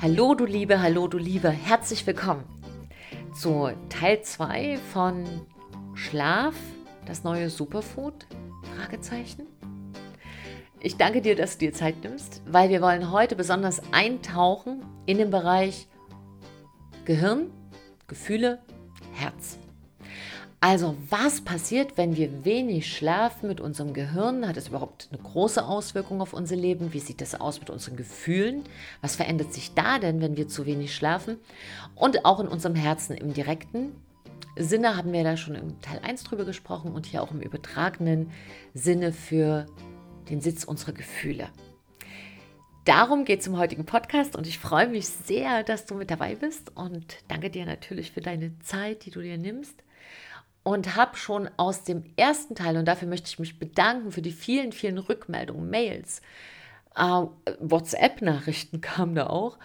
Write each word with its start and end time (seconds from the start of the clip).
Hallo 0.00 0.36
du 0.36 0.44
Liebe, 0.44 0.80
hallo 0.80 1.08
du 1.08 1.18
Liebe, 1.18 1.50
herzlich 1.50 2.06
willkommen 2.06 2.44
zu 3.34 3.72
Teil 3.88 4.22
2 4.22 4.78
von 4.92 5.24
Schlaf, 5.94 6.54
das 7.04 7.24
neue 7.24 7.50
Superfood? 7.50 8.28
Fragezeichen. 8.76 9.48
Ich 10.78 10.98
danke 10.98 11.20
dir, 11.20 11.34
dass 11.34 11.58
du 11.58 11.66
dir 11.66 11.72
Zeit 11.72 11.96
nimmst, 12.04 12.42
weil 12.46 12.70
wir 12.70 12.80
wollen 12.80 13.10
heute 13.10 13.34
besonders 13.34 13.82
eintauchen 13.92 14.84
in 15.06 15.18
den 15.18 15.30
Bereich 15.30 15.88
Gehirn, 17.04 17.50
Gefühle. 18.06 18.60
Also, 20.60 20.96
was 21.08 21.40
passiert, 21.40 21.96
wenn 21.96 22.16
wir 22.16 22.44
wenig 22.44 22.92
schlafen 22.92 23.46
mit 23.46 23.60
unserem 23.60 23.94
Gehirn? 23.94 24.46
Hat 24.46 24.56
es 24.56 24.68
überhaupt 24.68 25.08
eine 25.12 25.22
große 25.22 25.64
Auswirkung 25.64 26.20
auf 26.20 26.32
unser 26.32 26.56
Leben? 26.56 26.92
Wie 26.92 26.98
sieht 26.98 27.22
es 27.22 27.36
aus 27.36 27.60
mit 27.60 27.70
unseren 27.70 27.96
Gefühlen? 27.96 28.64
Was 29.00 29.14
verändert 29.14 29.54
sich 29.54 29.74
da 29.74 30.00
denn, 30.00 30.20
wenn 30.20 30.36
wir 30.36 30.48
zu 30.48 30.66
wenig 30.66 30.96
schlafen? 30.96 31.36
Und 31.94 32.24
auch 32.24 32.40
in 32.40 32.48
unserem 32.48 32.74
Herzen 32.74 33.16
im 33.16 33.34
direkten 33.34 33.92
Sinne 34.56 34.96
haben 34.96 35.12
wir 35.12 35.22
da 35.22 35.36
schon 35.36 35.54
im 35.54 35.80
Teil 35.80 36.00
1 36.02 36.24
drüber 36.24 36.44
gesprochen 36.44 36.90
und 36.90 37.06
hier 37.06 37.22
auch 37.22 37.30
im 37.30 37.40
übertragenen 37.40 38.32
Sinne 38.74 39.12
für 39.12 39.66
den 40.28 40.40
Sitz 40.40 40.64
unserer 40.64 40.92
Gefühle. 40.92 41.50
Darum 42.84 43.24
geht 43.24 43.40
es 43.40 43.46
im 43.46 43.58
heutigen 43.58 43.86
Podcast 43.86 44.34
und 44.34 44.48
ich 44.48 44.58
freue 44.58 44.88
mich 44.88 45.06
sehr, 45.06 45.62
dass 45.62 45.86
du 45.86 45.94
mit 45.94 46.10
dabei 46.10 46.34
bist 46.34 46.76
und 46.76 47.18
danke 47.28 47.48
dir 47.48 47.64
natürlich 47.64 48.10
für 48.10 48.22
deine 48.22 48.58
Zeit, 48.58 49.04
die 49.04 49.12
du 49.12 49.20
dir 49.20 49.38
nimmst 49.38 49.84
und 50.68 50.96
habe 50.96 51.16
schon 51.16 51.48
aus 51.56 51.84
dem 51.84 52.04
ersten 52.16 52.54
Teil, 52.54 52.76
und 52.76 52.84
dafür 52.84 53.08
möchte 53.08 53.28
ich 53.28 53.38
mich 53.38 53.58
bedanken 53.58 54.12
für 54.12 54.20
die 54.20 54.32
vielen, 54.32 54.72
vielen 54.72 54.98
Rückmeldungen, 54.98 55.70
Mails, 55.70 56.20
äh, 56.94 57.22
WhatsApp-Nachrichten 57.58 58.82
kamen 58.82 59.14
da 59.14 59.28
auch 59.28 59.58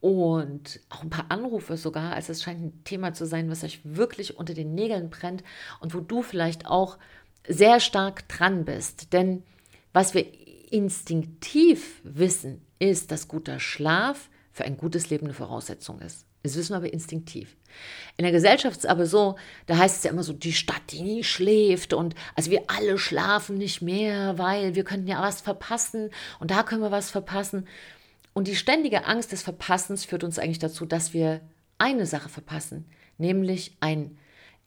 und 0.00 0.78
auch 0.90 1.02
ein 1.02 1.10
paar 1.10 1.26
Anrufe 1.28 1.76
sogar. 1.76 2.12
Also 2.12 2.30
es 2.30 2.44
scheint 2.44 2.60
ein 2.60 2.84
Thema 2.84 3.14
zu 3.14 3.26
sein, 3.26 3.50
was 3.50 3.64
euch 3.64 3.80
wirklich 3.82 4.36
unter 4.36 4.54
den 4.54 4.76
Nägeln 4.76 5.10
brennt 5.10 5.42
und 5.80 5.92
wo 5.92 5.98
du 5.98 6.22
vielleicht 6.22 6.66
auch 6.66 6.98
sehr 7.48 7.80
stark 7.80 8.28
dran 8.28 8.64
bist. 8.64 9.12
Denn 9.12 9.42
was 9.92 10.14
wir 10.14 10.24
instinktiv 10.70 12.00
wissen, 12.04 12.64
ist, 12.78 13.10
dass 13.10 13.26
guter 13.26 13.58
Schlaf 13.58 14.30
für 14.52 14.62
ein 14.62 14.76
gutes 14.76 15.10
Leben 15.10 15.26
eine 15.26 15.34
Voraussetzung 15.34 15.98
ist. 16.00 16.26
Das 16.42 16.56
wissen 16.56 16.72
wir 16.72 16.78
aber 16.78 16.92
instinktiv. 16.92 17.56
In 18.16 18.24
der 18.24 18.32
Gesellschaft 18.32 18.76
ist 18.76 18.84
es 18.84 18.90
aber 18.90 19.06
so, 19.06 19.36
da 19.66 19.78
heißt 19.78 19.98
es 19.98 20.04
ja 20.04 20.10
immer 20.10 20.22
so, 20.24 20.32
die 20.32 20.52
Stadt, 20.52 20.82
die 20.90 21.02
nie 21.02 21.24
schläft 21.24 21.92
und 21.92 22.14
also 22.34 22.50
wir 22.50 22.64
alle 22.66 22.98
schlafen 22.98 23.58
nicht 23.58 23.80
mehr, 23.80 24.38
weil 24.38 24.74
wir 24.74 24.84
könnten 24.84 25.06
ja 25.06 25.22
was 25.22 25.40
verpassen 25.40 26.10
und 26.40 26.50
da 26.50 26.62
können 26.62 26.82
wir 26.82 26.90
was 26.90 27.10
verpassen. 27.10 27.66
Und 28.34 28.48
die 28.48 28.56
ständige 28.56 29.06
Angst 29.06 29.32
des 29.32 29.42
Verpassens 29.42 30.04
führt 30.04 30.24
uns 30.24 30.38
eigentlich 30.38 30.58
dazu, 30.58 30.84
dass 30.84 31.12
wir 31.12 31.40
eine 31.78 32.06
Sache 32.06 32.28
verpassen, 32.28 32.86
nämlich 33.18 33.76
ein 33.80 34.18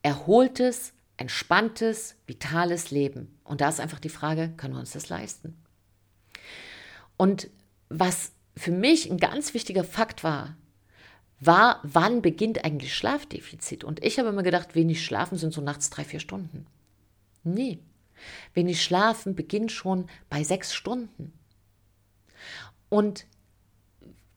erholtes, 0.01 0.93
entspanntes, 1.17 2.15
vitales 2.27 2.91
Leben. 2.91 3.39
Und 3.43 3.61
da 3.61 3.69
ist 3.69 3.79
einfach 3.79 3.99
die 3.99 4.09
Frage, 4.09 4.53
können 4.57 4.73
wir 4.73 4.79
uns 4.79 4.91
das 4.91 5.09
leisten? 5.09 5.57
Und 7.17 7.49
was 7.89 8.31
für 8.57 8.71
mich 8.71 9.09
ein 9.09 9.17
ganz 9.17 9.53
wichtiger 9.53 9.83
Fakt 9.83 10.23
war, 10.23 10.55
war, 11.39 11.79
wann 11.83 12.21
beginnt 12.21 12.63
eigentlich 12.63 12.95
Schlafdefizit? 12.95 13.83
Und 13.83 14.03
ich 14.03 14.19
habe 14.19 14.29
immer 14.29 14.43
gedacht, 14.43 14.75
wenig 14.75 15.03
schlafen 15.03 15.37
sind 15.37 15.53
so 15.53 15.61
nachts 15.61 15.89
drei, 15.89 16.03
vier 16.03 16.19
Stunden. 16.19 16.65
Nee, 17.43 17.79
wenig 18.53 18.83
schlafen 18.83 19.35
beginnt 19.35 19.71
schon 19.71 20.07
bei 20.29 20.43
sechs 20.43 20.73
Stunden. 20.73 21.33
Und 22.89 23.25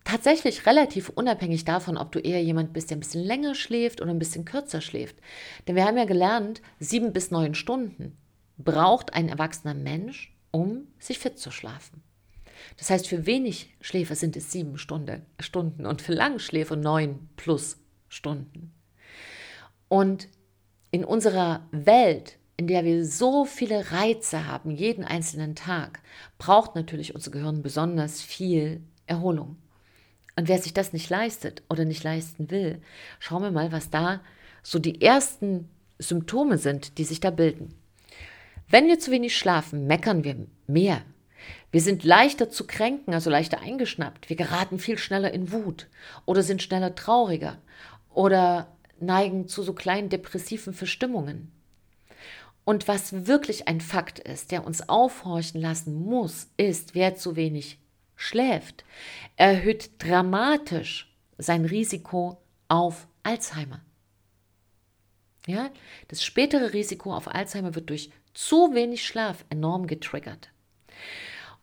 tatsächlich 0.04 0.66
relativ 0.66 1.10
unabhängig 1.10 1.64
davon, 1.64 1.96
ob 1.96 2.12
du 2.12 2.18
eher 2.18 2.42
jemand 2.42 2.72
bist, 2.72 2.90
der 2.90 2.96
ein 2.96 3.00
bisschen 3.00 3.24
länger 3.24 3.54
schläft 3.54 4.00
oder 4.00 4.10
ein 4.10 4.18
bisschen 4.18 4.44
kürzer 4.44 4.80
schläft. 4.80 5.16
Denn 5.66 5.76
wir 5.76 5.84
haben 5.84 5.98
ja 5.98 6.06
gelernt, 6.06 6.62
sieben 6.80 7.12
bis 7.12 7.30
neun 7.30 7.54
Stunden 7.54 8.16
braucht 8.56 9.14
ein 9.14 9.28
erwachsener 9.28 9.74
Mensch, 9.74 10.34
um 10.50 10.88
sich 10.98 11.18
fit 11.18 11.38
zu 11.38 11.50
schlafen. 11.50 12.02
Das 12.76 12.90
heißt, 12.90 13.08
für 13.08 13.26
wenig 13.26 13.74
Schläfer 13.80 14.14
sind 14.14 14.36
es 14.36 14.52
sieben 14.52 14.78
Stunde, 14.78 15.22
Stunden 15.40 15.86
und 15.86 16.02
für 16.02 16.12
Langschläfer 16.12 16.76
neun 16.76 17.28
plus 17.36 17.78
Stunden. 18.08 18.72
Und 19.88 20.28
in 20.90 21.04
unserer 21.04 21.66
Welt, 21.70 22.38
in 22.56 22.66
der 22.66 22.84
wir 22.84 23.04
so 23.04 23.44
viele 23.44 23.92
Reize 23.92 24.46
haben, 24.46 24.70
jeden 24.70 25.04
einzelnen 25.04 25.54
Tag, 25.54 26.00
braucht 26.38 26.74
natürlich 26.74 27.14
unser 27.14 27.30
Gehirn 27.30 27.62
besonders 27.62 28.20
viel 28.20 28.82
Erholung. 29.06 29.56
Und 30.36 30.48
wer 30.48 30.58
sich 30.58 30.72
das 30.72 30.92
nicht 30.92 31.10
leistet 31.10 31.62
oder 31.68 31.84
nicht 31.84 32.04
leisten 32.04 32.50
will, 32.50 32.80
schauen 33.18 33.42
wir 33.42 33.50
mal, 33.50 33.72
was 33.72 33.90
da 33.90 34.20
so 34.62 34.78
die 34.78 35.00
ersten 35.00 35.68
Symptome 35.98 36.58
sind, 36.58 36.98
die 36.98 37.04
sich 37.04 37.20
da 37.20 37.30
bilden. 37.30 37.74
Wenn 38.68 38.86
wir 38.86 38.98
zu 38.98 39.10
wenig 39.10 39.36
schlafen, 39.36 39.86
meckern 39.86 40.24
wir 40.24 40.46
mehr, 40.66 41.02
wir 41.70 41.80
sind 41.80 42.04
leichter 42.04 42.50
zu 42.50 42.66
kränken, 42.66 43.14
also 43.14 43.30
leichter 43.30 43.60
eingeschnappt. 43.60 44.28
Wir 44.28 44.36
geraten 44.36 44.78
viel 44.78 44.98
schneller 44.98 45.32
in 45.32 45.52
Wut 45.52 45.88
oder 46.24 46.42
sind 46.42 46.62
schneller 46.62 46.94
trauriger 46.94 47.58
oder 48.10 48.76
neigen 49.00 49.48
zu 49.48 49.62
so 49.62 49.72
kleinen 49.72 50.08
depressiven 50.08 50.74
Verstimmungen. 50.74 51.52
Und 52.64 52.86
was 52.86 53.26
wirklich 53.26 53.66
ein 53.66 53.80
Fakt 53.80 54.18
ist, 54.18 54.50
der 54.50 54.66
uns 54.66 54.88
aufhorchen 54.88 55.60
lassen 55.60 55.94
muss, 55.94 56.48
ist, 56.56 56.94
wer 56.94 57.14
zu 57.14 57.36
wenig 57.36 57.78
schläft, 58.14 58.84
erhöht 59.36 59.90
dramatisch 59.98 61.14
sein 61.38 61.64
Risiko 61.64 62.42
auf 62.68 63.06
Alzheimer. 63.22 63.80
Ja, 65.46 65.70
das 66.08 66.22
spätere 66.22 66.74
Risiko 66.74 67.14
auf 67.14 67.34
Alzheimer 67.34 67.74
wird 67.74 67.88
durch 67.88 68.10
zu 68.34 68.74
wenig 68.74 69.06
Schlaf 69.06 69.46
enorm 69.48 69.86
getriggert. 69.86 70.50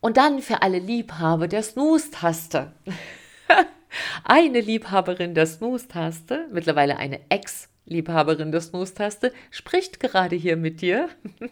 Und 0.01 0.17
dann 0.17 0.41
für 0.41 0.61
alle 0.61 0.79
Liebhaber 0.79 1.47
der 1.47 1.63
Snooze-Taste. 1.63 2.73
eine 4.23 4.59
Liebhaberin 4.59 5.33
der 5.33 5.45
Snooze-Taste, 5.45 6.47
mittlerweile 6.51 6.97
eine 6.97 7.19
Ex-Liebhaberin 7.29 8.51
der 8.51 8.61
Snooze-Taste, 8.61 9.33
spricht 9.51 10.00
gerade 10.00 10.35
hier 10.35 10.57
mit 10.57 10.81
dir. 10.81 11.09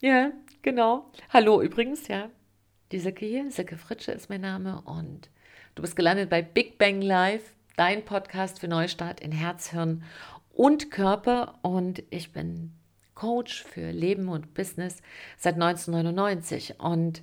ja, 0.00 0.32
genau. 0.62 1.10
Hallo 1.30 1.60
übrigens, 1.60 2.08
ja. 2.08 2.30
Die 2.92 2.98
Silke 3.00 3.26
hier, 3.26 3.50
Silke 3.50 3.76
Fritsche 3.76 4.12
ist 4.12 4.28
mein 4.28 4.42
Name 4.42 4.80
und 4.82 5.28
du 5.74 5.82
bist 5.82 5.96
gelandet 5.96 6.30
bei 6.30 6.42
Big 6.42 6.78
Bang 6.78 7.00
Live, 7.00 7.54
dein 7.76 8.04
Podcast 8.04 8.60
für 8.60 8.68
Neustart 8.68 9.20
in 9.20 9.32
Herz, 9.32 9.70
Hirn 9.70 10.04
und 10.52 10.90
Körper 10.90 11.58
und 11.62 12.02
ich 12.10 12.32
bin 12.32 12.72
Coach 13.14 13.62
für 13.62 13.90
Leben 13.90 14.28
und 14.28 14.54
Business 14.54 15.02
seit 15.36 15.54
1999 15.54 16.80
und 16.80 17.22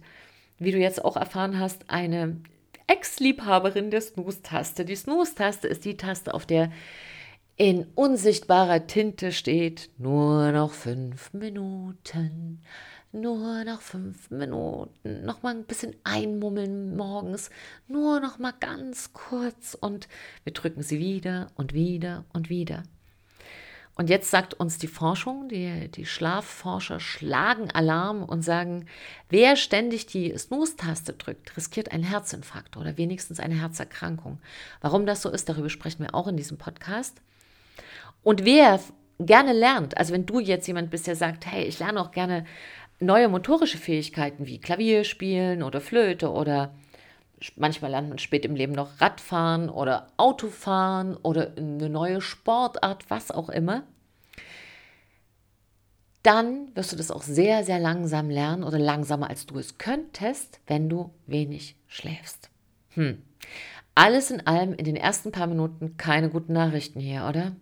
wie 0.57 0.72
du 0.72 0.78
jetzt 0.78 1.03
auch 1.03 1.18
erfahren 1.18 1.59
hast, 1.59 1.90
eine 1.90 2.38
Ex-Liebhaberin 2.88 3.90
der 3.90 4.02
Snooze-Taste. 4.02 4.85
Die 4.85 4.96
Snooze-Taste 4.96 5.68
ist 5.68 5.85
die 5.85 5.97
Taste, 5.97 6.34
auf 6.34 6.46
der 6.46 6.72
in 7.57 7.85
unsichtbarer 7.96 8.88
Tinte 8.88 9.31
steht, 9.31 9.90
nur 9.97 10.52
noch 10.52 10.72
fünf 10.72 11.34
Minuten, 11.34 12.62
nur 13.12 13.63
noch 13.66 13.81
fünf 13.81 14.31
Minuten, 14.31 15.25
noch 15.25 15.44
mal 15.44 15.56
ein 15.56 15.66
bisschen 15.66 15.96
einmummeln 16.03 16.96
morgens, 16.96 17.50
nur 17.88 18.19
noch 18.19 18.40
mal 18.40 18.53
ganz 18.59 19.13
kurz 19.13 19.78
und 19.79 20.08
wir 20.44 20.53
drücken 20.53 20.81
sie 20.81 21.00
wieder 21.00 21.47
und 21.56 21.73
wieder 21.73 22.25
und 22.34 22.50
wieder. 22.50 22.84
Und 23.96 24.09
jetzt 24.09 24.32
sagt 24.32 24.53
uns 24.53 24.78
die 24.78 24.88
Forschung, 24.88 25.49
die, 25.49 25.90
die 25.90 26.05
Schlafforscher 26.05 26.99
schlagen 26.99 27.72
Alarm 27.72 28.23
und 28.23 28.41
sagen, 28.41 28.88
wer 29.29 29.55
ständig 29.55 30.05
die 30.05 30.35
Snooze-Taste 30.38 31.14
drückt, 31.14 31.55
riskiert 31.58 31.91
einen 31.91 32.03
Herzinfarkt 32.03 32.78
oder 32.78 32.97
wenigstens 32.97 33.40
eine 33.40 33.55
Herzerkrankung. 33.55 34.40
Warum 34.79 35.05
das 35.05 35.22
so 35.22 35.29
ist, 35.29 35.49
darüber 35.49 35.70
sprechen 35.70 36.03
wir 36.03 36.16
auch 36.16 36.28
in 36.28 36.38
diesem 36.38 36.58
Podcast. 36.58 37.22
Und 38.23 38.46
wer 38.46 38.79
gerne 39.20 39.53
lernt, 39.53 39.97
also 39.97 40.14
wenn 40.14 40.26
du 40.26 40.40
jetzt 40.40 40.67
jemand 40.67 40.90
bist, 40.90 41.08
der 41.08 41.16
sagt, 41.16 41.46
hey, 41.46 41.66
ich 41.66 41.79
lerne 41.79 41.99
auch 42.02 42.11
gerne 42.11 42.46
neue 42.99 43.28
motorische 43.28 43.78
Fähigkeiten 43.78 44.46
wie 44.47 44.59
Klavier 44.59 45.03
spielen 45.03 45.64
oder 45.64 45.82
Flöte 45.82 46.32
oder 46.32 46.73
manchmal 47.55 47.91
lernt 47.91 48.09
man 48.09 48.20
spät 48.20 48.46
im 48.46 48.55
Leben 48.55 48.73
noch 48.73 49.02
Radfahren 49.02 49.70
oder 49.70 50.08
Autofahren 50.17 51.16
oder 51.17 51.53
eine 51.58 51.90
neue 51.90 52.22
Sportart, 52.22 53.09
was 53.09 53.32
auch 53.32 53.49
immer. 53.49 53.84
Dann 56.23 56.76
wirst 56.76 56.91
du 56.91 56.96
das 56.96 57.09
auch 57.09 57.23
sehr, 57.23 57.64
sehr 57.64 57.79
langsam 57.79 58.29
lernen 58.29 58.64
oder 58.64 58.78
langsamer 58.78 59.29
als 59.29 59.47
du 59.47 59.58
es 59.58 59.78
könntest, 59.79 60.59
wenn 60.67 60.88
du 60.88 61.11
wenig 61.26 61.76
schläfst. 61.88 62.49
Hm. 62.90 63.23
Alles 63.96 64.32
in 64.32 64.46
allem 64.46 64.73
in 64.73 64.85
den 64.85 64.96
ersten 64.96 65.32
paar 65.32 65.47
Minuten 65.47 65.97
keine 65.97 66.29
guten 66.29 66.53
Nachrichten 66.53 66.99
hier, 66.99 67.26
oder? 67.28 67.53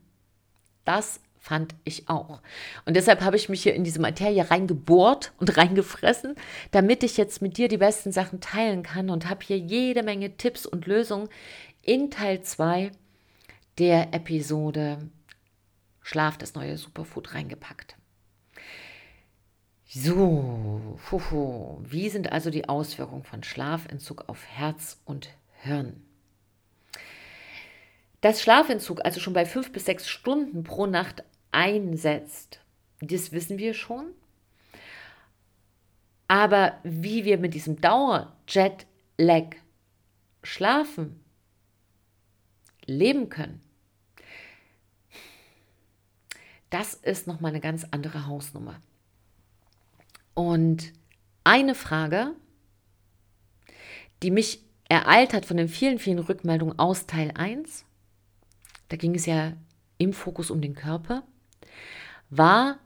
Das 0.84 1.22
fand 1.50 1.74
ich 1.84 2.08
auch. 2.10 2.42
Und 2.86 2.96
deshalb 2.96 3.22
habe 3.22 3.36
ich 3.36 3.50
mich 3.50 3.64
hier 3.64 3.74
in 3.74 3.84
diese 3.84 4.00
Materie 4.00 4.52
reingebohrt 4.52 5.32
und 5.40 5.58
reingefressen, 5.58 6.36
damit 6.70 7.02
ich 7.02 7.18
jetzt 7.18 7.42
mit 7.42 7.58
dir 7.58 7.68
die 7.68 7.78
besten 7.78 8.12
Sachen 8.12 8.40
teilen 8.40 8.84
kann 8.84 9.10
und 9.10 9.28
habe 9.28 9.44
hier 9.44 9.58
jede 9.58 10.04
Menge 10.04 10.38
Tipps 10.38 10.68
und 10.68 10.86
Lösungen 10.86 11.28
in 11.82 12.12
Teil 12.12 12.44
2 12.44 12.92
der 13.80 14.14
Episode 14.14 15.10
Schlaf, 16.02 16.38
das 16.38 16.54
neue 16.54 16.78
Superfood 16.78 17.34
reingepackt. 17.34 17.96
So, 19.88 20.98
fuhu. 20.98 21.80
wie 21.84 22.10
sind 22.10 22.32
also 22.32 22.52
die 22.52 22.70
Auswirkungen 22.70 23.24
von 23.24 23.42
Schlafentzug 23.42 24.26
auf 24.28 24.46
Herz 24.46 25.02
und 25.04 25.30
Hirn? 25.64 26.04
Dass 28.22 28.42
Schlafentzug 28.42 29.04
also 29.06 29.20
schon 29.20 29.34
bei 29.34 29.46
fünf 29.46 29.72
bis 29.72 29.86
sechs 29.86 30.10
Stunden 30.10 30.64
pro 30.64 30.86
Nacht 30.86 31.24
einsetzt, 31.52 32.60
das 33.02 33.32
wissen 33.32 33.58
wir 33.58 33.74
schon. 33.74 34.14
Aber 36.28 36.78
wie 36.84 37.26
wir 37.26 37.38
mit 37.38 37.54
diesem 37.54 37.82
Dauer-Jet-Lag 37.82 39.56
schlafen, 40.44 41.20
leben 42.86 43.30
können, 43.30 43.62
das 46.70 46.94
ist 46.94 47.26
nochmal 47.26 47.50
eine 47.50 47.62
ganz 47.62 47.86
andere 47.90 48.28
Hausnummer. 48.28 48.80
Und 50.36 50.94
eine 51.44 51.74
Frage, 51.74 52.36
die 54.22 54.32
mich 54.32 54.64
ereilt 54.88 55.34
hat 55.34 55.46
von 55.46 55.58
den 55.58 55.68
vielen, 55.68 56.00
vielen 56.00 56.20
Rückmeldungen 56.20 56.78
aus 56.78 57.08
Teil 57.08 57.32
1, 57.36 57.86
da 58.90 58.98
ging 58.98 59.16
es 59.16 59.26
ja 59.26 59.54
im 59.98 60.14
Fokus 60.14 60.52
um 60.52 60.62
den 60.62 60.76
Körper, 60.76 61.24
war, 62.30 62.80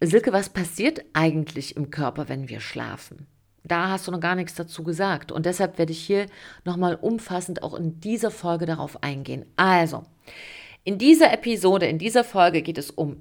Silke, 0.00 0.32
was 0.32 0.48
passiert 0.48 1.04
eigentlich 1.12 1.76
im 1.76 1.90
Körper, 1.90 2.28
wenn 2.28 2.48
wir 2.48 2.60
schlafen? 2.60 3.26
Da 3.64 3.90
hast 3.90 4.08
du 4.08 4.10
noch 4.10 4.20
gar 4.20 4.34
nichts 4.34 4.54
dazu 4.54 4.82
gesagt. 4.82 5.30
Und 5.30 5.46
deshalb 5.46 5.78
werde 5.78 5.92
ich 5.92 6.04
hier 6.04 6.26
nochmal 6.64 6.96
umfassend 6.96 7.62
auch 7.62 7.74
in 7.74 8.00
dieser 8.00 8.30
Folge 8.30 8.66
darauf 8.66 9.02
eingehen. 9.02 9.46
Also, 9.56 10.04
in 10.84 10.98
dieser 10.98 11.32
Episode, 11.32 11.86
in 11.86 11.98
dieser 11.98 12.24
Folge 12.24 12.62
geht 12.62 12.78
es 12.78 12.90
um 12.90 13.20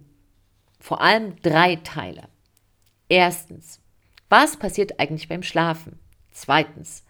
vor 0.79 1.01
allem 1.01 1.39
drei 1.43 1.75
Teile. 1.75 2.23
Erstens, 3.07 3.79
was 4.29 4.57
passiert 4.57 4.99
eigentlich 4.99 5.27
beim 5.27 5.43
Schlafen? 5.43 5.99
Zweitens, 6.31 7.03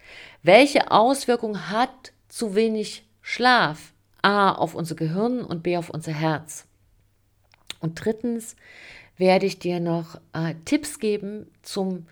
welche 0.43 0.91
Auswirkungen 0.91 1.69
hat 1.69 2.11
zu 2.27 2.55
wenig 2.55 3.07
Schlaf 3.21 3.93
A 4.21 4.51
auf 4.51 4.75
unser 4.75 4.95
Gehirn 4.95 5.41
und 5.41 5.63
B 5.63 5.77
auf 5.77 5.89
unser 5.89 6.11
Herz? 6.11 6.67
Und 7.81 8.03
drittens 8.03 8.55
werde 9.17 9.45
ich 9.45 9.59
dir 9.59 9.79
noch 9.79 10.15
äh, 10.33 10.55
Tipps 10.65 10.99
geben 10.99 11.47
zum 11.61 12.07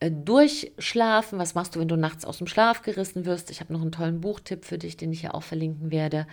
äh, 0.00 0.10
Durchschlafen. 0.10 1.38
Was 1.38 1.54
machst 1.54 1.74
du, 1.74 1.80
wenn 1.80 1.88
du 1.88 1.96
nachts 1.96 2.24
aus 2.24 2.38
dem 2.38 2.46
Schlaf 2.46 2.82
gerissen 2.82 3.24
wirst? 3.24 3.50
Ich 3.50 3.60
habe 3.60 3.72
noch 3.72 3.82
einen 3.82 3.92
tollen 3.92 4.20
Buchtipp 4.20 4.64
für 4.64 4.78
dich, 4.78 4.96
den 4.96 5.12
ich 5.12 5.20
hier 5.20 5.34
auch 5.34 5.42
verlinken 5.42 5.90
werde. 5.90 6.26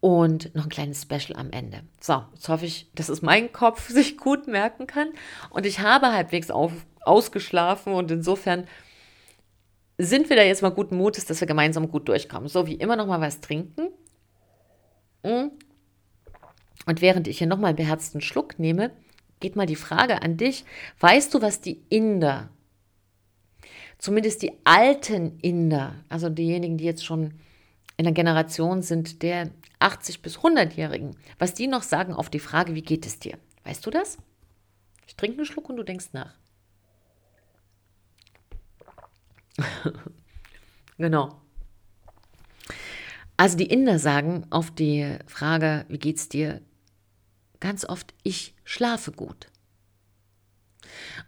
Und 0.00 0.54
noch 0.54 0.64
ein 0.64 0.70
kleines 0.70 1.02
Special 1.02 1.34
am 1.38 1.50
Ende. 1.50 1.80
So, 2.00 2.24
jetzt 2.34 2.48
hoffe 2.48 2.66
ich, 2.66 2.90
dass 2.94 3.08
es 3.08 3.22
mein 3.22 3.52
Kopf 3.52 3.88
sich 3.90 4.16
gut 4.16 4.46
merken 4.46 4.86
kann. 4.86 5.08
Und 5.50 5.66
ich 5.66 5.80
habe 5.80 6.12
halbwegs 6.12 6.50
auf, 6.50 6.72
ausgeschlafen 7.00 7.92
und 7.92 8.10
insofern 8.10 8.66
sind 9.96 10.28
wir 10.28 10.36
da 10.36 10.42
jetzt 10.42 10.62
mal 10.62 10.70
guten 10.70 10.96
Mutes, 10.96 11.24
dass 11.24 11.40
wir 11.40 11.46
gemeinsam 11.46 11.88
gut 11.90 12.08
durchkommen. 12.08 12.48
So, 12.48 12.66
wie 12.66 12.74
immer 12.74 12.96
noch 12.96 13.06
mal 13.06 13.20
was 13.20 13.40
trinken. 13.40 13.88
Mm. 15.22 15.50
Und 16.86 17.00
während 17.00 17.28
ich 17.28 17.38
hier 17.38 17.46
nochmal 17.46 17.70
einen 17.70 17.76
beherzten 17.76 18.20
Schluck 18.20 18.58
nehme, 18.58 18.90
geht 19.40 19.56
mal 19.56 19.66
die 19.66 19.76
Frage 19.76 20.22
an 20.22 20.36
dich. 20.36 20.64
Weißt 21.00 21.32
du, 21.34 21.42
was 21.42 21.60
die 21.60 21.82
Inder, 21.88 22.50
zumindest 23.98 24.42
die 24.42 24.52
alten 24.64 25.38
Inder, 25.40 25.94
also 26.08 26.28
diejenigen, 26.28 26.78
die 26.78 26.84
jetzt 26.84 27.04
schon 27.04 27.34
in 27.96 28.04
der 28.04 28.12
Generation 28.12 28.82
sind 28.82 29.22
der 29.22 29.50
80 29.78 30.22
bis 30.22 30.38
100-Jährigen, 30.38 31.16
was 31.38 31.54
die 31.54 31.66
noch 31.66 31.82
sagen 31.82 32.12
auf 32.12 32.28
die 32.28 32.40
Frage, 32.40 32.74
wie 32.74 32.82
geht 32.82 33.06
es 33.06 33.18
dir? 33.18 33.38
Weißt 33.64 33.84
du 33.86 33.90
das? 33.90 34.18
Ich 35.06 35.16
trinke 35.16 35.38
einen 35.38 35.46
Schluck 35.46 35.68
und 35.68 35.76
du 35.76 35.82
denkst 35.82 36.08
nach. 36.12 36.34
genau. 40.98 41.43
Also 43.36 43.56
die 43.56 43.66
Inder 43.66 43.98
sagen 43.98 44.46
auf 44.50 44.70
die 44.70 45.18
Frage, 45.26 45.84
wie 45.88 45.98
geht's 45.98 46.28
dir, 46.28 46.60
ganz 47.60 47.84
oft, 47.84 48.14
ich 48.22 48.54
schlafe 48.64 49.10
gut. 49.10 49.48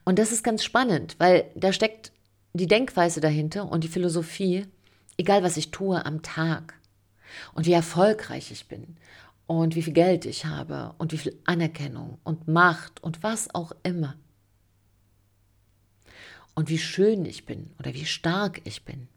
Und 0.04 0.18
das 0.18 0.32
ist 0.32 0.44
ganz 0.44 0.62
spannend, 0.62 1.16
weil 1.18 1.50
da 1.56 1.72
steckt 1.72 2.12
die 2.52 2.68
Denkweise 2.68 3.20
dahinter 3.20 3.70
und 3.70 3.84
die 3.84 3.88
Philosophie, 3.88 4.66
egal 5.16 5.42
was 5.42 5.56
ich 5.56 5.70
tue 5.70 6.04
am 6.04 6.22
Tag 6.22 6.74
und 7.54 7.66
wie 7.66 7.72
erfolgreich 7.72 8.50
ich 8.50 8.68
bin 8.68 8.96
und 9.46 9.74
wie 9.74 9.82
viel 9.82 9.92
Geld 9.92 10.24
ich 10.26 10.44
habe 10.44 10.94
und 10.98 11.12
wie 11.12 11.18
viel 11.18 11.36
Anerkennung 11.44 12.18
und 12.22 12.48
Macht 12.48 13.02
und 13.02 13.22
was 13.22 13.54
auch 13.54 13.72
immer. 13.82 14.16
Und 16.54 16.68
wie 16.68 16.78
schön 16.78 17.26
ich 17.26 17.44
bin 17.44 17.70
oder 17.78 17.92
wie 17.92 18.06
stark 18.06 18.62
ich 18.64 18.84
bin. 18.84 19.08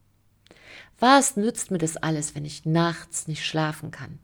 Was 0.99 1.37
nützt 1.37 1.71
mir 1.71 1.77
das 1.77 1.97
alles, 1.97 2.35
wenn 2.35 2.43
ich 2.43 2.65
nachts 2.65 3.27
nicht 3.27 3.45
schlafen 3.45 3.91
kann? 3.91 4.19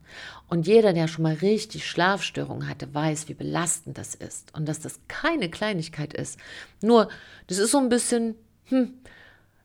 Und 0.48 0.66
jeder, 0.66 0.92
der 0.92 1.08
schon 1.08 1.22
mal 1.22 1.34
richtig 1.34 1.86
Schlafstörungen 1.86 2.68
hatte, 2.68 2.94
weiß, 2.94 3.28
wie 3.28 3.34
belastend 3.34 3.96
das 3.96 4.14
ist 4.14 4.54
und 4.54 4.66
dass 4.66 4.80
das 4.80 5.00
keine 5.08 5.50
Kleinigkeit 5.50 6.12
ist. 6.12 6.38
Nur, 6.82 7.08
das 7.46 7.58
ist 7.58 7.70
so 7.70 7.78
ein 7.78 7.88
bisschen, 7.88 8.34
hm, 8.66 8.94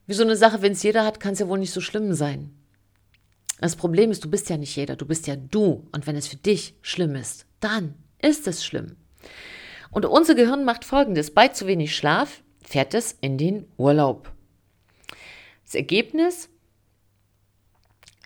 wie 0.08 0.13
so 0.13 0.24
eine 0.24 0.38
Sache, 0.38 0.62
wenn 0.62 0.72
es 0.72 0.84
jeder 0.84 1.06
hat, 1.06 1.19
kann 1.19 1.34
es 1.34 1.40
ja 1.40 1.48
wohl 1.48 1.60
nicht 1.60 1.74
so 1.74 1.81
schlimm 1.81 2.13
sein. 2.13 2.54
Das 3.60 3.75
Problem 3.75 4.10
ist, 4.10 4.24
du 4.24 4.30
bist 4.30 4.50
ja 4.50 4.58
nicht 4.58 4.75
jeder, 4.75 4.96
du 4.96 5.06
bist 5.06 5.28
ja 5.28 5.36
du. 5.36 5.88
Und 5.92 6.08
wenn 6.08 6.16
es 6.16 6.28
für 6.28 6.38
dich 6.38 6.75
schlimm 6.81 7.16
ist, 7.16 7.46
dann 7.60 7.94
ist 8.19 8.48
es 8.48 8.66
schlimm. 8.66 8.96
Und 9.92 10.06
unser 10.06 10.34
Gehirn 10.34 10.63
macht 10.63 10.86
folgendes: 10.86 11.31
Bei 11.31 11.50
zu 11.50 11.68
wenig 11.68 11.96
Schlaf 11.96 12.42
fährt 12.63 12.94
es 12.94 13.16
in 13.22 13.38
den 13.38 13.68
Urlaub. 13.78 14.31
Das 15.63 15.75
Ergebnis, 15.75 16.50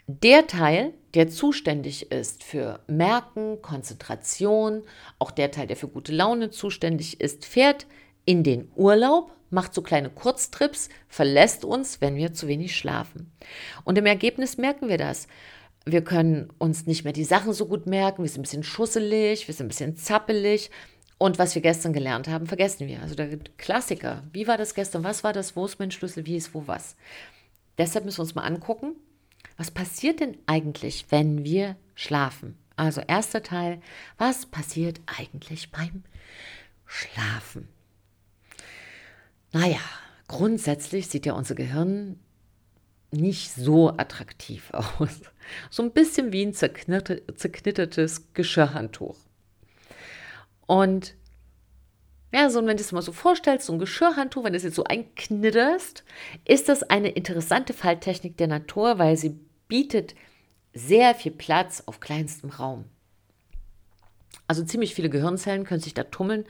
der 0.08 0.48
Teil, 0.48 0.94
der 1.16 1.30
zuständig 1.30 2.12
ist 2.12 2.44
für 2.44 2.80
Merken, 2.88 3.62
Konzentration, 3.62 4.84
auch 5.18 5.32
der 5.32 5.52
Teil, 5.52 5.68
der 5.68 5.78
für 5.78 5.88
gute 5.88 6.12
Laune 6.12 6.52
zuständig 6.52 7.22
ist, 7.22 7.46
fährt 7.46 7.88
in 8.26 8.44
den 8.44 8.70
Urlaub, 8.76 9.32
macht 9.50 9.74
so 9.74 9.82
kleine 9.82 10.10
Kurztrips, 10.10 10.90
verlässt 11.08 11.66
uns, 11.66 12.02
wenn 12.02 12.16
wir 12.16 12.34
zu 12.34 12.48
wenig 12.48 12.76
schlafen. 12.76 13.32
Und 13.84 13.98
im 13.98 14.06
Ergebnis 14.06 14.58
merken 14.58 14.90
wir 14.90 14.98
das. 14.98 15.28
Wir 15.86 16.04
können 16.04 16.50
uns 16.58 16.86
nicht 16.86 17.04
mehr 17.04 17.14
die 17.14 17.24
Sachen 17.24 17.54
so 17.54 17.68
gut 17.68 17.86
merken, 17.86 18.24
wir 18.24 18.30
sind 18.30 18.40
ein 18.40 18.44
bisschen 18.44 18.64
schusselig, 18.64 19.48
wir 19.48 19.54
sind 19.54 19.68
ein 19.68 19.70
bisschen 19.70 19.96
zappelig. 19.96 20.72
Und 21.18 21.40
was 21.40 21.56
wir 21.56 21.62
gestern 21.62 21.94
gelernt 21.94 22.28
haben, 22.28 22.46
vergessen 22.46 22.88
wir. 22.88 23.02
Also 23.02 23.16
der 23.16 23.38
Klassiker, 23.58 24.24
wie 24.34 24.48
war 24.48 24.58
das 24.58 24.76
gestern, 24.76 25.04
was 25.04 25.24
war 25.24 25.32
das, 25.32 25.56
wo 25.56 25.66
ist 25.66 25.80
mein 25.80 25.92
Schlüssel, 25.92 26.26
wie 26.26 26.36
ist 26.36 26.54
wo 26.54 26.64
was. 26.68 26.96
Deshalb 27.78 28.06
müssen 28.06 28.18
wir 28.18 28.24
uns 28.24 28.36
mal 28.36 28.44
angucken, 28.44 28.96
was 29.58 29.72
passiert 29.72 30.20
denn 30.20 30.38
eigentlich, 30.46 31.06
wenn 31.10 31.44
wir 31.44 31.76
schlafen? 31.96 32.58
Also 32.76 33.02
erster 33.02 33.42
Teil, 33.42 33.82
was 34.18 34.46
passiert 34.46 35.00
eigentlich 35.06 35.72
beim 35.72 36.04
Schlafen? 36.86 37.70
Naja, 39.54 39.80
grundsätzlich 40.28 41.08
sieht 41.08 41.26
ja 41.26 41.34
unser 41.34 41.56
Gehirn 41.56 42.20
nicht 43.12 43.52
so 43.54 43.90
attraktiv 43.92 44.72
aus. 44.74 45.22
So 45.70 45.84
ein 45.84 45.92
bisschen 45.92 46.34
wie 46.34 46.46
ein 46.46 46.54
zerknittertes 46.54 48.34
Geschirrhandtuch. 48.34 49.16
Und 50.68 51.16
ja, 52.34 52.50
so, 52.50 52.66
wenn 52.66 52.76
du 52.76 52.84
es 52.84 52.92
mal 52.92 53.02
so 53.02 53.14
vorstellst, 53.14 53.68
so 53.68 53.74
ein 53.74 53.80
Geschirrhandtuch, 53.80 54.44
wenn 54.44 54.52
du 54.52 54.58
es 54.58 54.64
jetzt 54.64 54.76
so 54.76 54.84
einknitterst, 54.84 56.04
ist 56.44 56.68
das 56.68 56.84
eine 56.84 57.10
interessante 57.10 57.72
Falttechnik 57.72 58.36
der 58.36 58.48
Natur, 58.48 59.00
weil 59.00 59.16
sie 59.16 59.40
bietet 59.68 60.16
sehr 60.74 61.16
viel 61.16 61.32
Platz 61.32 61.84
auf 61.86 62.00
kleinstem 62.00 62.50
Raum. 62.50 62.86
Also 64.48 64.64
ziemlich 64.64 64.94
viele 64.94 65.10
Gehirnzellen 65.10 65.64
können 65.64 65.82
sich 65.82 65.94
da 65.94 66.04
tummeln. 66.04 66.46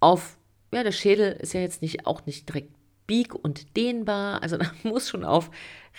Auf, 0.00 0.36
ja, 0.72 0.82
der 0.82 0.92
Schädel 0.92 1.32
ist 1.32 1.54
ja 1.54 1.60
jetzt 1.60 1.82
nicht, 1.82 2.06
auch 2.06 2.26
nicht 2.26 2.48
direkt 2.48 2.72
bieg- 3.06 3.34
und 3.34 3.76
dehnbar, 3.76 4.42
also 4.42 4.56
da 4.58 4.70
muss 4.82 5.08
schon 5.08 5.24
auf 5.24 5.50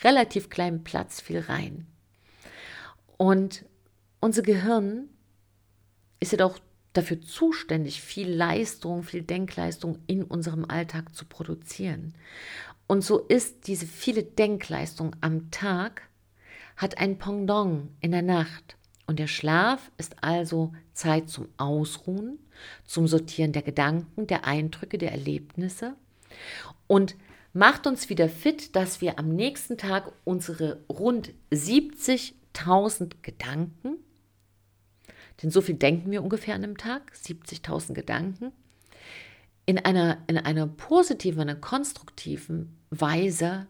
relativ 0.04 0.50
kleinem 0.50 0.84
Platz 0.84 1.22
viel 1.22 1.40
rein. 1.40 1.88
Und 3.18 3.66
unser 4.20 4.42
Gehirn 4.42 5.10
ist 6.20 6.32
ja 6.32 6.38
doch 6.38 6.60
dafür 6.94 7.22
zuständig, 7.22 8.02
viel 8.02 8.30
Leistung, 8.30 9.04
viel 9.04 9.22
Denkleistung 9.22 10.00
in 10.08 10.24
unserem 10.24 10.66
Alltag 10.66 11.14
zu 11.14 11.26
produzieren. 11.26 12.14
Und 12.88 13.04
so 13.04 13.20
ist 13.20 13.68
diese 13.68 13.86
viele 13.86 14.24
Denkleistung 14.24 15.16
am 15.22 15.52
Tag 15.52 16.04
hat 16.76 16.98
ein 16.98 17.18
Pendant 17.18 17.90
in 18.02 18.12
der 18.12 18.22
Nacht. 18.22 18.78
Und 19.08 19.20
der 19.20 19.28
Schlaf 19.28 19.92
ist 19.98 20.24
also 20.24 20.74
Zeit 20.94 21.30
zum 21.30 21.48
Ausruhen, 21.58 22.40
zum 22.86 23.08
Sortieren 23.08 23.52
der 23.52 23.62
Gedanken, 23.62 24.28
der 24.28 24.46
Eindrücke, 24.46 24.98
der 24.98 25.12
Erlebnisse 25.12 25.96
und 26.88 27.16
macht 27.54 27.88
uns 27.88 28.10
wieder 28.10 28.30
fit, 28.30 28.76
dass 28.76 29.02
wir 29.02 29.18
am 29.20 29.30
nächsten 29.30 29.78
Tag 29.78 30.12
unsere 30.24 30.84
rund 30.90 31.34
70.000 31.52 33.14
Gedanken, 33.22 33.98
denn 35.42 35.52
so 35.52 35.62
viel 35.62 35.76
denken 35.76 36.12
wir 36.12 36.24
ungefähr 36.24 36.56
an 36.56 36.64
einem 36.64 36.78
Tag, 36.78 37.12
70.000 37.14 37.94
Gedanken, 37.94 38.52
in 39.66 39.80
einer, 39.80 40.24
in 40.28 40.38
einer 40.38 40.68
positiven, 40.68 41.42
einer 41.42 41.56
konstruktiven 41.56 42.78
Weise 42.90 43.68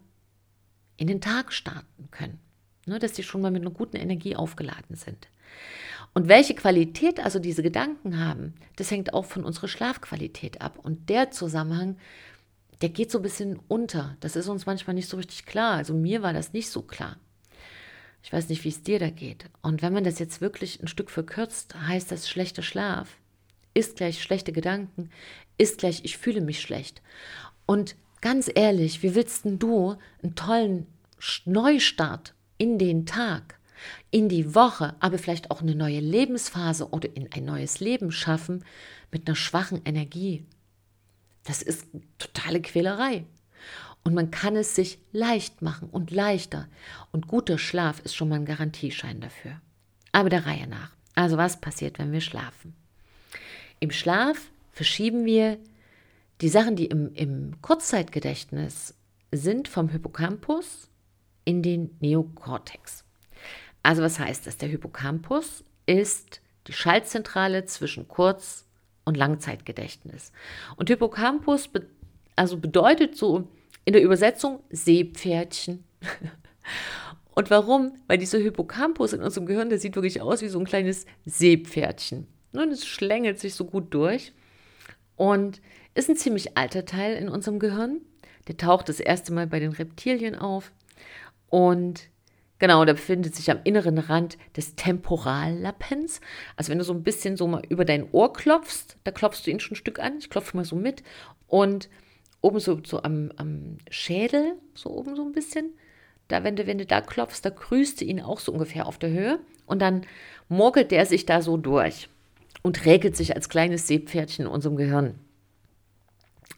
in 0.98 1.08
den 1.08 1.22
Tag 1.22 1.54
starten 1.54 2.10
können. 2.12 2.40
Ne, 2.86 3.00
dass 3.00 3.14
die 3.14 3.24
schon 3.24 3.42
mal 3.42 3.52
mit 3.52 3.64
einer 3.64 3.72
guten 3.72 3.98
Energie 3.98 4.36
aufgeladen 4.36 4.96
sind. 4.96 5.28
Und 6.14 6.28
welche 6.28 6.54
Qualität 6.56 7.20
also 7.20 7.40
diese 7.40 7.64
Gedanken 7.64 8.20
haben, 8.20 8.54
das 8.76 8.92
hängt 8.92 9.14
auch 9.14 9.26
von 9.26 9.44
unserer 9.44 9.68
Schlafqualität 9.68 10.62
ab. 10.62 10.80
Und 10.82 11.10
der 11.10 11.32
Zusammenhang, 11.32 11.98
der 12.82 12.90
geht 12.90 13.12
so 13.12 13.20
ein 13.20 13.24
bisschen 13.24 13.60
unter. 13.68 14.16
Das 14.20 14.36
ist 14.36 14.48
uns 14.48 14.66
manchmal 14.66 14.94
nicht 14.94 15.10
so 15.10 15.18
richtig 15.18 15.46
klar. 15.46 15.74
Also 15.74 15.94
mir 15.94 16.22
war 16.22 16.32
das 16.32 16.54
nicht 16.54 16.70
so 16.70 16.84
klar. 16.84 17.18
Ich 18.24 18.32
weiß 18.32 18.50
nicht, 18.50 18.64
wie 18.64 18.70
es 18.70 18.82
dir 18.82 18.98
da 18.98 19.10
geht. 19.10 19.46
Und 19.62 19.82
wenn 19.82 19.94
man 19.94 20.04
das 20.04 20.20
jetzt 20.20 20.42
wirklich 20.42 20.82
ein 20.82 20.88
Stück 20.88 21.12
verkürzt, 21.12 21.76
heißt 21.76 22.12
das 22.12 22.30
schlechter 22.30 22.64
Schlaf, 22.64 23.18
ist 23.74 23.98
gleich 23.98 24.22
schlechte 24.22 24.52
Gedanken, 24.52 25.10
ist 25.58 25.80
gleich 25.80 26.06
ich 26.06 26.18
fühle 26.18 26.42
mich 26.42 26.62
schlecht. 26.62 27.02
Und 27.66 27.96
ganz 28.22 28.50
ehrlich, 28.54 29.04
wie 29.04 29.16
willst 29.16 29.46
denn 29.46 29.60
du 29.60 29.98
einen 30.24 30.36
tollen 30.36 30.88
Neustart 31.46 32.34
in 32.58 32.78
den 32.78 33.06
Tag, 33.06 33.60
in 34.12 34.30
die 34.30 34.56
Woche, 34.56 34.96
aber 35.00 35.18
vielleicht 35.18 35.52
auch 35.52 35.62
eine 35.62 35.76
neue 35.76 36.00
Lebensphase 36.00 36.90
oder 36.90 37.16
in 37.16 37.32
ein 37.32 37.46
neues 37.46 37.80
Leben 37.80 38.12
schaffen 38.12 38.64
mit 39.12 39.28
einer 39.28 39.36
schwachen 39.36 39.82
Energie? 39.86 40.46
Das 41.44 41.62
ist 41.62 41.88
totale 42.18 42.62
Quälerei. 42.62 43.26
Und 44.04 44.14
man 44.14 44.30
kann 44.30 44.56
es 44.56 44.76
sich 44.76 45.00
leicht 45.12 45.62
machen 45.62 45.90
und 45.90 46.12
leichter. 46.12 46.68
Und 47.12 47.28
guter 47.28 47.58
Schlaf 47.58 48.00
ist 48.02 48.16
schon 48.16 48.30
mal 48.30 48.36
ein 48.36 48.46
Garantieschein 48.46 49.20
dafür. 49.20 49.60
Aber 50.12 50.30
der 50.30 50.46
Reihe 50.46 50.68
nach. 50.68 50.92
Also 51.16 51.38
was 51.38 51.60
passiert, 51.60 51.98
wenn 51.98 52.12
wir 52.12 52.22
schlafen? 52.22 52.76
Im 53.80 53.92
Schlaf 53.92 54.52
verschieben 54.72 55.26
wir 55.26 55.58
die 56.42 56.50
Sachen, 56.50 56.76
die 56.76 56.86
im, 56.86 57.14
im 57.14 57.62
Kurzzeitgedächtnis 57.62 58.94
sind, 59.32 59.68
vom 59.68 59.90
Hippocampus 59.90 60.90
in 61.46 61.62
den 61.62 61.96
Neokortex. 62.00 63.04
Also 63.84 64.02
was 64.02 64.20
heißt 64.20 64.48
das? 64.48 64.58
Der 64.58 64.70
Hippocampus 64.70 65.64
ist 65.86 66.42
die 66.68 66.74
Schaltzentrale 66.74 67.66
zwischen 67.66 68.08
Kurz- 68.08 68.66
und 69.06 69.16
Langzeitgedächtnis. 69.16 70.32
Und 70.76 70.90
Hippocampus 70.90 71.68
be 71.68 71.88
also 72.36 72.58
bedeutet 72.58 73.16
so 73.16 73.48
in 73.86 73.94
der 73.94 74.04
Übersetzung 74.04 74.60
Seepferdchen. 74.70 75.86
Und 77.36 77.50
warum? 77.50 77.94
Weil 78.08 78.18
dieser 78.18 78.40
Hippocampus 78.40 79.14
in 79.14 79.22
unserem 79.22 79.46
Gehirn, 79.46 79.70
der 79.70 79.80
sieht 79.80 79.96
wirklich 79.96 80.22
aus 80.22 80.42
wie 80.42 80.48
so 80.48 80.60
ein 80.60 80.66
kleines 80.66 81.06
Seepferdchen. 81.26 82.28
Und 82.54 82.72
es 82.72 82.86
schlängelt 82.86 83.40
sich 83.40 83.56
so 83.56 83.66
gut 83.66 83.94
durch. 83.94 84.34
Und 85.16 85.62
ist 85.94 86.10
ein 86.10 86.16
ziemlich 86.16 86.58
alter 86.58 86.86
Teil 86.86 87.16
in 87.16 87.30
unserem 87.30 87.60
Gehirn. 87.60 88.02
Der 88.48 88.58
taucht 88.58 88.90
das 88.90 89.00
erste 89.00 89.34
Mal 89.34 89.48
bei 89.48 89.60
den 89.60 89.72
Reptilien 89.72 90.36
auf. 90.36 90.72
Und 91.56 92.10
genau, 92.60 92.84
der 92.84 92.96
befindet 92.96 93.34
sich 93.34 93.50
am 93.50 93.62
inneren 93.64 93.98
Rand 93.98 94.38
des 94.58 94.76
Temporallappens. 94.76 96.20
Also 96.58 96.70
wenn 96.70 96.80
du 96.80 96.84
so 96.84 96.92
ein 96.92 97.02
bisschen 97.02 97.38
so 97.38 97.48
mal 97.48 97.64
über 97.70 97.86
dein 97.86 98.12
Ohr 98.12 98.34
klopfst, 98.34 98.98
da 99.06 99.12
klopfst 99.12 99.44
du 99.46 99.52
ihn 99.52 99.62
schon 99.62 99.72
ein 99.72 99.78
Stück 99.78 100.00
an. 100.00 100.18
Ich 100.18 100.30
klopfe 100.30 100.58
mal 100.58 100.66
so 100.66 100.76
mit. 100.76 101.02
Und 101.48 101.88
oben 102.42 102.60
so, 102.60 102.82
so 102.84 103.04
am, 103.04 103.32
am 103.38 103.78
Schädel, 103.90 104.56
so 104.74 104.90
oben 104.90 105.16
so 105.16 105.24
ein 105.24 105.32
bisschen, 105.32 105.72
da, 106.28 106.44
wenn 106.44 106.58
du, 106.58 106.68
wenn 106.68 106.78
du 106.78 106.86
da 106.86 107.00
klopfst, 107.00 107.40
da 107.44 107.52
grüßt 107.52 108.02
du 108.02 108.06
ihn 108.06 108.20
auch 108.20 108.42
so 108.42 108.52
ungefähr 108.52 108.86
auf 108.86 108.98
der 108.98 109.12
Höhe. 109.12 109.40
Und 109.66 109.82
dann 109.82 110.06
morgelt 110.50 110.92
der 110.92 111.06
sich 111.06 111.26
da 111.26 111.42
so 111.42 111.56
durch 111.56 112.10
und 112.64 112.84
regelt 112.84 113.16
sich 113.16 113.34
als 113.34 113.48
kleines 113.48 113.88
Seepferdchen 113.88 114.48
in 114.48 114.52
unserem 114.52 114.76
Gehirn. 114.76 115.16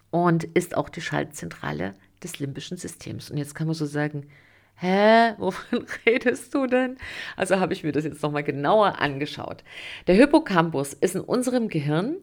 Und 0.10 0.44
ist 0.44 0.76
auch 0.76 0.90
die 0.90 1.02
Schaltzentrale 1.02 1.94
des 2.24 2.40
limbischen 2.40 2.78
Systems. 2.78 3.30
Und 3.30 3.38
jetzt 3.38 3.54
kann 3.54 3.68
man 3.68 3.76
so 3.76 3.86
sagen, 3.86 4.26
hä, 4.78 5.34
wovon 5.38 5.86
redest 6.06 6.54
du 6.54 6.68
denn? 6.68 6.98
Also 7.36 7.60
habe 7.60 7.74
ich 7.74 7.84
mir 7.84 7.92
das 7.92 8.06
jetzt 8.06 8.24
nochmal 8.24 8.44
genauer 8.44 9.00
angeschaut. 9.00 9.64
Der 10.08 10.16
Hippocampus 10.16 10.94
ist 10.94 11.16
in 11.16 11.22
unserem 11.22 11.68
Gehirn 11.68 12.18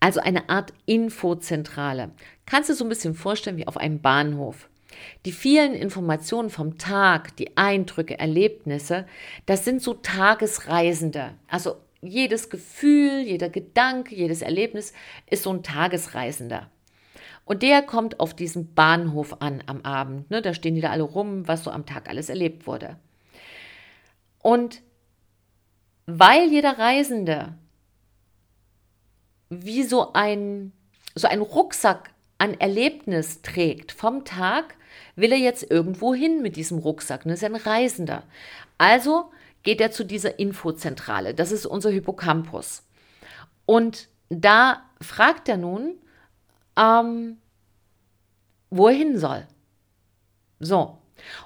also 0.00 0.20
eine 0.20 0.48
Art 0.48 0.72
Infozentrale. 0.86 2.10
Kannst 2.46 2.68
du 2.68 2.74
so 2.74 2.84
ein 2.84 2.88
bisschen 2.88 3.14
vorstellen 3.14 3.56
wie 3.56 3.66
auf 3.66 3.76
einem 3.76 4.00
Bahnhof. 4.00 4.68
Die 5.24 5.32
vielen 5.32 5.74
Informationen 5.74 6.50
vom 6.50 6.78
Tag, 6.78 7.36
die 7.36 7.56
Eindrücke, 7.56 8.18
Erlebnisse, 8.18 9.06
das 9.46 9.64
sind 9.64 9.82
so 9.82 9.94
Tagesreisende. 9.94 11.34
Also 11.48 11.76
jedes 12.00 12.50
Gefühl, 12.50 13.22
jeder 13.22 13.48
Gedanke, 13.48 14.14
jedes 14.14 14.42
Erlebnis 14.42 14.92
ist 15.30 15.42
so 15.42 15.50
ein 15.50 15.62
Tagesreisender. 15.62 16.70
Und 17.44 17.62
der 17.62 17.82
kommt 17.82 18.20
auf 18.20 18.34
diesem 18.34 18.74
Bahnhof 18.74 19.36
an 19.40 19.62
am 19.66 19.82
Abend. 19.82 20.30
Ne? 20.30 20.40
Da 20.40 20.54
stehen 20.54 20.74
die 20.74 20.80
da 20.80 20.90
alle 20.90 21.02
rum, 21.02 21.46
was 21.46 21.64
so 21.64 21.70
am 21.70 21.86
Tag 21.86 22.08
alles 22.08 22.28
erlebt 22.28 22.66
wurde. 22.66 22.96
Und 24.40 24.82
weil 26.06 26.50
jeder 26.50 26.78
Reisende 26.78 27.54
wie 29.50 29.82
so 29.82 30.12
ein, 30.12 30.72
so 31.14 31.28
ein 31.28 31.40
Rucksack 31.40 32.10
an 32.38 32.54
Erlebnis 32.54 33.42
trägt 33.42 33.92
vom 33.92 34.24
Tag, 34.24 34.76
will 35.16 35.32
er 35.32 35.38
jetzt 35.38 35.70
irgendwo 35.70 36.14
hin 36.14 36.42
mit 36.42 36.56
diesem 36.56 36.78
Rucksack. 36.78 37.24
Das 37.24 37.34
ist 37.34 37.44
ein 37.44 37.56
Reisender. 37.56 38.24
Also 38.78 39.30
geht 39.62 39.80
er 39.80 39.90
zu 39.90 40.04
dieser 40.04 40.38
Infozentrale. 40.38 41.34
Das 41.34 41.52
ist 41.52 41.66
unser 41.66 41.90
Hippocampus. 41.90 42.82
Und 43.66 44.08
da 44.28 44.82
fragt 45.00 45.48
er 45.48 45.56
nun, 45.56 45.94
ähm, 46.76 47.38
wo 48.70 48.88
er 48.88 48.94
hin 48.94 49.18
soll. 49.18 49.46
So. 50.60 50.98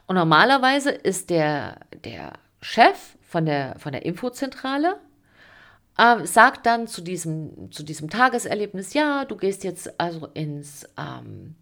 Und 0.07 0.17
normalerweise 0.17 0.91
ist 0.91 1.31
der, 1.31 1.81
der 2.05 2.33
Chef 2.61 3.17
von 3.23 3.47
der, 3.47 3.79
von 3.79 3.93
der 3.93 4.05
Infozentrale 4.05 4.99
äh, 5.99 6.25
sagt 6.27 6.65
dann 6.67 6.87
zu 6.87 7.03
diesem, 7.03 7.71
zu 7.71 7.83
diesem 7.83 8.09
Tageserlebnis, 8.09 8.95
ja, 8.95 9.25
du 9.25 9.37
gehst 9.37 9.65
jetzt 9.65 10.01
also 10.01 10.27
ins 10.29 10.89
ähm, 10.97 11.57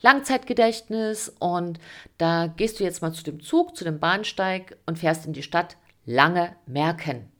Langzeitgedächtnis 0.00 1.34
und 1.38 1.78
da 2.18 2.46
gehst 2.46 2.78
du 2.78 2.84
jetzt 2.84 3.02
mal 3.02 3.12
zu 3.12 3.24
dem 3.24 3.40
Zug, 3.40 3.76
zu 3.76 3.84
dem 3.84 4.00
Bahnsteig 4.00 4.76
und 4.86 4.98
fährst 4.98 5.26
in 5.26 5.32
die 5.32 5.42
Stadt 5.42 5.76
lange 6.06 6.56
merken. 6.66 7.30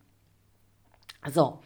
So, 1.31 1.61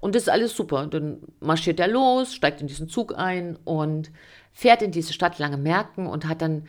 und 0.00 0.14
das 0.14 0.22
ist 0.22 0.28
alles 0.28 0.54
super. 0.54 0.86
Dann 0.86 1.18
marschiert 1.40 1.80
er 1.80 1.88
los, 1.88 2.34
steigt 2.34 2.60
in 2.60 2.66
diesen 2.66 2.88
Zug 2.88 3.16
ein 3.16 3.56
und 3.64 4.10
fährt 4.52 4.82
in 4.82 4.92
diese 4.92 5.12
Stadt 5.12 5.38
lange 5.38 5.56
merken 5.56 6.06
und 6.06 6.26
hat 6.26 6.42
dann 6.42 6.66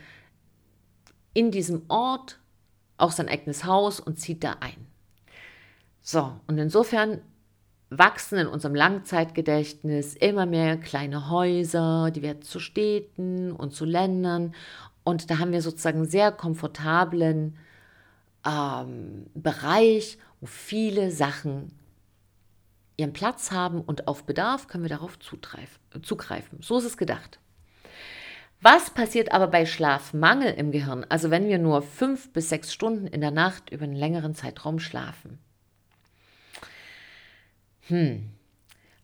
in 1.33 1.51
diesem 1.51 1.83
Ort 1.87 2.39
auch 2.97 3.11
sein 3.11 3.29
eigenes 3.29 3.65
Haus 3.65 3.99
und 3.99 4.19
zieht 4.19 4.43
da 4.43 4.57
ein. 4.59 4.87
So, 6.01 6.33
und 6.47 6.57
insofern 6.57 7.21
wachsen 7.89 8.37
in 8.37 8.47
unserem 8.47 8.75
Langzeitgedächtnis 8.75 10.15
immer 10.15 10.45
mehr 10.45 10.77
kleine 10.77 11.29
Häuser, 11.29 12.11
die 12.11 12.21
werden 12.21 12.41
zu 12.41 12.59
Städten 12.59 13.51
und 13.51 13.73
zu 13.73 13.85
Ländern. 13.85 14.53
Und 15.03 15.31
da 15.31 15.39
haben 15.39 15.51
wir 15.51 15.61
sozusagen 15.61 15.99
einen 15.99 16.09
sehr 16.09 16.31
komfortablen 16.31 17.57
ähm, 18.45 19.25
Bereich, 19.33 20.19
wo 20.39 20.45
viele 20.45 21.11
Sachen 21.11 21.71
ihren 22.99 23.13
Platz 23.13 23.51
haben 23.51 23.81
und 23.81 24.07
auf 24.07 24.25
Bedarf 24.25 24.67
können 24.67 24.83
wir 24.83 24.89
darauf 24.89 25.17
zugreifen. 25.19 26.61
So 26.61 26.77
ist 26.77 26.85
es 26.85 26.97
gedacht. 26.97 27.39
Was 28.61 28.89
passiert 28.89 29.31
aber 29.31 29.47
bei 29.47 29.65
Schlafmangel 29.65 30.53
im 30.53 30.71
Gehirn, 30.71 31.05
also 31.07 31.31
wenn 31.31 31.47
wir 31.47 31.59
nur 31.59 31.81
fünf 31.81 32.33
bis 32.33 32.49
sechs 32.49 32.73
Stunden 32.73 33.07
in 33.07 33.21
der 33.21 33.31
Nacht 33.31 33.69
über 33.69 33.85
einen 33.85 33.95
längeren 33.95 34.35
Zeitraum 34.35 34.79
schlafen? 34.79 35.39
Hm. 37.87 38.29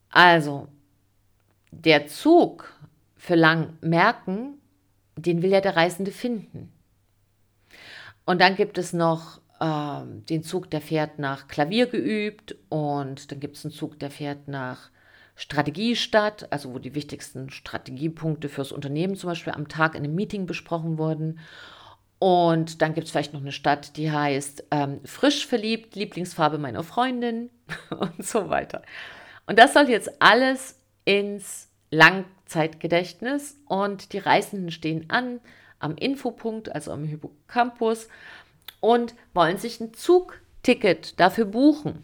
Also, 0.09 0.67
der 1.71 2.07
Zug 2.07 2.73
für 3.15 3.35
lang 3.35 3.77
merken, 3.81 4.59
den 5.15 5.41
will 5.41 5.51
ja 5.51 5.61
der 5.61 5.77
Reisende 5.77 6.11
finden. 6.11 6.71
Und 8.25 8.41
dann 8.41 8.55
gibt 8.55 8.77
es 8.77 8.91
noch 8.91 9.39
äh, 9.59 10.01
den 10.29 10.43
Zug, 10.43 10.69
der 10.69 10.81
fährt 10.81 11.19
nach 11.19 11.47
Klavier 11.47 11.87
geübt 11.87 12.55
und 12.69 13.31
dann 13.31 13.39
gibt 13.39 13.57
es 13.57 13.65
einen 13.65 13.73
Zug, 13.73 13.99
der 13.99 14.11
fährt 14.11 14.47
nach 14.47 14.89
Strategiestadt, 15.35 16.51
also 16.51 16.73
wo 16.73 16.79
die 16.79 16.95
wichtigsten 16.95 17.49
Strategiepunkte 17.49 18.47
fürs 18.47 18.71
Unternehmen 18.71 19.15
zum 19.15 19.29
Beispiel 19.29 19.53
am 19.53 19.67
Tag 19.67 19.95
in 19.95 20.03
einem 20.03 20.15
Meeting 20.15 20.45
besprochen 20.45 20.97
wurden. 20.97 21.39
Und 22.19 22.81
dann 22.81 22.93
gibt 22.93 23.05
es 23.05 23.11
vielleicht 23.11 23.33
noch 23.33 23.41
eine 23.41 23.51
Stadt, 23.51 23.97
die 23.97 24.11
heißt 24.11 24.65
ähm, 24.71 25.01
frisch 25.03 25.45
verliebt, 25.45 25.95
Lieblingsfarbe 25.95 26.57
meiner 26.57 26.83
Freundin 26.83 27.49
und 27.89 28.25
so 28.25 28.49
weiter. 28.49 28.81
Und 29.45 29.59
das 29.59 29.73
soll 29.73 29.89
jetzt 29.89 30.21
alles 30.21 30.79
ins 31.03 31.69
Langzeitgedächtnis 31.91 33.57
und 33.67 34.13
die 34.13 34.19
Reisenden 34.19 34.71
stehen 34.71 35.09
an 35.09 35.39
am 35.79 35.97
Infopunkt, 35.97 36.73
also 36.73 36.91
am 36.91 37.03
Hippocampus 37.03 38.07
und 38.85 39.15
wollen 39.33 39.57
sich 39.57 39.79
ein 39.79 39.93
Zugticket 39.93 41.19
dafür 41.19 41.45
buchen. 41.45 42.03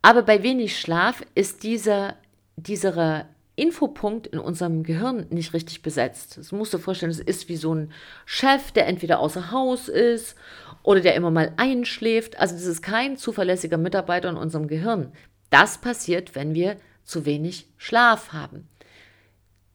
Aber 0.00 0.22
bei 0.22 0.42
wenig 0.42 0.80
Schlaf 0.80 1.22
ist 1.34 1.62
dieser, 1.64 2.16
dieser 2.56 3.26
Infopunkt 3.56 4.26
in 4.26 4.38
unserem 4.38 4.84
Gehirn 4.84 5.26
nicht 5.30 5.52
richtig 5.52 5.82
besetzt. 5.82 6.38
Das 6.38 6.52
musst 6.52 6.72
du 6.72 6.78
vorstellen, 6.78 7.10
es 7.10 7.20
ist 7.20 7.48
wie 7.48 7.56
so 7.56 7.74
ein 7.74 7.92
Chef, 8.24 8.72
der 8.72 8.86
entweder 8.86 9.18
außer 9.20 9.50
Haus 9.50 9.88
ist 9.88 10.36
oder 10.82 11.00
der 11.00 11.14
immer 11.14 11.30
mal 11.30 11.52
einschläft. 11.56 12.38
Also 12.38 12.54
das 12.54 12.64
ist 12.64 12.82
kein 12.82 13.18
zuverlässiger 13.18 13.76
Mitarbeiter 13.76 14.30
in 14.30 14.36
unserem 14.36 14.68
Gehirn. 14.68 15.12
Das 15.50 15.78
passiert, 15.78 16.34
wenn 16.34 16.54
wir 16.54 16.76
zu 17.04 17.26
wenig 17.26 17.66
Schlaf 17.76 18.32
haben. 18.32 18.68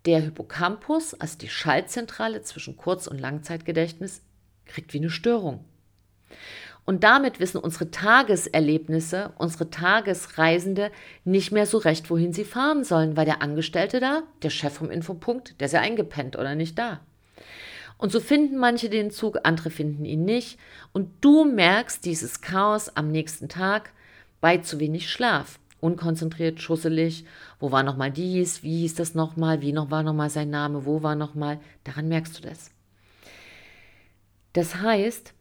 Der 0.05 0.19
Hippocampus, 0.19 1.13
also 1.13 1.37
die 1.37 1.49
Schaltzentrale 1.49 2.41
zwischen 2.41 2.75
Kurz- 2.75 3.07
und 3.07 3.19
Langzeitgedächtnis, 3.19 4.21
kriegt 4.65 4.93
wie 4.93 4.99
eine 4.99 5.09
Störung. 5.09 5.65
Und 6.83 7.03
damit 7.03 7.39
wissen 7.39 7.59
unsere 7.59 7.91
Tageserlebnisse, 7.91 9.33
unsere 9.37 9.69
Tagesreisende 9.69 10.91
nicht 11.23 11.51
mehr 11.51 11.65
so 11.65 11.77
recht, 11.77 12.09
wohin 12.09 12.33
sie 12.33 12.43
fahren 12.43 12.83
sollen, 12.83 13.15
weil 13.15 13.25
der 13.25 13.41
Angestellte 13.41 13.99
da, 13.99 14.23
der 14.41 14.49
Chef 14.49 14.73
vom 14.73 14.89
Infopunkt, 14.89 15.59
der 15.59 15.67
ist 15.67 15.73
ja 15.73 15.81
eingepennt 15.81 16.37
oder 16.37 16.55
nicht 16.55 16.77
da. 16.79 16.99
Und 17.97 18.11
so 18.11 18.19
finden 18.19 18.57
manche 18.57 18.89
den 18.89 19.11
Zug, 19.11 19.37
andere 19.43 19.69
finden 19.69 20.05
ihn 20.05 20.25
nicht. 20.25 20.57
Und 20.91 21.09
du 21.21 21.45
merkst 21.45 22.03
dieses 22.03 22.41
Chaos 22.41 22.89
am 22.95 23.11
nächsten 23.11 23.47
Tag 23.47 23.91
bei 24.41 24.57
zu 24.57 24.79
wenig 24.79 25.09
Schlaf. 25.11 25.59
Unkonzentriert, 25.79 26.59
schusselig. 26.59 27.25
Wo 27.59 27.71
war 27.71 27.83
nochmal 27.83 28.11
dies? 28.11 28.63
Wie 28.63 28.79
hieß 28.79 28.95
das 28.95 29.13
nochmal? 29.13 29.61
Wie 29.61 29.71
noch 29.71 29.91
war 29.91 30.01
nochmal 30.01 30.31
sein 30.31 30.49
Name? 30.49 30.85
Wo 30.85 31.03
war 31.03 31.15
nochmal? 31.15 31.59
Daran 31.83 32.07
merkst 32.07 32.39
du 32.39 32.41
das. 32.41 32.71
Das 34.53 34.77
heißt, 34.81 35.33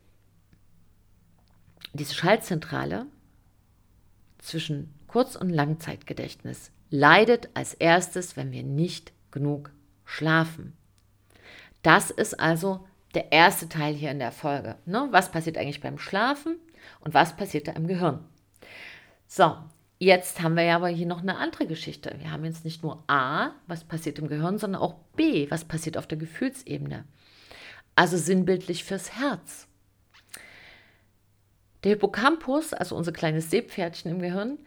diese 1.92 2.14
Schaltzentrale 2.14 3.06
zwischen 4.38 4.94
Kurz- 5.06 5.36
und 5.36 5.50
Langzeitgedächtnis 5.50 6.70
leidet 6.90 7.48
als 7.54 7.74
erstes, 7.74 8.36
wenn 8.36 8.52
wir 8.52 8.62
nicht 8.62 9.12
genug 9.30 9.72
schlafen. 10.04 10.76
Das 11.82 12.10
ist 12.10 12.38
also 12.38 12.86
der 13.14 13.32
erste 13.32 13.68
Teil 13.68 13.94
hier 13.94 14.10
in 14.10 14.18
der 14.18 14.32
Folge. 14.32 14.76
Ne? 14.86 15.08
Was 15.10 15.32
passiert 15.32 15.58
eigentlich 15.58 15.80
beim 15.80 15.98
Schlafen 15.98 16.56
und 17.00 17.14
was 17.14 17.36
passiert 17.36 17.68
da 17.68 17.72
im 17.72 17.86
Gehirn? 17.86 18.24
So, 19.26 19.56
jetzt 19.98 20.42
haben 20.42 20.56
wir 20.56 20.64
ja 20.64 20.76
aber 20.76 20.88
hier 20.88 21.06
noch 21.06 21.22
eine 21.22 21.38
andere 21.38 21.66
Geschichte. 21.66 22.14
Wir 22.18 22.30
haben 22.30 22.44
jetzt 22.44 22.64
nicht 22.64 22.82
nur 22.82 23.02
A, 23.08 23.52
was 23.66 23.84
passiert 23.84 24.18
im 24.18 24.28
Gehirn, 24.28 24.58
sondern 24.58 24.82
auch 24.82 24.94
B, 25.16 25.50
was 25.50 25.64
passiert 25.64 25.96
auf 25.96 26.06
der 26.06 26.18
Gefühlsebene. 26.18 27.04
Also 27.96 28.16
sinnbildlich 28.16 28.84
fürs 28.84 29.18
Herz. 29.18 29.66
Der 31.84 31.92
Hippocampus, 31.92 32.72
also 32.72 32.96
unser 32.96 33.12
kleines 33.12 33.50
Seepferdchen 33.50 34.10
im 34.10 34.20
Gehirn, 34.20 34.58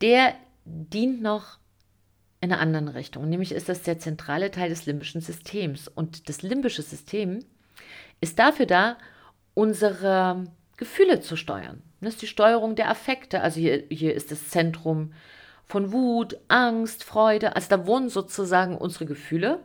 der 0.00 0.34
dient 0.64 1.22
noch 1.22 1.58
in 2.40 2.52
einer 2.52 2.60
anderen 2.60 2.88
Richtung. 2.88 3.28
Nämlich 3.28 3.52
ist 3.52 3.68
das 3.68 3.82
der 3.82 3.98
zentrale 3.98 4.50
Teil 4.50 4.68
des 4.68 4.86
limbischen 4.86 5.20
Systems. 5.20 5.88
Und 5.88 6.28
das 6.28 6.42
limbische 6.42 6.82
System 6.82 7.44
ist 8.20 8.38
dafür 8.38 8.66
da, 8.66 8.98
unsere 9.54 10.44
Gefühle 10.76 11.20
zu 11.20 11.36
steuern. 11.36 11.82
Das 12.00 12.14
ist 12.14 12.22
die 12.22 12.26
Steuerung 12.26 12.76
der 12.76 12.90
Affekte. 12.90 13.40
Also 13.40 13.60
hier, 13.60 13.84
hier 13.88 14.14
ist 14.14 14.30
das 14.30 14.50
Zentrum 14.50 15.12
von 15.64 15.92
Wut, 15.92 16.36
Angst, 16.48 17.04
Freude. 17.04 17.56
Also 17.56 17.68
da 17.70 17.86
wohnen 17.86 18.08
sozusagen 18.08 18.76
unsere 18.76 19.06
Gefühle 19.06 19.60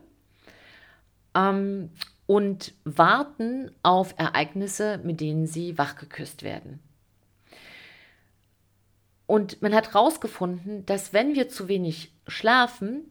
ähm, 1.36 1.92
und 2.26 2.74
warten 2.86 3.72
auf 3.84 4.16
Ereignisse, 4.18 5.00
mit 5.04 5.20
denen 5.20 5.46
sie 5.46 5.78
wachgeküsst 5.78 6.44
werden. 6.44 6.80
Und 9.32 9.62
man 9.62 9.74
hat 9.74 9.94
herausgefunden, 9.94 10.86
dass 10.86 11.14
wenn 11.14 11.36
wir 11.36 11.48
zu 11.48 11.70
wenig 11.70 12.12
schlafen, 12.28 13.10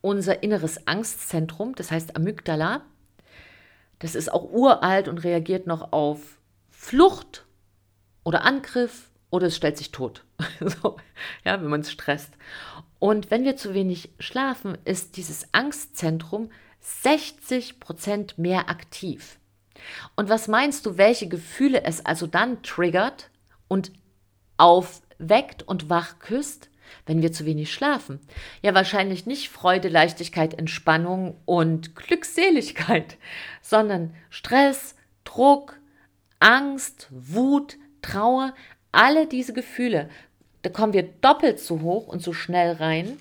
unser 0.00 0.42
inneres 0.42 0.88
Angstzentrum, 0.88 1.76
das 1.76 1.92
heißt 1.92 2.16
Amygdala, 2.16 2.84
das 4.00 4.16
ist 4.16 4.32
auch 4.32 4.50
uralt 4.50 5.06
und 5.06 5.18
reagiert 5.18 5.68
noch 5.68 5.92
auf 5.92 6.40
Flucht 6.70 7.46
oder 8.24 8.44
Angriff 8.44 9.10
oder 9.30 9.46
es 9.46 9.54
stellt 9.54 9.78
sich 9.78 9.92
tot. 9.92 10.24
so, 10.60 10.96
ja, 11.44 11.62
wenn 11.62 11.70
man 11.70 11.82
es 11.82 11.92
stresst. 11.92 12.32
Und 12.98 13.30
wenn 13.30 13.44
wir 13.44 13.54
zu 13.56 13.72
wenig 13.72 14.12
schlafen, 14.18 14.76
ist 14.84 15.16
dieses 15.16 15.54
Angstzentrum 15.54 16.50
60 16.80 17.78
Prozent 17.78 18.38
mehr 18.38 18.70
aktiv. 18.70 19.38
Und 20.16 20.28
was 20.28 20.48
meinst 20.48 20.84
du, 20.84 20.98
welche 20.98 21.28
Gefühle 21.28 21.84
es 21.84 22.04
also 22.04 22.26
dann 22.26 22.60
triggert 22.64 23.30
und 23.68 23.92
auf 24.56 25.00
weckt 25.20 25.62
und 25.62 25.88
wach 25.88 26.18
küsst, 26.18 26.70
wenn 27.06 27.22
wir 27.22 27.32
zu 27.32 27.46
wenig 27.46 27.72
schlafen? 27.72 28.20
Ja, 28.62 28.74
wahrscheinlich 28.74 29.26
nicht 29.26 29.48
Freude, 29.48 29.88
Leichtigkeit, 29.88 30.54
Entspannung 30.54 31.36
und 31.44 31.94
Glückseligkeit, 31.94 33.16
sondern 33.62 34.14
Stress, 34.30 34.96
Druck, 35.24 35.78
Angst, 36.40 37.08
Wut, 37.10 37.76
Trauer, 38.02 38.54
alle 38.92 39.26
diese 39.26 39.52
Gefühle. 39.52 40.08
Da 40.62 40.70
kommen 40.70 40.92
wir 40.92 41.02
doppelt 41.02 41.60
so 41.60 41.80
hoch 41.80 42.06
und 42.06 42.22
so 42.22 42.32
schnell 42.32 42.72
rein, 42.72 43.18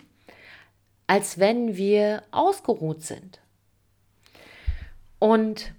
als 1.08 1.40
wenn 1.40 1.76
wir 1.76 2.24
ausgeruht 2.32 3.04
sind. 3.04 3.40
Und 5.20 5.74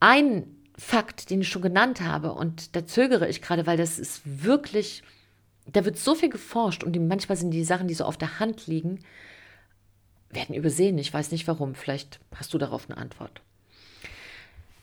ein 0.00 0.63
Fakt, 0.76 1.30
den 1.30 1.40
ich 1.40 1.48
schon 1.48 1.62
genannt 1.62 2.00
habe, 2.00 2.32
und 2.32 2.74
da 2.74 2.86
zögere 2.86 3.28
ich 3.28 3.42
gerade, 3.42 3.66
weil 3.66 3.76
das 3.76 3.98
ist 3.98 4.22
wirklich, 4.24 5.02
da 5.66 5.84
wird 5.84 5.98
so 5.98 6.14
viel 6.14 6.30
geforscht 6.30 6.82
und 6.82 6.92
die, 6.92 6.98
manchmal 6.98 7.36
sind 7.36 7.52
die 7.52 7.64
Sachen, 7.64 7.88
die 7.88 7.94
so 7.94 8.04
auf 8.04 8.16
der 8.16 8.40
Hand 8.40 8.66
liegen, 8.66 8.98
werden 10.30 10.54
übersehen. 10.54 10.98
Ich 10.98 11.12
weiß 11.14 11.30
nicht 11.30 11.46
warum. 11.46 11.74
Vielleicht 11.74 12.20
hast 12.34 12.52
du 12.52 12.58
darauf 12.58 12.90
eine 12.90 12.98
Antwort. 12.98 13.40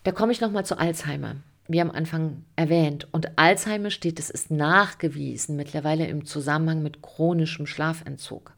Da 0.04 0.12
komme 0.12 0.32
ich 0.32 0.42
nochmal 0.42 0.66
zu 0.66 0.78
Alzheimer. 0.80 1.36
Wie 1.68 1.82
am 1.82 1.92
Anfang 1.92 2.44
erwähnt. 2.56 3.08
Und 3.12 3.38
Alzheimer 3.38 3.92
steht, 3.92 4.20
es 4.20 4.30
ist 4.30 4.50
nachgewiesen, 4.50 5.56
mittlerweile 5.56 6.08
im 6.08 6.26
Zusammenhang 6.26 6.82
mit 6.82 7.02
chronischem 7.02 7.68
Schlafentzug. 7.68 8.54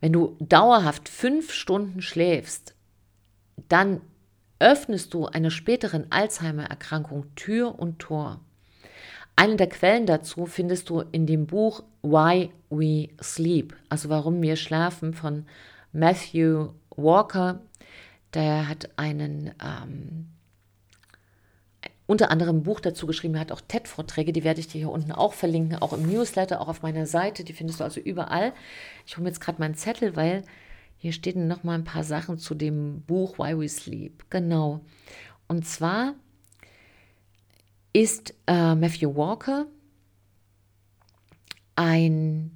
Wenn 0.00 0.12
du 0.12 0.36
dauerhaft 0.40 1.08
fünf 1.08 1.52
Stunden 1.52 2.02
schläfst, 2.02 2.74
dann 3.68 4.00
öffnest 4.58 5.14
du 5.14 5.26
einer 5.26 5.50
späteren 5.50 6.10
Alzheimer-Erkrankung 6.10 7.34
Tür 7.36 7.78
und 7.78 7.98
Tor. 7.98 8.40
Eine 9.36 9.56
der 9.56 9.68
Quellen 9.68 10.06
dazu 10.06 10.46
findest 10.46 10.90
du 10.90 11.00
in 11.12 11.26
dem 11.26 11.46
Buch 11.46 11.84
Why 12.02 12.50
We 12.70 13.10
Sleep, 13.22 13.76
also 13.88 14.08
warum 14.08 14.42
wir 14.42 14.56
schlafen 14.56 15.14
von 15.14 15.46
Matthew 15.92 16.70
Walker. 16.96 17.60
Der 18.34 18.68
hat 18.68 18.90
einen 18.96 19.52
ähm, 19.62 20.26
unter 22.08 22.30
anderem 22.30 22.56
ein 22.56 22.62
Buch 22.62 22.80
dazu 22.80 23.06
geschrieben, 23.06 23.34
er 23.34 23.42
hat 23.42 23.52
auch 23.52 23.60
TED-Vorträge, 23.60 24.32
die 24.32 24.42
werde 24.42 24.60
ich 24.60 24.66
dir 24.66 24.78
hier 24.78 24.90
unten 24.90 25.12
auch 25.12 25.34
verlinken, 25.34 25.76
auch 25.76 25.92
im 25.92 26.10
Newsletter, 26.10 26.60
auch 26.60 26.68
auf 26.68 26.80
meiner 26.80 27.06
Seite, 27.06 27.44
die 27.44 27.52
findest 27.52 27.80
du 27.80 27.84
also 27.84 28.00
überall. 28.00 28.54
Ich 29.06 29.16
hole 29.16 29.24
mir 29.24 29.28
jetzt 29.28 29.40
gerade 29.40 29.60
meinen 29.60 29.74
Zettel, 29.74 30.16
weil 30.16 30.42
hier 30.98 31.12
stehen 31.12 31.46
noch 31.46 31.62
mal 31.62 31.74
ein 31.74 31.84
paar 31.84 32.04
Sachen 32.04 32.38
zu 32.38 32.54
dem 32.54 33.02
Buch 33.02 33.38
Why 33.38 33.56
We 33.56 33.68
Sleep. 33.68 34.24
Genau. 34.30 34.84
Und 35.46 35.66
zwar 35.66 36.14
ist 37.92 38.34
äh, 38.46 38.74
Matthew 38.74 39.14
Walker 39.14 39.66
ein 41.76 42.50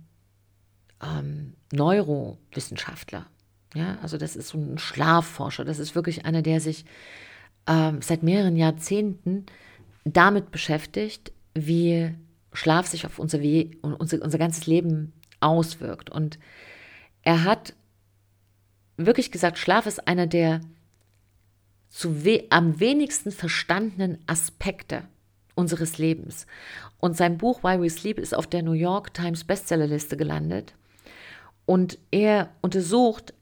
ähm, 1.00 1.54
Neurowissenschaftler. 1.72 3.26
Ja, 3.74 3.98
also 4.02 4.18
das 4.18 4.34
ist 4.36 4.48
so 4.48 4.58
ein 4.58 4.76
Schlafforscher. 4.76 5.64
Das 5.64 5.78
ist 5.78 5.94
wirklich 5.94 6.26
einer, 6.26 6.42
der 6.42 6.60
sich 6.60 6.84
ähm, 7.68 8.02
seit 8.02 8.24
mehreren 8.24 8.56
Jahrzehnten 8.56 9.46
damit 10.04 10.50
beschäftigt, 10.50 11.32
wie 11.54 12.12
Schlaf 12.52 12.86
sich 12.86 13.06
auf 13.06 13.20
unser, 13.20 13.40
We 13.40 13.70
unser, 13.80 14.20
unser 14.20 14.38
ganzes 14.38 14.66
Leben 14.66 15.12
auswirkt. 15.40 16.10
Und 16.10 16.38
er 17.22 17.44
hat 17.44 17.74
wirklich 18.96 19.30
gesagt, 19.30 19.58
Schlaf 19.58 19.86
ist 19.86 20.06
einer 20.06 20.26
der 20.26 20.60
we 22.02 22.44
am 22.50 22.80
wenigsten 22.80 23.30
verstandenen 23.30 24.18
Aspekte 24.26 25.04
unseres 25.54 25.98
Lebens. 25.98 26.46
Und 26.98 27.16
sein 27.16 27.36
Buch 27.36 27.62
Why 27.62 27.80
We 27.80 27.90
Sleep 27.90 28.18
ist 28.18 28.34
auf 28.34 28.46
der 28.46 28.62
New 28.62 28.72
York 28.72 29.12
Times 29.12 29.44
Bestsellerliste 29.44 30.16
gelandet. 30.16 30.74
Und 31.66 31.98
er 32.10 32.50
untersucht 32.60 33.34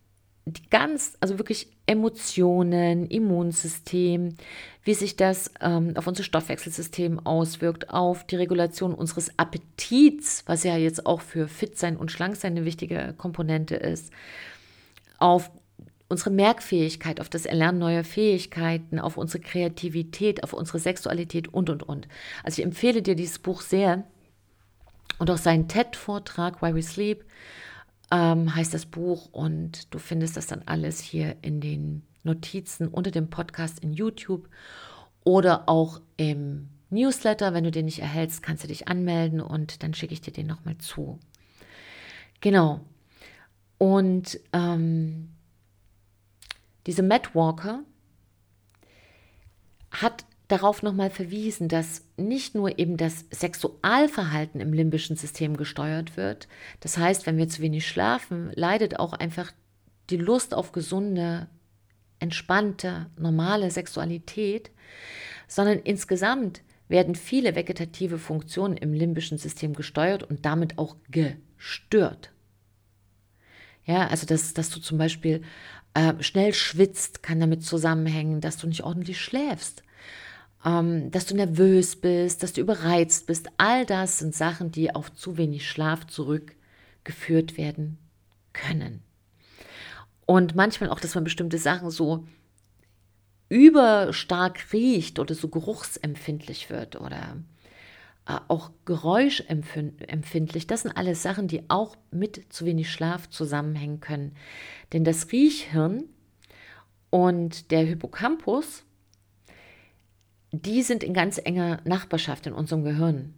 die 0.47 0.69
ganz, 0.69 1.17
also 1.21 1.39
wirklich 1.39 1.69
Emotionen, 1.87 3.07
Immunsystem, 3.07 4.35
wie 4.83 4.95
sich 4.95 5.17
das 5.17 5.53
ähm, 5.61 5.93
auf 5.97 6.07
unser 6.07 6.23
Stoffwechselsystem 6.23 7.25
auswirkt, 7.25 7.91
auf 7.91 8.27
die 8.27 8.37
Regulation 8.37 8.95
unseres 8.95 9.39
Appetits, 9.39 10.43
was 10.47 10.65
ja 10.65 10.77
jetzt 10.77 11.07
auch 11.07 11.21
für 11.21 11.47
fit 11.47 11.79
sein 11.79 11.97
und 11.97 12.11
schlank 12.11 12.37
sein 12.37 12.53
eine 12.53 12.65
wichtige 12.65 13.15
Komponente 13.17 13.77
ist, 13.77 14.13
auf 15.21 15.51
unsere 16.09 16.31
Merkfähigkeit, 16.31 17.21
auf 17.21 17.29
das 17.29 17.47
Erlernen 17.47 17.79
neuer 17.79 18.03
Fähigkeiten, 18.03 18.99
auf 18.99 19.17
unsere 19.17 19.41
Kreativität, 19.43 20.43
auf 20.43 20.53
unsere 20.53 20.81
Sexualität 20.81 21.49
und, 21.49 21.71
und, 21.71 21.85
und. 21.85 22.09
Also 22.43 22.61
ich 22.61 22.67
empfehle 22.67 23.01
dir 23.01 23.15
dieses 23.15 23.39
Buch 23.39 23.61
sehr 23.61 24.05
und 25.19 25.31
auch 25.31 25.39
seinen 25.39 25.69
TED-Vortrag, 25.69 26.63
Why 26.63 26.75
We 26.75 26.83
Sleep, 26.83 27.25
ähm, 28.11 28.55
heißt 28.55 28.75
das 28.75 28.87
Buch 28.87 29.29
und 29.31 29.95
du 29.95 30.01
findest 30.01 30.37
das 30.37 30.49
dann 30.49 30.63
alles 30.67 30.99
hier 31.01 31.37
in 31.43 31.61
den 31.61 32.03
Notizen 32.25 32.89
unter 32.89 33.13
dem 33.13 33.31
Podcast 33.31 33.79
in 33.79 33.93
YouTube 33.93 34.49
oder 35.23 35.69
auch 35.69 36.01
im 36.17 36.69
Newsletter. 36.91 37.55
Wenn 37.55 37.65
du 37.65 37.71
den 37.71 37.85
nicht 37.85 38.01
erhältst, 38.01 38.43
kannst 38.43 38.65
du 38.65 38.69
dich 38.69 38.89
anmelden 38.89 39.41
und 39.41 39.85
dann 39.85 39.95
schicke 39.95 40.13
ich 40.13 40.21
dir 40.21 40.33
den 40.33 40.49
nochmal 40.49 40.77
zu. 40.79 41.21
Genau. 42.41 42.81
Und 43.81 44.39
ähm, 44.53 45.31
diese 46.87 47.03
Matt 47.03 47.35
Walker 47.35 47.83
hat 49.91 50.27
darauf 50.49 50.83
nochmal 50.83 51.09
verwiesen, 51.09 51.69
dass 51.69 52.05
nicht 52.19 52.55
nur 52.55 52.79
eben 52.79 52.99
das 52.99 53.25
Sexualverhalten 53.31 54.61
im 54.61 54.75
limbischen 54.75 55.17
System 55.17 55.57
gesteuert 55.57 56.19
wird. 56.19 56.47
Das 56.81 56.99
heißt, 56.99 57.25
wenn 57.25 57.39
wir 57.39 57.49
zu 57.49 57.63
wenig 57.63 57.89
schlafen, 57.89 58.53
leidet 58.55 58.99
auch 58.99 59.15
einfach 59.15 59.51
die 60.11 60.19
Lust 60.19 60.53
auf 60.53 60.73
gesunde, 60.73 61.49
entspannte, 62.19 63.07
normale 63.17 63.71
Sexualität, 63.71 64.71
sondern 65.49 65.79
insgesamt 65.79 66.61
werden 66.89 67.15
viele 67.15 67.55
vegetative 67.55 68.19
Funktionen 68.19 68.77
im 68.77 68.93
limbischen 68.93 69.39
System 69.39 69.73
gesteuert 69.73 70.23
und 70.23 70.45
damit 70.45 70.77
auch 70.77 70.97
gestört. 71.09 72.31
Ja, 73.91 74.07
also 74.09 74.27
dass, 74.27 74.55
dass 74.55 74.71
du 74.71 74.81
zum 74.81 74.99
Beispiel 74.99 75.43
äh, 75.95 76.15
schnell 76.23 76.55
schwitzt, 76.55 77.23
kann 77.23 77.41
damit 77.41 77.65
zusammenhängen, 77.65 78.41
dass 78.41 78.57
du 78.57 78.67
nicht 78.67 78.85
ordentlich 78.85 79.21
schläfst 79.21 79.83
ähm, 80.65 81.11
dass 81.11 81.27
du 81.27 81.35
nervös 81.35 81.97
bist, 81.97 82.43
dass 82.43 82.53
du 82.53 82.61
überreizt 82.61 83.27
bist. 83.27 83.49
All 83.57 83.87
das 83.87 84.19
sind 84.19 84.35
Sachen, 84.35 84.71
die 84.71 84.95
auf 84.95 85.13
zu 85.13 85.37
wenig 85.37 85.69
Schlaf 85.69 86.07
zurückgeführt 86.07 87.57
werden 87.57 87.99
können. 88.53 89.03
Und 90.27 90.55
manchmal 90.55 90.91
auch, 90.91 91.01
dass 91.01 91.15
man 91.15 91.25
bestimmte 91.25 91.59
Sachen 91.59 91.91
so 91.91 92.27
überstark 93.49 94.73
riecht 94.73 95.19
oder 95.19 95.35
so 95.35 95.49
geruchsempfindlich 95.49 96.71
wird 96.71 97.01
oder 97.01 97.37
auch 98.27 98.71
geräuschempfindlich. 98.85 100.67
Das 100.67 100.83
sind 100.83 100.97
alles 100.97 101.23
Sachen, 101.23 101.49
die 101.49 101.69
auch 101.69 101.97
mit 102.11 102.53
zu 102.53 102.65
wenig 102.65 102.91
Schlaf 102.91 103.29
zusammenhängen 103.29 104.01
können. 104.01 104.37
Denn 104.93 105.05
das 105.05 105.33
Riechhirn 105.33 106.05
und 107.11 107.71
der 107.71 107.85
Hippocampus 107.85 108.85
die 110.53 110.83
sind 110.83 111.03
in 111.03 111.15
ganz 111.15 111.41
enger 111.43 111.81
Nachbarschaft 111.85 112.47
in 112.47 112.53
unserem 112.53 112.85
Gehirn. 112.85 113.35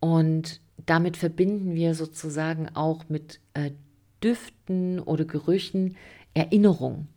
Und 0.00 0.60
damit 0.84 1.16
verbinden 1.16 1.74
wir 1.74 1.94
sozusagen 1.94 2.68
auch 2.74 3.08
mit 3.08 3.40
äh, 3.54 3.72
Düften 4.22 5.00
oder 5.00 5.24
Gerüchen 5.24 5.96
Erinnerungen. 6.34 7.08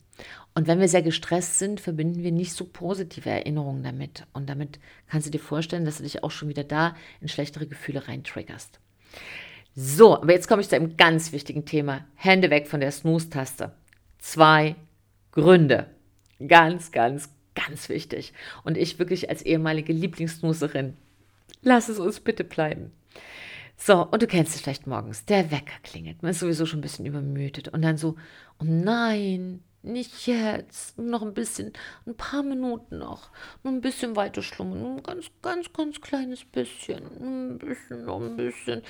Und 0.54 0.68
wenn 0.68 0.80
wir 0.80 0.88
sehr 0.88 1.02
gestresst 1.02 1.60
sind, 1.60 1.80
verbinden 1.80 2.24
wir 2.24 2.32
nicht 2.32 2.54
so 2.54 2.66
positive 2.66 3.30
Erinnerungen 3.30 3.84
damit. 3.84 4.26
Und 4.34 4.50
damit 4.50 4.80
kannst 5.08 5.28
du 5.28 5.32
dir 5.32 5.40
vorstellen, 5.40 5.86
dass 5.86 5.98
du 5.98 6.04
dich 6.04 6.24
auch 6.24 6.32
schon 6.32 6.50
wieder 6.50 6.64
da 6.64 6.96
in 7.22 7.28
schlechtere 7.28 7.68
Gefühle 7.68 8.08
reintriggerst. 8.08 8.80
So, 9.76 10.16
aber 10.16 10.34
jetzt 10.34 10.48
komme 10.48 10.62
ich 10.62 10.70
zu 10.70 10.76
einem 10.76 10.98
ganz 10.98 11.32
wichtigen 11.32 11.66
Thema. 11.66 12.06
Hände 12.16 12.50
weg 12.50 12.68
von 12.68 12.82
der 12.82 12.92
Snooze-Taste. 12.92 13.72
Zwei 14.20 14.76
Gründe. 15.32 15.88
Ganz, 16.46 16.92
ganz, 16.92 17.30
Ganz 17.56 17.90
wichtig. 17.90 18.34
Und 18.64 18.78
ich 18.78 19.00
wirklich 19.00 19.30
als 19.30 19.42
ehemalige 19.42 19.94
Lieblingssnoozerin. 19.94 20.96
Lass 21.62 21.90
es 21.90 22.00
uns 22.00 22.20
bitte 22.20 22.44
bleiben. 22.44 22.92
So, 23.76 24.06
und 24.06 24.22
du 24.22 24.28
kennst 24.28 24.56
es 24.56 24.62
vielleicht 24.62 24.88
morgens. 24.88 25.26
Der 25.26 25.52
Wecker 25.52 25.80
klingelt. 25.84 26.22
Man 26.22 26.32
ist 26.32 26.40
sowieso 26.40 26.66
schon 26.66 26.80
ein 26.80 26.84
bisschen 26.84 27.06
übermüdet. 27.06 27.68
Und 27.70 27.82
dann 27.82 27.98
so, 27.98 28.16
oh 28.60 28.66
nein, 28.66 29.62
nicht 29.84 30.28
jetzt. 30.28 30.98
Noch 30.98 31.22
ein 31.22 31.34
bisschen, 31.34 31.74
ein 32.06 32.16
paar 32.16 32.44
Minuten 32.44 32.98
noch. 32.98 33.30
Nur 33.64 33.74
ein 33.74 33.82
bisschen 33.82 34.16
weiter 34.16 34.42
schlummern. 34.42 34.98
Ein 34.98 35.04
ganz, 35.04 35.28
ganz, 35.42 35.74
ganz 35.74 36.02
kleines 36.02 36.46
bisschen. 36.46 37.04
Ein 37.20 37.58
bisschen, 37.58 38.06
noch 38.06 38.22
ein 38.22 38.36
bisschen. 38.36 38.84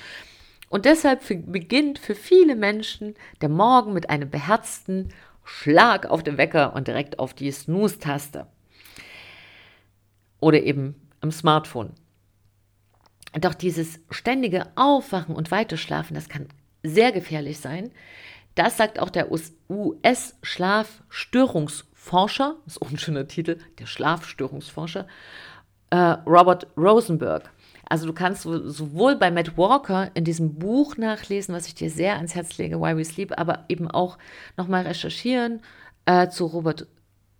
Und 0.68 0.84
deshalb 0.84 1.22
beginnt 1.52 1.98
für 1.98 2.14
viele 2.14 2.56
Menschen 2.56 3.14
der 3.40 3.48
Morgen 3.48 3.92
mit 3.92 4.08
einem 4.08 4.30
beherzten 4.30 5.12
Schlag 5.44 6.06
auf 6.06 6.22
den 6.22 6.38
Wecker 6.38 6.74
und 6.74 6.88
direkt 6.88 7.18
auf 7.18 7.34
die 7.34 7.50
Snooze-Taste. 7.50 8.46
Oder 10.40 10.62
eben 10.62 10.94
am 11.20 11.30
Smartphone. 11.30 11.92
Doch 13.38 13.54
dieses 13.54 14.00
ständige 14.10 14.66
Aufwachen 14.76 15.34
und 15.34 15.50
Weiterschlafen, 15.50 16.14
das 16.14 16.28
kann 16.28 16.48
sehr 16.82 17.12
gefährlich 17.12 17.58
sein. 17.58 17.92
Das 18.54 18.76
sagt 18.76 18.98
auch 18.98 19.10
der 19.10 19.28
US-Schlafstörungsforscher, 19.68 22.56
das 22.64 22.74
ist 22.74 22.82
auch 22.82 22.90
ein 22.90 22.98
schöner 22.98 23.26
Titel, 23.26 23.58
der 23.78 23.86
Schlafstörungsforscher, 23.86 25.06
äh, 25.90 25.96
Robert 25.96 26.66
Rosenberg. 26.76 27.50
Also 27.88 28.06
du 28.06 28.12
kannst 28.12 28.42
sowohl 28.42 29.16
bei 29.16 29.30
Matt 29.30 29.56
Walker 29.58 30.10
in 30.14 30.24
diesem 30.24 30.54
Buch 30.54 30.96
nachlesen, 30.96 31.54
was 31.54 31.66
ich 31.66 31.74
dir 31.74 31.90
sehr 31.90 32.16
ans 32.16 32.34
Herz 32.34 32.56
lege, 32.56 32.80
Why 32.80 32.96
We 32.96 33.04
Sleep, 33.04 33.38
aber 33.38 33.66
eben 33.68 33.90
auch 33.90 34.16
nochmal 34.56 34.86
recherchieren 34.86 35.60
äh, 36.06 36.28
zu 36.28 36.46
Robert 36.46 36.86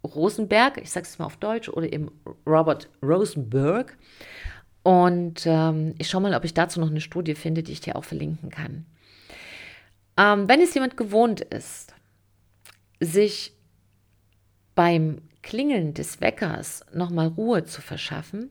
Rosenberg, 0.04 0.78
ich 0.82 0.90
sage 0.90 1.06
es 1.06 1.18
mal 1.18 1.26
auf 1.26 1.36
Deutsch, 1.36 1.68
oder 1.68 1.92
eben 1.92 2.10
Robert 2.46 2.88
Rosenberg. 3.02 3.96
Und 4.82 5.46
ähm, 5.46 5.94
ich 5.98 6.10
schaue 6.10 6.22
mal, 6.22 6.34
ob 6.34 6.44
ich 6.44 6.54
dazu 6.54 6.80
noch 6.80 6.90
eine 6.90 7.00
Studie 7.00 7.34
finde, 7.34 7.62
die 7.62 7.72
ich 7.72 7.80
dir 7.80 7.96
auch 7.96 8.04
verlinken 8.04 8.50
kann. 8.50 8.84
Ähm, 10.16 10.48
wenn 10.48 10.60
es 10.60 10.74
jemand 10.74 10.96
gewohnt 10.96 11.40
ist, 11.40 11.94
sich 13.00 13.54
beim 14.74 15.18
Klingeln 15.42 15.94
des 15.94 16.20
Weckers 16.20 16.84
nochmal 16.92 17.28
Ruhe 17.28 17.64
zu 17.64 17.80
verschaffen, 17.80 18.50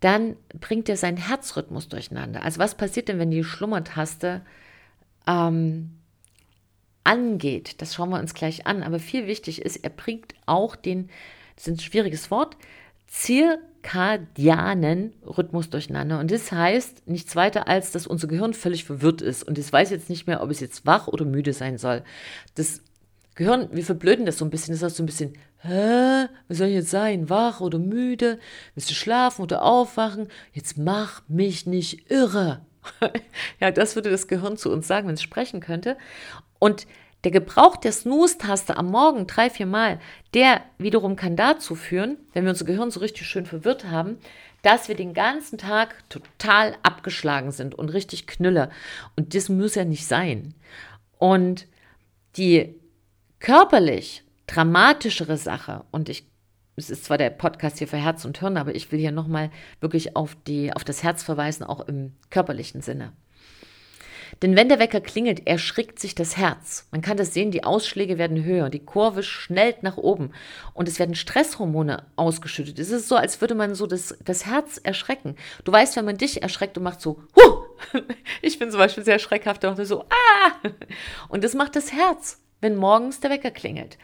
dann 0.00 0.36
bringt 0.58 0.88
er 0.88 0.96
seinen 0.96 1.16
Herzrhythmus 1.16 1.88
durcheinander. 1.88 2.42
Also 2.42 2.58
was 2.58 2.76
passiert 2.76 3.08
denn, 3.08 3.18
wenn 3.18 3.30
die 3.30 3.44
Schlummertaste 3.44 4.42
ähm, 5.26 5.98
angeht? 7.04 7.80
Das 7.80 7.94
schauen 7.94 8.10
wir 8.10 8.18
uns 8.18 8.34
gleich 8.34 8.66
an. 8.66 8.82
Aber 8.82 8.98
viel 8.98 9.26
wichtig 9.26 9.62
ist, 9.62 9.76
er 9.76 9.90
bringt 9.90 10.34
auch 10.46 10.74
den, 10.74 11.08
das 11.54 11.68
ist 11.68 11.74
ein 11.74 11.80
schwieriges 11.80 12.30
Wort, 12.30 12.56
zirkadianen 13.12 15.12
Rhythmus 15.26 15.68
durcheinander. 15.68 16.18
Und 16.18 16.30
das 16.30 16.50
heißt 16.50 17.06
nichts 17.06 17.36
weiter, 17.36 17.68
als 17.68 17.92
dass 17.92 18.06
unser 18.06 18.26
Gehirn 18.26 18.54
völlig 18.54 18.84
verwirrt 18.84 19.20
ist. 19.20 19.46
Und 19.46 19.58
es 19.58 19.70
weiß 19.70 19.90
jetzt 19.90 20.08
nicht 20.08 20.26
mehr, 20.26 20.42
ob 20.42 20.50
es 20.50 20.60
jetzt 20.60 20.86
wach 20.86 21.08
oder 21.08 21.26
müde 21.26 21.52
sein 21.52 21.76
soll. 21.76 22.02
Das 22.54 22.80
Gehirn, 23.34 23.68
wir 23.72 23.84
verblöden 23.84 24.24
das 24.24 24.38
so 24.38 24.46
ein 24.46 24.50
bisschen. 24.50 24.74
Das 24.74 24.82
heißt 24.82 24.96
so 24.96 25.02
ein 25.02 25.06
bisschen, 25.06 25.34
hä, 25.58 26.26
was 26.48 26.58
soll 26.58 26.68
ich 26.68 26.74
jetzt 26.74 26.90
sein? 26.90 27.28
Wach 27.28 27.60
oder 27.60 27.78
müde? 27.78 28.38
Willst 28.74 28.90
du 28.90 28.94
schlafen 28.94 29.42
oder 29.42 29.62
aufwachen? 29.62 30.28
Jetzt 30.54 30.78
mach 30.78 31.22
mich 31.28 31.66
nicht 31.66 32.10
irre. 32.10 32.62
ja, 33.60 33.70
das 33.70 33.94
würde 33.94 34.10
das 34.10 34.26
Gehirn 34.26 34.56
zu 34.56 34.72
uns 34.72 34.88
sagen, 34.88 35.06
wenn 35.06 35.14
es 35.14 35.22
sprechen 35.22 35.60
könnte. 35.60 35.98
Und 36.58 36.86
der 37.24 37.30
Gebrauch 37.30 37.76
der 37.76 37.92
Snooze-Taste 37.92 38.76
am 38.76 38.86
Morgen 38.86 39.26
drei, 39.26 39.48
vier 39.48 39.66
Mal, 39.66 40.00
der 40.34 40.62
wiederum 40.78 41.16
kann 41.16 41.36
dazu 41.36 41.74
führen, 41.74 42.16
wenn 42.32 42.44
wir 42.44 42.50
unser 42.50 42.64
Gehirn 42.64 42.90
so 42.90 43.00
richtig 43.00 43.26
schön 43.26 43.46
verwirrt 43.46 43.84
haben, 43.84 44.18
dass 44.62 44.88
wir 44.88 44.94
den 44.94 45.14
ganzen 45.14 45.58
Tag 45.58 46.08
total 46.08 46.76
abgeschlagen 46.82 47.50
sind 47.50 47.74
und 47.74 47.88
richtig 47.90 48.26
knülle. 48.26 48.70
Und 49.16 49.34
das 49.34 49.48
muss 49.48 49.74
ja 49.74 49.84
nicht 49.84 50.06
sein. 50.06 50.54
Und 51.18 51.66
die 52.36 52.74
körperlich 53.40 54.24
dramatischere 54.46 55.36
Sache, 55.36 55.84
und 55.90 56.08
ich, 56.08 56.26
es 56.76 56.90
ist 56.90 57.04
zwar 57.04 57.18
der 57.18 57.30
Podcast 57.30 57.78
hier 57.78 57.88
für 57.88 57.96
Herz 57.96 58.24
und 58.24 58.38
Hirn, 58.38 58.56
aber 58.56 58.74
ich 58.74 58.90
will 58.90 58.98
hier 58.98 59.12
nochmal 59.12 59.50
wirklich 59.80 60.16
auf, 60.16 60.36
die, 60.46 60.72
auf 60.72 60.84
das 60.84 61.02
Herz 61.02 61.22
verweisen, 61.22 61.64
auch 61.64 61.80
im 61.80 62.12
körperlichen 62.30 62.82
Sinne. 62.82 63.12
Denn 64.40 64.56
wenn 64.56 64.68
der 64.68 64.78
Wecker 64.78 65.00
klingelt, 65.00 65.46
erschrickt 65.46 65.98
sich 65.98 66.14
das 66.14 66.36
Herz. 66.36 66.86
Man 66.90 67.02
kann 67.02 67.16
das 67.16 67.34
sehen, 67.34 67.50
die 67.50 67.64
Ausschläge 67.64 68.18
werden 68.18 68.44
höher, 68.44 68.70
die 68.70 68.84
Kurve 68.84 69.22
schnellt 69.22 69.82
nach 69.82 69.96
oben 69.96 70.32
und 70.74 70.88
es 70.88 70.98
werden 70.98 71.14
Stresshormone 71.14 72.06
ausgeschüttet. 72.16 72.78
Es 72.78 72.90
ist 72.90 73.08
so, 73.08 73.16
als 73.16 73.40
würde 73.40 73.54
man 73.54 73.74
so 73.74 73.86
das, 73.86 74.16
das 74.24 74.46
Herz 74.46 74.78
erschrecken. 74.82 75.36
Du 75.64 75.72
weißt, 75.72 75.96
wenn 75.96 76.04
man 76.04 76.16
dich 76.16 76.42
erschreckt 76.42 76.78
und 76.78 76.84
macht 76.84 77.00
so, 77.00 77.22
huh! 77.36 77.64
ich 78.42 78.58
bin 78.58 78.70
zum 78.70 78.78
Beispiel 78.78 79.04
sehr 79.04 79.18
schreckhaft, 79.18 79.64
und 79.64 79.84
so, 79.84 80.02
ah! 80.02 80.68
Und 81.28 81.44
das 81.44 81.54
macht 81.54 81.76
das 81.76 81.92
Herz 81.92 82.38
wenn 82.62 82.76
morgens 82.76 83.20
der 83.20 83.30
Wecker 83.30 83.50
klingelt. 83.50 83.98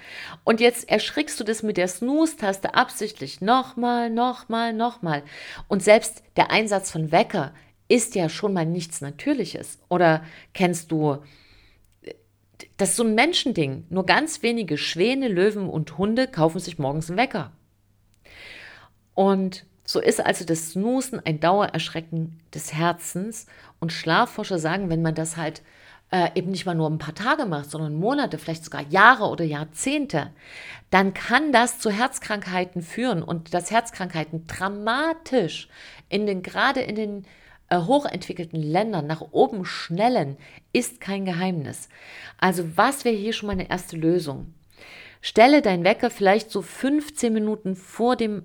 Und 0.45 0.61
jetzt 0.61 0.89
erschrickst 0.91 1.39
du 1.41 1.45
das 1.45 1.63
mit 1.63 1.77
der 1.77 1.89
Snooze-Taste 1.89 2.75
absichtlich 2.75 3.41
nochmal, 3.41 4.11
nochmal, 4.11 4.75
nochmal. 4.75 5.23
Und 5.69 5.83
selbst 5.83 6.25
der 6.37 6.51
Einsatz 6.51 6.91
von 6.91 7.13
Wecker 7.13 7.55
ist 7.89 8.15
ja 8.15 8.29
schon 8.29 8.53
mal 8.53 8.67
nichts 8.67 9.01
Natürliches. 9.01 9.79
Oder 9.89 10.23
kennst 10.53 10.93
du, 10.93 11.19
das 12.77 12.91
ist 12.91 12.97
so 12.97 13.05
ein 13.05 13.15
Menschending. 13.15 13.87
Nur 13.89 14.07
ganz 14.07 14.43
wenige 14.43 14.79
Schwäne, 14.79 15.29
Löwen 15.29 15.69
und 15.69 15.99
Hunde 15.99 16.29
kaufen 16.29 16.61
sich 16.61 16.79
morgens 16.79 17.09
einen 17.11 17.19
Wecker. 17.19 17.53
Und 19.15 19.65
so 19.85 20.01
ist 20.01 20.25
also 20.25 20.45
das 20.45 20.73
Snoosen 20.73 21.21
ein 21.25 21.41
Dauererschrecken 21.41 22.41
des 22.55 22.75
Herzens. 22.75 23.47
Und 23.81 23.93
Schlafforscher 23.93 24.59
sagen, 24.59 24.91
wenn 24.91 25.03
man 25.03 25.15
das 25.15 25.39
halt 25.39 25.63
äh, 26.11 26.29
eben 26.35 26.51
nicht 26.51 26.67
mal 26.67 26.75
nur 26.75 26.91
ein 26.91 26.99
paar 26.99 27.15
Tage 27.15 27.47
macht, 27.47 27.71
sondern 27.71 27.95
Monate, 27.95 28.39
vielleicht 28.39 28.65
sogar 28.65 28.83
Jahre 28.83 29.25
oder 29.25 29.45
Jahrzehnte, 29.45 30.31
dann 30.91 31.15
kann 31.15 31.53
das 31.53 31.79
zu 31.79 31.91
Herzkrankheiten 31.91 32.83
führen 32.83 33.23
und 33.23 33.55
dass 33.55 33.71
Herzkrankheiten 33.71 34.47
dramatisch 34.47 35.69
in 36.09 36.27
den, 36.27 36.43
gerade 36.43 36.81
in 36.81 36.95
den 36.95 37.25
äh, 37.25 37.27
hochentwickelten 37.71 38.63
Ländern 38.63 39.07
nach 39.07 39.21
oben 39.31 39.65
schnellen, 39.65 40.37
ist 40.73 41.01
kein 41.01 41.25
Geheimnis. 41.25 41.89
Also 42.39 42.77
was 42.77 43.05
wäre 43.05 43.17
hier 43.17 43.33
schon 43.33 43.49
mal 43.49 43.53
eine 43.53 43.71
erste 43.71 43.97
Lösung? 43.97 44.55
Stelle 45.21 45.63
dein 45.63 45.85
Wecker 45.85 46.11
vielleicht 46.11 46.51
so 46.51 46.63
15 46.63 47.33
Minuten 47.33 47.77
vor 47.77 48.17
dem 48.17 48.45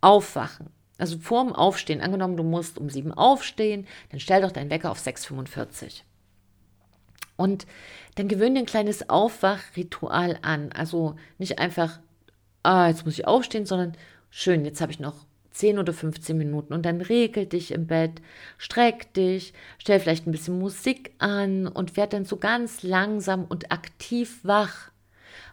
Aufwachen. 0.00 0.70
Also 0.98 1.18
vor 1.18 1.44
dem 1.44 1.54
Aufstehen. 1.54 2.00
Angenommen, 2.00 2.36
du 2.36 2.44
musst 2.44 2.78
um 2.78 2.88
7 2.88 3.12
aufstehen, 3.12 3.86
dann 4.10 4.20
stell 4.20 4.42
doch 4.42 4.52
deinen 4.52 4.70
Wecker 4.70 4.90
auf 4.90 5.00
6,45. 5.00 6.02
Und 7.36 7.66
dann 8.14 8.28
gewöhne 8.28 8.60
ein 8.60 8.66
kleines 8.66 9.08
Aufwachritual 9.08 10.38
an. 10.42 10.70
Also 10.72 11.16
nicht 11.38 11.58
einfach, 11.58 11.98
ah, 12.62 12.88
jetzt 12.88 13.04
muss 13.04 13.18
ich 13.18 13.26
aufstehen, 13.26 13.66
sondern 13.66 13.96
schön, 14.30 14.64
jetzt 14.64 14.80
habe 14.80 14.92
ich 14.92 15.00
noch 15.00 15.26
10 15.52 15.78
oder 15.78 15.92
15 15.92 16.36
Minuten 16.36 16.72
und 16.72 16.84
dann 16.84 17.00
regel 17.00 17.46
dich 17.46 17.70
im 17.72 17.86
Bett, 17.86 18.22
streck 18.58 19.12
dich, 19.14 19.52
stell 19.78 20.00
vielleicht 20.00 20.26
ein 20.26 20.32
bisschen 20.32 20.58
Musik 20.58 21.12
an 21.18 21.66
und 21.66 21.96
werd 21.96 22.12
dann 22.12 22.24
so 22.24 22.36
ganz 22.36 22.82
langsam 22.82 23.44
und 23.44 23.70
aktiv 23.70 24.40
wach. 24.42 24.92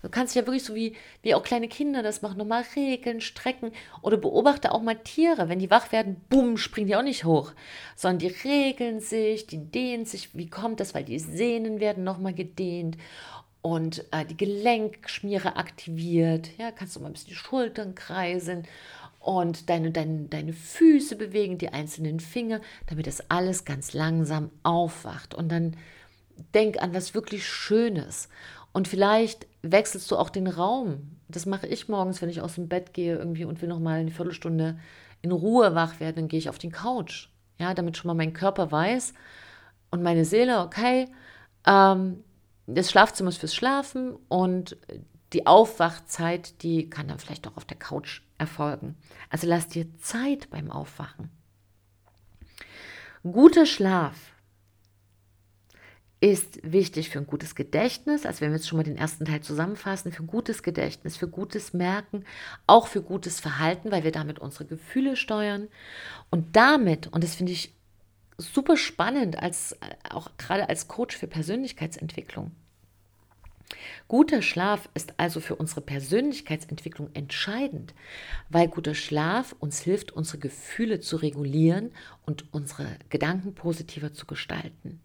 Du 0.02 0.10
kannst 0.10 0.36
ja 0.36 0.46
wirklich 0.46 0.64
so 0.64 0.76
wie, 0.76 0.96
wie 1.22 1.36
auch 1.36 1.44
kleine 1.44 1.68
Kinder 1.68 2.02
das 2.02 2.22
machen, 2.22 2.38
nochmal 2.38 2.64
regeln, 2.76 3.20
strecken 3.22 3.72
oder 4.02 4.18
beobachte 4.18 4.72
auch 4.72 4.82
mal 4.82 4.96
Tiere. 4.96 5.50
Wenn 5.50 5.60
die 5.60 5.70
wach 5.70 5.92
werden, 5.92 6.22
bumm, 6.30 6.58
springen 6.58 6.88
die 6.88 6.96
auch 6.96 7.04
nicht 7.04 7.26
hoch, 7.26 7.52
sondern 7.96 8.20
die 8.20 8.48
regeln 8.48 9.02
sich, 9.02 9.48
die 9.48 9.58
dehnen 9.58 10.06
sich. 10.06 10.38
Wie 10.38 10.50
kommt 10.50 10.80
das? 10.80 10.94
Weil 10.94 11.04
die 11.04 11.20
Sehnen 11.20 11.80
werden 11.80 12.04
nochmal 12.04 12.34
gedehnt 12.34 12.98
und 13.62 14.06
äh, 14.12 14.26
die 14.26 14.38
Gelenkschmiere 14.38 15.58
aktiviert. 15.58 16.58
Ja, 16.58 16.72
kannst 16.72 16.96
du 16.96 17.02
mal 17.02 17.08
ein 17.08 17.14
bisschen 17.14 17.30
die 17.30 17.36
Schultern 17.36 17.94
kreisen 17.94 18.64
und 19.30 19.70
deine, 19.70 19.92
deine, 19.92 20.24
deine 20.24 20.54
Füße 20.54 21.16
bewegen, 21.16 21.60
die 21.60 21.70
einzelnen 21.70 22.20
Finger, 22.20 22.62
damit 22.88 23.06
das 23.06 23.30
alles 23.30 23.64
ganz 23.64 23.94
langsam 23.94 24.50
aufwacht. 24.64 25.36
Und 25.36 25.52
dann 25.52 25.78
denk 26.56 26.82
an 26.82 26.96
was 26.96 27.14
wirklich 27.14 27.46
Schönes. 27.46 28.28
Und 28.72 28.88
vielleicht 28.88 29.46
wechselst 29.62 30.10
du 30.10 30.18
auch 30.18 30.32
den 30.32 30.48
Raum. 30.48 31.12
Das 31.28 31.46
mache 31.46 31.68
ich 31.68 31.88
morgens, 31.88 32.24
wenn 32.24 32.30
ich 32.30 32.42
aus 32.42 32.56
dem 32.56 32.70
Bett 32.70 32.96
gehe 32.96 33.18
irgendwie 33.18 33.46
und 33.46 33.62
will 33.62 33.70
noch 33.70 33.80
mal 33.80 34.00
eine 34.00 34.10
Viertelstunde 34.10 34.80
in 35.22 35.32
Ruhe 35.32 35.76
wach 35.76 36.00
werden, 36.00 36.16
dann 36.16 36.28
gehe 36.28 36.40
ich 36.40 36.50
auf 36.50 36.58
den 36.58 36.72
Couch. 36.72 37.28
Ja, 37.60 37.76
damit 37.76 37.98
schon 37.98 38.08
mal 38.08 38.16
mein 38.16 38.34
Körper 38.34 38.72
weiß 38.72 39.14
und 39.92 40.02
meine 40.02 40.26
Seele, 40.26 40.62
okay, 40.62 41.08
ähm, 41.68 42.24
das 42.66 42.90
Schlafzimmer 42.90 43.30
ist 43.30 43.38
fürs 43.38 43.54
Schlafen 43.54 44.16
und 44.28 44.76
die 45.34 45.46
Aufwachzeit, 45.46 46.64
die 46.64 46.90
kann 46.90 47.08
dann 47.08 47.20
vielleicht 47.20 47.48
auch 47.48 47.58
auf 47.58 47.66
der 47.66 47.78
Couch 47.78 48.22
erfolgen. 48.38 48.96
Also 49.30 49.48
lass 49.48 49.68
dir 49.68 49.86
Zeit 50.00 50.50
beim 50.50 50.72
Aufwachen. 50.72 51.30
Guter 53.24 53.66
Schlaf 53.66 54.16
ist 56.22 56.60
wichtig 56.64 57.10
für 57.10 57.20
ein 57.20 57.28
gutes 57.28 57.56
Gedächtnis, 57.56 58.26
also 58.26 58.42
wenn 58.42 58.52
wir 58.52 58.58
jetzt 58.58 58.68
schon 58.68 58.78
mal 58.78 58.84
den 58.84 58.98
ersten 58.98 59.26
Teil 59.26 59.42
zusammenfassen, 59.42 60.12
für 60.12 60.24
gutes 60.24 60.64
Gedächtnis, 60.64 61.16
für 61.16 61.30
gutes 61.30 61.74
Merken, 61.74 62.26
auch 62.68 62.88
für 62.88 63.02
gutes 63.02 63.40
Verhalten, 63.40 63.92
weil 63.92 64.04
wir 64.04 64.12
damit 64.12 64.40
unsere 64.40 64.66
Gefühle 64.66 65.16
steuern 65.16 65.70
und 66.30 66.56
damit, 66.56 67.08
und 67.08 67.24
das 67.24 67.36
finde 67.36 67.54
ich 67.54 67.74
super 68.38 68.76
spannend, 68.76 69.38
als, 69.38 69.78
auch 70.10 70.32
gerade 70.38 70.68
als 70.68 70.88
Coach 70.88 71.16
für 71.16 71.28
Persönlichkeitsentwicklung, 71.28 72.52
Guter 74.08 74.42
Schlaf 74.42 74.90
ist 74.96 75.14
also 75.18 75.40
für 75.40 75.56
unsere 75.56 75.82
Persönlichkeitsentwicklung 75.82 77.10
entscheidend, 77.14 77.94
weil 78.50 78.68
guter 78.68 78.96
Schlaf 78.96 79.56
uns 79.60 79.82
hilft, 79.82 80.12
unsere 80.12 80.40
Gefühle 80.40 81.00
zu 81.00 81.18
regulieren 81.18 81.92
und 82.26 82.52
unsere 82.52 82.88
Gedanken 83.10 83.54
positiver 83.54 84.14
zu 84.14 84.26
gestalten. 84.26 85.00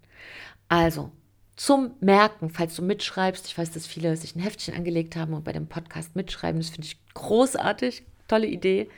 Also 0.68 1.12
zum 1.56 1.92
Merken, 2.00 2.50
falls 2.50 2.74
du 2.74 2.82
mitschreibst, 2.82 3.46
ich 3.46 3.56
weiß, 3.56 3.70
dass 3.72 3.86
viele 3.86 4.16
sich 4.16 4.34
ein 4.34 4.40
Heftchen 4.40 4.74
angelegt 4.74 5.14
haben 5.14 5.34
und 5.34 5.44
bei 5.44 5.52
dem 5.52 5.68
Podcast 5.68 6.16
mitschreiben, 6.16 6.60
das 6.60 6.70
finde 6.70 6.86
ich 6.86 6.98
großartig, 7.14 8.04
tolle 8.26 8.46
Idee. 8.46 8.88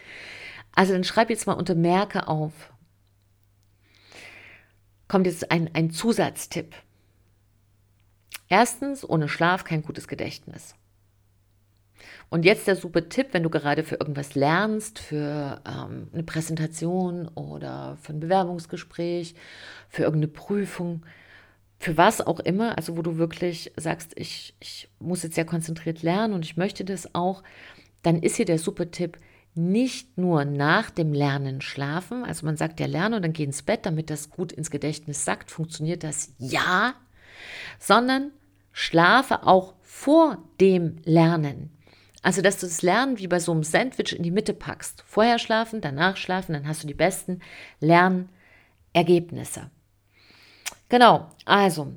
Also 0.75 0.93
dann 0.93 1.05
schreib 1.05 1.31
jetzt 1.31 1.47
mal 1.47 1.55
unter 1.55 1.75
Merke 1.75 2.29
auf. 2.29 2.53
Kommt 5.09 5.27
jetzt 5.27 5.51
ein, 5.51 5.71
ein 5.75 5.91
Zusatztipp. 5.91 6.75
Erstens, 8.49 9.09
ohne 9.09 9.29
Schlaf 9.29 9.65
kein 9.65 9.83
gutes 9.83 10.09
Gedächtnis. 10.09 10.75
Und 12.29 12.45
jetzt 12.45 12.67
der 12.67 12.77
super 12.77 13.09
Tipp, 13.09 13.29
wenn 13.33 13.43
du 13.43 13.51
gerade 13.51 13.85
für 13.85 13.97
irgendwas 13.97 14.35
lernst, 14.35 14.99
für 14.99 15.61
ähm, 15.67 16.09
eine 16.13 16.23
Präsentation 16.23 17.29
oder 17.29 17.97
für 18.03 18.13
ein 18.13 18.21
Bewerbungsgespräch, 18.21 19.35
für 19.89 20.03
irgendeine 20.03 20.33
Prüfung, 20.33 21.05
für 21.79 21.97
was 21.97 22.21
auch 22.21 22.41
immer, 22.41 22.77
also 22.77 22.97
wo 22.97 23.03
du 23.03 23.17
wirklich 23.17 23.73
sagst, 23.77 24.13
ich, 24.17 24.55
ich 24.61 24.89
muss 24.99 25.23
jetzt 25.23 25.35
sehr 25.35 25.45
konzentriert 25.45 26.03
lernen 26.03 26.35
und 26.35 26.45
ich 26.45 26.57
möchte 26.57 26.85
das 26.85 27.15
auch, 27.15 27.43
dann 28.03 28.23
ist 28.23 28.37
hier 28.37 28.45
der 28.45 28.59
super 28.59 28.91
Tipp, 28.91 29.19
nicht 29.55 30.19
nur 30.19 30.45
nach 30.45 30.91
dem 30.91 31.13
Lernen 31.15 31.61
schlafen, 31.63 32.25
also 32.25 32.45
man 32.45 32.57
sagt 32.57 32.79
ja 32.81 32.87
lernen 32.87 33.15
und 33.15 33.23
dann 33.23 33.33
geh 33.33 33.45
ins 33.45 33.63
Bett, 33.63 33.87
damit 33.87 34.11
das 34.11 34.31
gut 34.31 34.53
ins 34.53 34.71
Gedächtnis 34.71 35.25
sagt, 35.25 35.51
funktioniert 35.51 36.05
das? 36.05 36.35
Ja, 36.39 36.95
sondern 37.79 38.33
schlafe 38.73 39.45
auch 39.45 39.75
vor 39.83 40.39
dem 40.61 40.97
Lernen. 41.05 41.71
Also, 42.23 42.43
dass 42.43 42.59
du 42.59 42.67
das 42.67 42.83
Lernen 42.83 43.19
wie 43.19 43.29
bei 43.29 43.39
so 43.39 43.53
einem 43.53 43.63
Sandwich 43.63 44.13
in 44.15 44.23
die 44.23 44.33
Mitte 44.33 44.53
packst. 44.53 45.05
Vorher 45.07 45.39
schlafen, 45.39 45.81
danach 45.81 46.17
schlafen, 46.17 46.55
dann 46.55 46.67
hast 46.67 46.83
du 46.83 46.89
die 46.89 46.95
besten 46.95 47.41
Lernergebnisse. 47.81 49.71
Genau, 50.89 51.31
also 51.45 51.95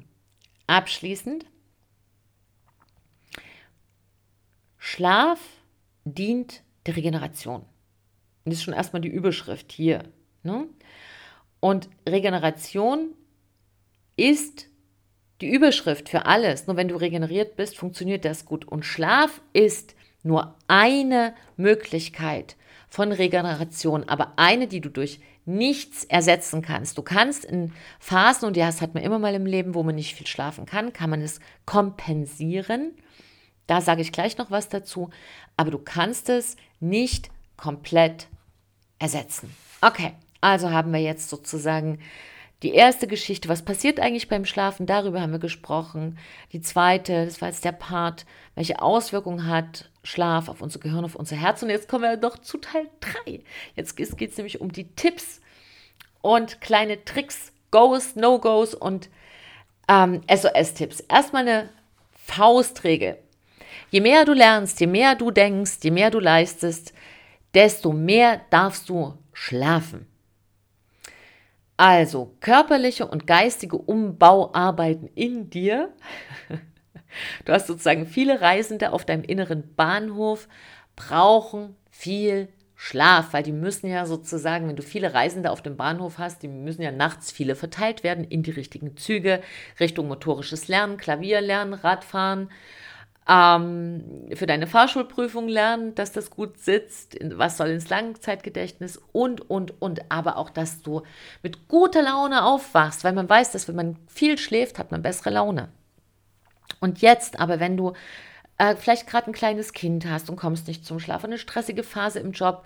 abschließend. 0.67 1.45
Schlaf 4.77 5.39
dient 6.05 6.63
der 6.85 6.95
Regeneration. 6.95 7.65
Das 8.45 8.55
ist 8.55 8.63
schon 8.63 8.73
erstmal 8.73 9.01
die 9.01 9.09
Überschrift 9.09 9.71
hier. 9.71 10.03
Ne? 10.43 10.67
Und 11.59 11.89
Regeneration 12.07 13.13
ist 14.15 14.67
die 15.41 15.49
Überschrift 15.49 16.09
für 16.09 16.25
alles. 16.25 16.67
Nur 16.67 16.77
wenn 16.77 16.87
du 16.87 16.95
regeneriert 16.95 17.55
bist, 17.55 17.77
funktioniert 17.77 18.25
das 18.25 18.45
gut. 18.45 18.65
Und 18.65 18.85
Schlaf 18.85 19.41
ist 19.53 19.95
nur 20.23 20.55
eine 20.67 21.33
Möglichkeit 21.57 22.55
von 22.89 23.11
Regeneration, 23.11 24.03
aber 24.09 24.33
eine, 24.37 24.67
die 24.67 24.81
du 24.81 24.89
durch 24.89 25.19
nichts 25.45 26.03
ersetzen 26.03 26.61
kannst. 26.61 26.97
Du 26.97 27.01
kannst 27.01 27.45
in 27.45 27.73
Phasen, 27.99 28.47
und 28.47 28.57
ja, 28.57 28.67
das 28.67 28.81
hat 28.81 28.93
man 28.93 29.03
immer 29.03 29.19
mal 29.19 29.33
im 29.33 29.45
Leben, 29.45 29.73
wo 29.73 29.83
man 29.83 29.95
nicht 29.95 30.15
viel 30.15 30.27
schlafen 30.27 30.65
kann, 30.65 30.93
kann 30.93 31.09
man 31.09 31.21
es 31.21 31.39
kompensieren. 31.65 32.91
Da 33.67 33.81
sage 33.81 34.01
ich 34.01 34.11
gleich 34.11 34.37
noch 34.37 34.51
was 34.51 34.69
dazu, 34.69 35.09
aber 35.57 35.71
du 35.71 35.79
kannst 35.79 36.29
es 36.29 36.55
nicht 36.79 37.29
komplett 37.57 38.27
ersetzen. 38.99 39.55
Okay, 39.81 40.13
also 40.41 40.71
haben 40.71 40.91
wir 40.91 41.01
jetzt 41.01 41.29
sozusagen 41.29 41.99
die 42.61 42.73
erste 42.73 43.07
Geschichte, 43.07 43.47
was 43.47 43.63
passiert 43.63 43.99
eigentlich 43.99 44.27
beim 44.27 44.43
Schlafen, 44.43 44.85
darüber 44.85 45.21
haben 45.21 45.31
wir 45.31 45.39
gesprochen. 45.39 46.17
Die 46.51 46.61
zweite, 46.61 47.25
das 47.25 47.41
war 47.41 47.47
jetzt 47.47 47.63
der 47.63 47.71
Part, 47.71 48.25
welche 48.55 48.81
Auswirkungen 48.81 49.47
hat 49.47 49.89
Schlaf 50.03 50.49
auf 50.49 50.61
unser 50.61 50.79
Gehirn, 50.79 51.05
auf 51.05 51.15
unser 51.15 51.37
Herz. 51.37 51.63
Und 51.63 51.69
jetzt 51.69 51.87
kommen 51.87 52.03
wir 52.03 52.17
doch 52.17 52.37
zu 52.37 52.57
Teil 52.57 52.89
3. 53.25 53.41
Jetzt 53.75 53.95
geht 53.95 54.31
es 54.31 54.37
nämlich 54.37 54.59
um 54.59 54.73
die 54.73 54.89
Tipps 54.95 55.39
und 56.21 56.59
kleine 56.59 57.03
Tricks, 57.05 57.53
Goes, 57.71 58.15
No-Goes 58.15 58.75
und 58.75 59.09
ähm, 59.87 60.21
SOS-Tipps. 60.29 60.99
Erstmal 61.01 61.47
eine 61.47 61.69
Faustregel. 62.25 63.17
Je 63.89 64.01
mehr 64.01 64.25
du 64.25 64.33
lernst, 64.33 64.79
je 64.81 64.87
mehr 64.87 65.15
du 65.15 65.31
denkst, 65.31 65.77
je 65.81 65.91
mehr 65.91 66.11
du 66.11 66.19
leistest, 66.19 66.93
desto 67.53 67.93
mehr 67.93 68.41
darfst 68.49 68.89
du 68.89 69.17
schlafen. 69.33 70.07
Also 71.79 72.35
körperliche 72.41 73.07
und 73.07 73.25
geistige 73.25 73.77
Umbauarbeiten 73.77 75.09
in 75.15 75.49
dir. 75.49 75.93
Du 77.43 77.53
hast 77.53 77.65
sozusagen 77.65 78.05
viele 78.05 78.39
Reisende 78.39 78.91
auf 78.91 79.03
deinem 79.03 79.23
inneren 79.23 79.73
Bahnhof, 79.75 80.47
brauchen 80.95 81.75
viel 81.89 82.49
Schlaf, 82.75 83.33
weil 83.33 83.41
die 83.41 83.51
müssen 83.51 83.87
ja 83.87 84.05
sozusagen, 84.05 84.67
wenn 84.67 84.75
du 84.75 84.83
viele 84.83 85.15
Reisende 85.15 85.49
auf 85.49 85.63
dem 85.63 85.75
Bahnhof 85.75 86.19
hast, 86.19 86.43
die 86.43 86.47
müssen 86.47 86.83
ja 86.83 86.91
nachts 86.91 87.31
viele 87.31 87.55
verteilt 87.55 88.03
werden 88.03 88.25
in 88.25 88.43
die 88.43 88.51
richtigen 88.51 88.95
Züge, 88.95 89.41
Richtung 89.79 90.07
motorisches 90.07 90.67
Lernen, 90.67 90.97
Klavier 90.97 91.41
lernen, 91.41 91.73
Radfahren, 91.73 92.51
ähm, 93.29 94.27
für 94.33 94.47
deine 94.47 94.65
Fahrschulprüfung 94.65 95.47
lernen, 95.47 95.93
dass 95.93 96.11
das 96.11 96.31
gut 96.31 96.57
sitzt, 96.57 97.15
was 97.35 97.57
soll 97.57 97.69
ins 97.69 97.89
Langzeitgedächtnis 97.89 98.99
und, 99.11 99.49
und, 99.49 99.79
und. 99.81 100.11
Aber 100.11 100.37
auch, 100.37 100.49
dass 100.49 100.81
du 100.81 101.03
mit 101.43 101.67
guter 101.67 102.01
Laune 102.01 102.43
aufwachst, 102.43 103.03
weil 103.03 103.13
man 103.13 103.29
weiß, 103.29 103.51
dass 103.51 103.67
wenn 103.67 103.75
man 103.75 103.97
viel 104.07 104.37
schläft, 104.39 104.79
hat 104.79 104.91
man 104.91 105.03
bessere 105.03 105.29
Laune. 105.29 105.69
Und 106.79 107.01
jetzt 107.01 107.39
aber, 107.39 107.59
wenn 107.59 107.77
du 107.77 107.93
äh, 108.57 108.75
vielleicht 108.75 109.05
gerade 109.05 109.27
ein 109.27 109.33
kleines 109.33 109.73
Kind 109.73 110.07
hast 110.07 110.29
und 110.29 110.35
kommst 110.35 110.67
nicht 110.67 110.85
zum 110.85 110.99
Schlaf, 110.99 111.23
eine 111.23 111.37
stressige 111.37 111.83
Phase 111.83 112.19
im 112.19 112.31
Job 112.31 112.63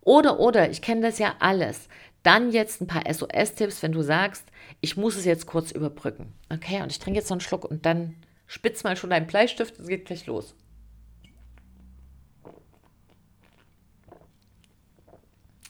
oder, 0.00 0.40
oder, 0.40 0.70
ich 0.70 0.82
kenne 0.82 1.02
das 1.02 1.18
ja 1.18 1.34
alles, 1.38 1.88
dann 2.22 2.50
jetzt 2.50 2.80
ein 2.80 2.86
paar 2.86 3.04
SOS-Tipps, 3.12 3.82
wenn 3.82 3.92
du 3.92 4.02
sagst, 4.02 4.44
ich 4.80 4.96
muss 4.96 5.16
es 5.16 5.24
jetzt 5.24 5.46
kurz 5.46 5.70
überbrücken. 5.70 6.32
Okay, 6.52 6.82
und 6.82 6.90
ich 6.90 6.98
trinke 6.98 7.18
jetzt 7.18 7.30
noch 7.30 7.36
einen 7.36 7.40
Schluck 7.42 7.64
und 7.64 7.86
dann 7.86 8.16
Spitz 8.50 8.82
mal 8.82 8.96
schon 8.96 9.10
deinen 9.10 9.28
Bleistift, 9.28 9.78
es 9.78 9.86
geht 9.86 10.06
gleich 10.06 10.26
los. 10.26 10.56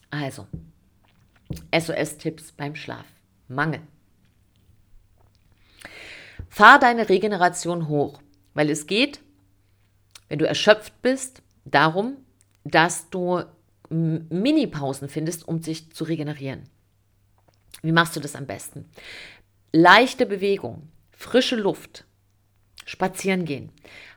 Also, 0.08 0.46
SOS-Tipps 1.78 2.52
beim 2.52 2.74
Schlaf. 2.74 3.04
Mangel. 3.48 3.82
Fahr 6.48 6.78
deine 6.78 7.10
Regeneration 7.10 7.86
hoch, 7.88 8.22
weil 8.54 8.70
es 8.70 8.86
geht, 8.86 9.20
wenn 10.30 10.38
du 10.38 10.48
erschöpft 10.48 11.02
bist, 11.02 11.42
darum, 11.66 12.16
dass 12.64 13.10
du 13.10 13.42
Mini-Pausen 13.90 15.10
findest, 15.10 15.46
um 15.46 15.60
sich 15.60 15.92
zu 15.92 16.04
regenerieren. 16.04 16.62
Wie 17.82 17.92
machst 17.92 18.16
du 18.16 18.20
das 18.20 18.36
am 18.36 18.46
besten? 18.46 18.88
Leichte 19.70 20.24
Bewegung, 20.24 20.88
frische 21.10 21.56
Luft, 21.56 22.06
Spazieren 22.90 23.44
gehen. 23.44 23.70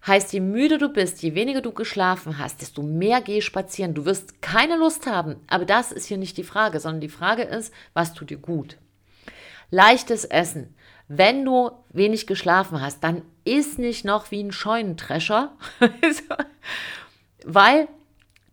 Heißt, 0.07 0.33
je 0.33 0.39
müde 0.39 0.79
du 0.79 0.89
bist, 0.89 1.21
je 1.21 1.36
weniger 1.36 1.62
du 1.62 1.71
geschlafen 1.71 2.39
hast, 2.39 2.59
desto 2.59 2.81
mehr 2.81 3.21
geh 3.21 3.39
spazieren. 3.39 3.93
Du 3.93 4.05
wirst 4.05 4.41
keine 4.41 4.77
Lust 4.77 5.05
haben, 5.05 5.36
aber 5.47 5.65
das 5.65 5.91
ist 5.91 6.07
hier 6.07 6.17
nicht 6.17 6.38
die 6.38 6.43
Frage, 6.43 6.79
sondern 6.79 6.99
die 6.99 7.07
Frage 7.07 7.43
ist, 7.43 7.71
was 7.93 8.15
tut 8.15 8.31
dir 8.31 8.39
gut? 8.39 8.77
Leichtes 9.69 10.25
Essen. 10.25 10.73
Wenn 11.07 11.45
du 11.45 11.69
wenig 11.89 12.25
geschlafen 12.25 12.81
hast, 12.81 13.03
dann 13.03 13.21
ist 13.45 13.77
nicht 13.77 14.05
noch 14.05 14.31
wie 14.31 14.41
ein 14.41 14.51
Scheunentrescher, 14.51 15.55
weil 17.45 17.88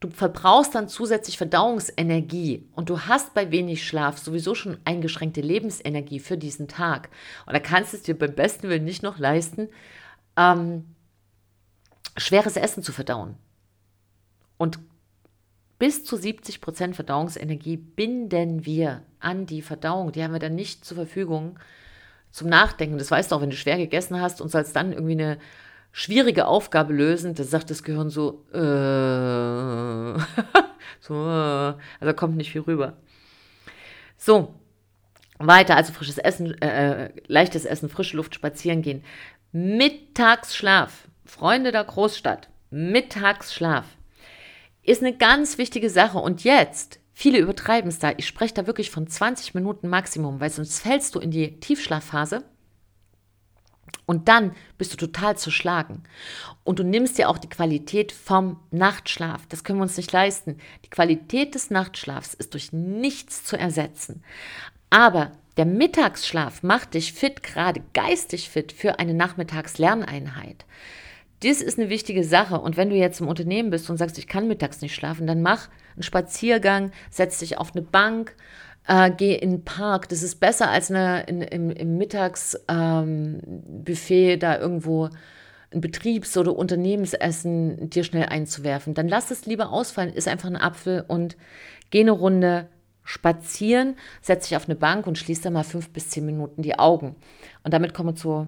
du 0.01 0.11
verbrauchst 0.11 0.75
dann 0.75 0.91
zusätzlich 0.91 1.39
Verdauungsenergie 1.39 2.69
und 2.75 2.91
du 2.91 3.01
hast 3.01 3.33
bei 3.33 3.51
wenig 3.51 3.87
Schlaf 3.87 4.19
sowieso 4.19 4.55
schon 4.55 4.77
eingeschränkte 4.85 5.41
Lebensenergie 5.41 6.21
für 6.21 6.37
diesen 6.37 6.69
Tag. 6.69 7.09
Und 7.47 7.55
da 7.55 7.59
kannst 7.59 7.95
du 7.95 7.97
es 7.97 8.03
dir 8.03 8.19
beim 8.19 8.35
besten 8.35 8.69
Willen 8.69 8.85
nicht 8.85 9.03
noch 9.03 9.19
leisten, 9.19 9.71
ähm, 10.41 10.85
schweres 12.17 12.57
Essen 12.57 12.83
zu 12.83 12.93
verdauen. 12.93 13.37
Und 14.57 14.79
bis 15.79 16.05
zu 16.05 16.17
70 16.17 16.61
Prozent 16.61 16.97
Verdauungsenergie 16.97 17.77
binden 17.77 18.67
wir 18.67 19.03
an 19.19 19.47
die 19.47 19.63
Verdauung. 19.63 20.13
Die 20.13 20.23
haben 20.23 20.33
wir 20.33 20.41
dann 20.41 20.55
nicht 20.55 20.85
zur 20.85 20.97
Verfügung 20.97 21.59
zum 22.31 22.49
Nachdenken. 22.49 22.99
Das 22.99 23.11
weißt 23.11 23.31
du 23.31 23.37
auch, 23.37 23.41
wenn 23.41 23.51
du 23.51 23.57
schwer 23.57 23.79
gegessen 23.79 24.21
hast 24.21 24.41
und 24.41 24.51
sollst 24.51 24.77
dann 24.77 24.93
irgendwie 24.93 25.13
eine 25.13 25.39
schwierige 25.93 26.47
Aufgabe 26.47 26.93
lösen, 26.93 27.35
da 27.35 27.45
sagt 27.45 27.71
das 27.71 27.83
Gehirn 27.83 28.11
so, 28.11 28.45
äh, 28.53 28.59
so, 31.01 31.15
äh, 31.15 31.75
also 32.01 32.15
kommt 32.15 32.37
nicht 32.37 32.53
viel 32.53 32.61
rüber. 32.61 32.99
So, 34.17 34.55
weiter, 35.39 35.77
also 35.77 35.93
frisches 35.93 36.19
Essen, 36.19 36.61
äh, 36.61 37.07
äh 37.07 37.13
leichtes 37.27 37.65
Essen, 37.65 37.89
frische 37.89 38.17
Luft, 38.17 38.35
spazieren 38.35 38.83
gehen. 38.83 39.03
Mittagsschlaf, 39.53 41.09
Freunde 41.25 41.73
der 41.73 41.83
Großstadt, 41.83 42.49
Mittagsschlaf 42.71 43.85
ist 44.83 45.03
eine 45.03 45.17
ganz 45.17 45.59
wichtige 45.59 45.91
Sache. 45.91 46.19
Und 46.19 46.45
jetzt, 46.45 47.01
viele 47.13 47.39
übertreiben 47.39 47.89
es 47.89 47.99
da, 47.99 48.13
ich 48.17 48.29
spreche 48.29 48.55
da 48.55 48.69
wirklich 48.69 48.93
von 48.93 49.09
20 49.09 49.55
Minuten 49.55 49.89
Maximum, 49.89 50.39
weil 50.39 50.51
sonst 50.51 50.79
fällst 50.79 51.17
du 51.17 51.19
in 51.19 51.33
die 51.33 51.59
Tiefschlafphase 51.59 52.45
und 54.07 54.29
dann 54.29 54.55
bist 54.79 54.93
du 54.93 54.97
total 54.97 55.37
zerschlagen. 55.37 56.05
Und 56.63 56.79
du 56.79 56.85
nimmst 56.85 57.19
ja 57.19 57.27
auch 57.27 57.39
die 57.39 57.49
Qualität 57.49 58.13
vom 58.13 58.61
Nachtschlaf. 58.71 59.47
Das 59.49 59.65
können 59.65 59.81
wir 59.81 59.85
uns 59.85 59.97
nicht 59.97 60.13
leisten. 60.13 60.59
Die 60.85 60.91
Qualität 60.91 61.57
des 61.57 61.71
Nachtschlafs 61.71 62.35
ist 62.35 62.55
durch 62.55 62.73
nichts 62.73 63.45
zu 63.45 63.59
ersetzen. 63.59 64.23
Aber 64.91 65.33
der 65.61 65.67
Mittagsschlaf 65.67 66.63
macht 66.63 66.95
dich 66.95 67.13
fit, 67.13 67.43
gerade 67.43 67.83
geistig 67.93 68.49
fit 68.49 68.73
für 68.73 68.99
eine 68.99 69.13
Nachmittagslerneinheit. 69.13 70.65
Das 71.43 71.61
ist 71.61 71.79
eine 71.79 71.91
wichtige 71.91 72.25
Sache. 72.25 72.59
Und 72.59 72.79
wenn 72.79 72.89
du 72.89 72.97
jetzt 72.97 73.21
im 73.21 73.29
Unternehmen 73.29 73.69
bist 73.69 73.91
und 73.91 73.99
sagst, 73.99 74.17
ich 74.17 74.27
kann 74.27 74.49
mittags 74.49 74.81
nicht 74.81 74.95
schlafen, 74.95 75.27
dann 75.27 75.43
mach 75.43 75.69
einen 75.97 76.03
Spaziergang, 76.03 76.93
setz 77.11 77.41
dich 77.41 77.59
auf 77.59 77.73
eine 77.75 77.83
Bank, 77.83 78.37
äh, 78.89 79.11
geh 79.15 79.35
in 79.35 79.51
den 79.51 79.65
Park. 79.67 80.09
Das 80.09 80.23
ist 80.23 80.41
besser 80.41 80.71
als 80.71 80.91
eine, 80.91 81.25
in, 81.25 81.43
im, 81.43 81.69
im 81.69 81.99
Mittagsbuffet 81.99 84.33
ähm, 84.33 84.39
da 84.39 84.59
irgendwo 84.59 85.11
ein 85.75 85.83
Betriebs- 85.83 86.39
oder 86.39 86.57
Unternehmensessen 86.57 87.91
dir 87.91 88.05
schnell 88.05 88.31
einzuwerfen. 88.31 88.95
Dann 88.95 89.09
lass 89.09 89.31
es 89.31 89.45
lieber 89.45 89.73
ausfallen, 89.73 90.15
ist 90.15 90.27
einfach 90.27 90.49
ein 90.49 90.57
Apfel 90.57 91.05
und 91.07 91.37
geh 91.91 92.01
eine 92.01 92.13
Runde 92.13 92.67
spazieren, 93.11 93.97
setze 94.23 94.49
dich 94.49 94.57
auf 94.57 94.67
eine 94.69 94.77
Bank 94.77 95.07
und 95.09 95.19
schließe 95.19 95.43
dann 95.43 95.55
mal 95.55 95.65
fünf 95.65 95.91
bis 95.91 96.11
zehn 96.11 96.25
Minuten 96.25 96.63
die 96.63 96.79
Augen. 96.79 97.17
Und 97.65 97.75
damit 97.75 97.93
kommen 97.93 98.11
wir 98.11 98.15
zu 98.15 98.47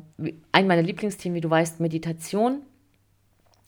einem 0.52 0.68
meiner 0.68 0.82
Lieblingsthemen, 0.82 1.34
wie 1.34 1.40
du 1.40 1.50
weißt, 1.50 1.80
Meditation. 1.80 2.62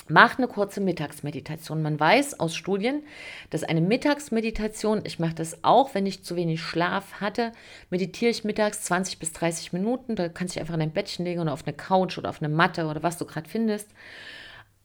Mach 0.06 0.38
eine 0.38 0.46
kurze 0.46 0.80
Mittagsmeditation. 0.80 1.82
Man 1.82 1.98
weiß 1.98 2.38
aus 2.38 2.54
Studien, 2.54 3.02
dass 3.50 3.64
eine 3.64 3.80
Mittagsmeditation, 3.80 5.02
ich 5.04 5.18
mache 5.18 5.34
das 5.34 5.64
auch, 5.64 5.94
wenn 5.94 6.06
ich 6.06 6.22
zu 6.22 6.36
wenig 6.36 6.60
Schlaf 6.60 7.20
hatte, 7.20 7.52
meditiere 7.90 8.30
ich 8.30 8.44
mittags 8.44 8.82
20 8.82 9.18
bis 9.18 9.32
30 9.32 9.72
Minuten. 9.72 10.14
Da 10.14 10.28
kannst 10.28 10.54
du 10.54 10.58
dich 10.58 10.60
einfach 10.60 10.74
in 10.74 10.80
dein 10.80 10.92
Bettchen 10.92 11.24
legen 11.24 11.40
oder 11.40 11.52
auf 11.52 11.66
eine 11.66 11.74
Couch 11.74 12.18
oder 12.18 12.28
auf 12.28 12.40
eine 12.40 12.54
Matte 12.54 12.86
oder 12.86 13.02
was 13.02 13.18
du 13.18 13.24
gerade 13.24 13.48
findest. 13.48 13.88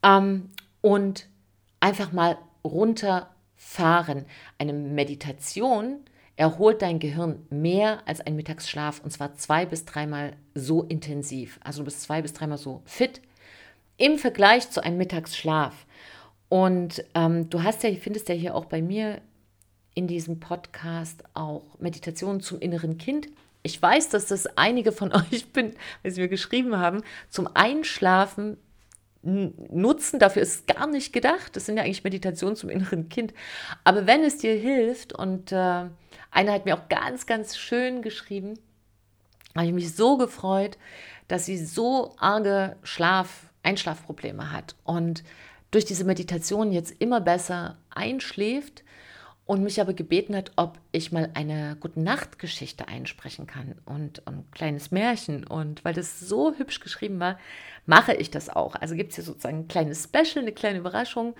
Ähm, 0.02 0.50
und 0.80 1.26
einfach 1.78 2.10
mal 2.10 2.36
runter 2.64 3.28
fahren. 3.60 4.24
Eine 4.56 4.72
Meditation 4.72 6.00
erholt 6.34 6.80
dein 6.80 6.98
Gehirn 6.98 7.46
mehr 7.50 8.00
als 8.08 8.22
ein 8.22 8.34
Mittagsschlaf 8.34 9.00
und 9.04 9.10
zwar 9.10 9.34
zwei 9.34 9.66
bis 9.66 9.84
dreimal 9.84 10.32
so 10.54 10.82
intensiv. 10.84 11.60
Also 11.62 11.80
du 11.80 11.84
bist 11.84 12.00
zwei 12.00 12.22
bis 12.22 12.32
dreimal 12.32 12.56
so 12.56 12.80
fit 12.86 13.20
im 13.98 14.18
Vergleich 14.18 14.70
zu 14.70 14.82
einem 14.82 14.96
Mittagsschlaf. 14.96 15.86
Und 16.48 17.04
ähm, 17.14 17.50
du 17.50 17.62
hast 17.62 17.82
ja, 17.82 17.94
findest 17.94 18.30
ja 18.30 18.34
hier 18.34 18.54
auch 18.54 18.64
bei 18.64 18.80
mir 18.80 19.20
in 19.94 20.06
diesem 20.06 20.40
Podcast 20.40 21.22
auch 21.34 21.78
Meditationen 21.78 22.40
zum 22.40 22.60
inneren 22.60 22.96
Kind. 22.96 23.28
Ich 23.62 23.80
weiß, 23.80 24.08
dass 24.08 24.24
das 24.26 24.46
einige 24.56 24.90
von 24.90 25.12
euch 25.32 25.52
bin, 25.52 25.74
sie 26.02 26.22
mir 26.22 26.28
geschrieben 26.28 26.78
haben, 26.78 27.02
zum 27.28 27.46
Einschlafen 27.52 28.56
nutzen. 29.22 30.18
Dafür 30.18 30.42
ist 30.42 30.54
es 30.54 30.76
gar 30.76 30.86
nicht 30.86 31.12
gedacht. 31.12 31.54
Das 31.56 31.66
sind 31.66 31.76
ja 31.76 31.82
eigentlich 31.82 32.04
Meditationen 32.04 32.56
zum 32.56 32.70
inneren 32.70 33.08
Kind. 33.08 33.34
Aber 33.84 34.06
wenn 34.06 34.22
es 34.22 34.38
dir 34.38 34.54
hilft, 34.54 35.12
und 35.12 35.52
äh, 35.52 35.84
einer 36.30 36.52
hat 36.52 36.64
mir 36.64 36.76
auch 36.76 36.88
ganz, 36.88 37.26
ganz 37.26 37.56
schön 37.56 38.02
geschrieben, 38.02 38.58
habe 39.54 39.66
ich 39.66 39.72
mich 39.72 39.94
so 39.94 40.16
gefreut, 40.16 40.78
dass 41.28 41.46
sie 41.46 41.58
so 41.58 42.14
arge 42.18 42.76
Schlaf, 42.82 43.46
Einschlafprobleme 43.62 44.52
hat 44.52 44.74
und 44.84 45.22
durch 45.70 45.84
diese 45.84 46.04
Meditation 46.04 46.72
jetzt 46.72 46.94
immer 46.98 47.20
besser 47.20 47.76
einschläft 47.90 48.82
und 49.50 49.64
mich 49.64 49.80
aber 49.80 49.94
gebeten 49.94 50.36
hat, 50.36 50.52
ob 50.54 50.78
ich 50.92 51.10
mal 51.10 51.30
eine 51.34 51.76
gute 51.80 51.98
Nachtgeschichte 51.98 52.86
einsprechen 52.86 53.48
kann 53.48 53.74
und, 53.84 54.24
ein 54.28 54.44
kleines 54.52 54.92
Märchen. 54.92 55.44
Und 55.44 55.84
weil 55.84 55.92
das 55.92 56.20
so 56.20 56.54
hübsch 56.56 56.78
geschrieben 56.78 57.18
war, 57.18 57.36
mache 57.84 58.14
ich 58.14 58.30
das 58.30 58.48
auch. 58.48 58.76
Also 58.76 58.94
gibt 58.94 59.10
es 59.10 59.16
hier 59.16 59.24
sozusagen 59.24 59.58
ein 59.58 59.66
kleines 59.68 60.04
Special, 60.04 60.44
eine 60.44 60.52
kleine 60.52 60.78
Überraschung. 60.78 61.34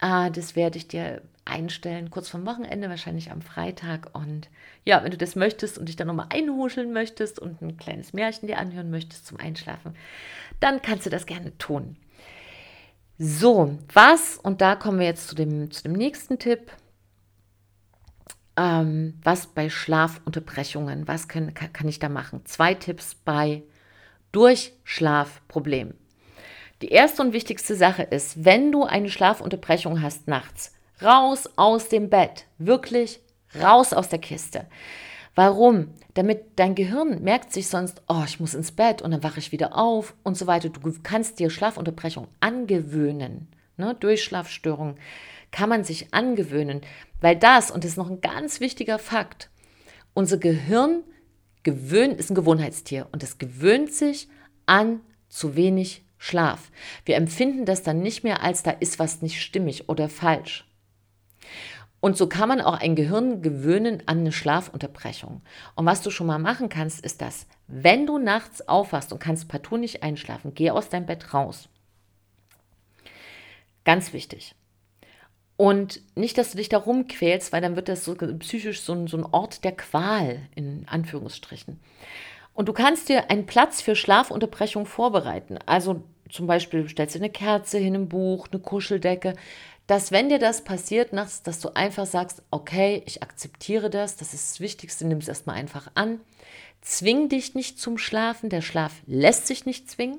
Ah, 0.00 0.30
das 0.30 0.56
werde 0.56 0.78
ich 0.78 0.88
dir 0.88 1.20
einstellen, 1.44 2.08
kurz 2.08 2.30
vom 2.30 2.46
Wochenende, 2.46 2.88
wahrscheinlich 2.88 3.30
am 3.30 3.42
Freitag. 3.42 4.14
Und 4.14 4.48
ja, 4.86 5.04
wenn 5.04 5.10
du 5.10 5.18
das 5.18 5.36
möchtest 5.36 5.76
und 5.76 5.90
dich 5.90 5.96
dann 5.96 6.06
nochmal 6.06 6.28
einhuscheln 6.30 6.94
möchtest 6.94 7.38
und 7.38 7.60
ein 7.60 7.76
kleines 7.76 8.14
Märchen 8.14 8.46
dir 8.46 8.56
anhören 8.56 8.88
möchtest 8.88 9.26
zum 9.26 9.38
Einschlafen, 9.38 9.94
dann 10.60 10.80
kannst 10.80 11.04
du 11.04 11.10
das 11.10 11.26
gerne 11.26 11.52
tun. 11.58 11.98
So, 13.18 13.76
was, 13.92 14.38
und 14.42 14.62
da 14.62 14.74
kommen 14.74 15.00
wir 15.00 15.06
jetzt 15.06 15.28
zu 15.28 15.34
dem, 15.34 15.70
zu 15.70 15.82
dem 15.82 15.92
nächsten 15.92 16.38
Tipp, 16.38 16.72
ähm, 18.56 19.14
was 19.22 19.46
bei 19.46 19.68
Schlafunterbrechungen, 19.68 21.06
was 21.06 21.28
können, 21.28 21.54
kann, 21.54 21.72
kann 21.72 21.88
ich 21.88 21.98
da 21.98 22.08
machen? 22.08 22.44
Zwei 22.44 22.74
Tipps 22.74 23.14
bei 23.14 23.62
Durchschlafproblemen. 24.32 25.94
Die 26.82 26.88
erste 26.88 27.22
und 27.22 27.32
wichtigste 27.32 27.74
Sache 27.74 28.02
ist, 28.02 28.44
wenn 28.44 28.70
du 28.70 28.84
eine 28.84 29.08
Schlafunterbrechung 29.08 30.02
hast 30.02 30.28
nachts, 30.28 30.74
raus 31.02 31.48
aus 31.56 31.88
dem 31.88 32.10
Bett, 32.10 32.46
wirklich 32.58 33.20
raus 33.62 33.92
aus 33.92 34.08
der 34.08 34.18
Kiste. 34.18 34.66
Warum? 35.34 35.94
Damit 36.14 36.58
dein 36.58 36.74
Gehirn 36.74 37.22
merkt 37.22 37.52
sich 37.52 37.68
sonst, 37.68 38.02
oh, 38.08 38.22
ich 38.26 38.40
muss 38.40 38.54
ins 38.54 38.72
Bett 38.72 39.02
und 39.02 39.10
dann 39.10 39.22
wache 39.22 39.38
ich 39.38 39.52
wieder 39.52 39.76
auf 39.76 40.14
und 40.22 40.36
so 40.36 40.46
weiter. 40.46 40.70
Du 40.70 40.80
kannst 41.02 41.38
dir 41.38 41.50
Schlafunterbrechung 41.50 42.28
angewöhnen. 42.40 43.48
Ne? 43.76 43.94
Durch 44.00 44.24
kann 45.56 45.70
man 45.70 45.84
sich 45.84 46.12
angewöhnen, 46.12 46.82
weil 47.22 47.34
das, 47.34 47.70
und 47.70 47.82
das 47.82 47.92
ist 47.92 47.96
noch 47.96 48.10
ein 48.10 48.20
ganz 48.20 48.60
wichtiger 48.60 48.98
Fakt, 48.98 49.48
unser 50.12 50.36
Gehirn 50.36 51.02
gewöhnt, 51.62 52.20
ist 52.20 52.30
ein 52.30 52.34
Gewohnheitstier 52.34 53.08
und 53.10 53.22
es 53.22 53.38
gewöhnt 53.38 53.90
sich 53.90 54.28
an 54.66 55.00
zu 55.30 55.56
wenig 55.56 56.04
Schlaf. 56.18 56.70
Wir 57.06 57.16
empfinden 57.16 57.64
das 57.64 57.82
dann 57.82 58.00
nicht 58.00 58.22
mehr 58.22 58.42
als 58.42 58.64
da 58.64 58.70
ist 58.70 58.98
was 58.98 59.22
nicht 59.22 59.40
stimmig 59.40 59.88
oder 59.88 60.10
falsch. 60.10 60.68
Und 62.00 62.18
so 62.18 62.28
kann 62.28 62.50
man 62.50 62.60
auch 62.60 62.78
ein 62.78 62.94
Gehirn 62.94 63.40
gewöhnen 63.40 64.02
an 64.04 64.18
eine 64.18 64.32
Schlafunterbrechung. 64.32 65.40
Und 65.74 65.86
was 65.86 66.02
du 66.02 66.10
schon 66.10 66.26
mal 66.26 66.38
machen 66.38 66.68
kannst, 66.68 67.02
ist 67.02 67.22
das, 67.22 67.46
wenn 67.66 68.06
du 68.06 68.18
nachts 68.18 68.68
aufwachst 68.68 69.10
und 69.10 69.20
kannst 69.20 69.48
partout 69.48 69.78
nicht 69.78 70.02
einschlafen, 70.02 70.52
geh 70.54 70.70
aus 70.70 70.90
deinem 70.90 71.06
Bett 71.06 71.32
raus. 71.32 71.70
Ganz 73.84 74.12
wichtig. 74.12 74.54
Und 75.56 76.00
nicht, 76.14 76.36
dass 76.36 76.50
du 76.50 76.58
dich 76.58 76.68
da 76.68 76.78
rumquälst, 76.78 77.52
weil 77.52 77.62
dann 77.62 77.76
wird 77.76 77.88
das 77.88 78.04
so 78.04 78.14
psychisch 78.14 78.82
so 78.82 78.92
ein, 78.92 79.06
so 79.06 79.16
ein 79.16 79.24
Ort 79.24 79.64
der 79.64 79.72
Qual, 79.72 80.40
in 80.54 80.86
Anführungsstrichen. 80.86 81.80
Und 82.52 82.68
du 82.68 82.72
kannst 82.72 83.08
dir 83.08 83.30
einen 83.30 83.46
Platz 83.46 83.80
für 83.80 83.96
Schlafunterbrechung 83.96 84.86
vorbereiten. 84.86 85.58
Also 85.64 86.02
zum 86.30 86.46
Beispiel 86.46 86.88
stellst 86.88 87.14
du 87.14 87.20
eine 87.20 87.30
Kerze 87.30 87.78
hin, 87.78 87.94
ein 87.94 88.08
Buch, 88.08 88.48
eine 88.50 88.60
Kuscheldecke 88.60 89.34
dass 89.86 90.10
wenn 90.10 90.28
dir 90.28 90.38
das 90.38 90.64
passiert, 90.64 91.12
dass 91.12 91.60
du 91.60 91.76
einfach 91.76 92.06
sagst, 92.06 92.42
okay, 92.50 93.02
ich 93.06 93.22
akzeptiere 93.22 93.88
das, 93.88 94.16
das 94.16 94.34
ist 94.34 94.50
das 94.50 94.60
Wichtigste, 94.60 95.06
nimm 95.06 95.18
es 95.18 95.28
erstmal 95.28 95.56
einfach 95.56 95.90
an. 95.94 96.20
Zwing 96.80 97.28
dich 97.28 97.54
nicht 97.54 97.78
zum 97.78 97.96
Schlafen, 97.98 98.50
der 98.50 98.62
Schlaf 98.62 98.92
lässt 99.06 99.46
sich 99.46 99.64
nicht 99.64 99.88
zwingen. 99.88 100.18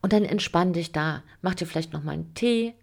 Und 0.00 0.12
dann 0.12 0.24
entspann 0.24 0.72
dich 0.72 0.92
da. 0.92 1.24
Mach 1.42 1.54
dir 1.54 1.66
vielleicht 1.66 1.92
nochmal 1.92 2.14
einen 2.14 2.34
Tee, 2.34 2.74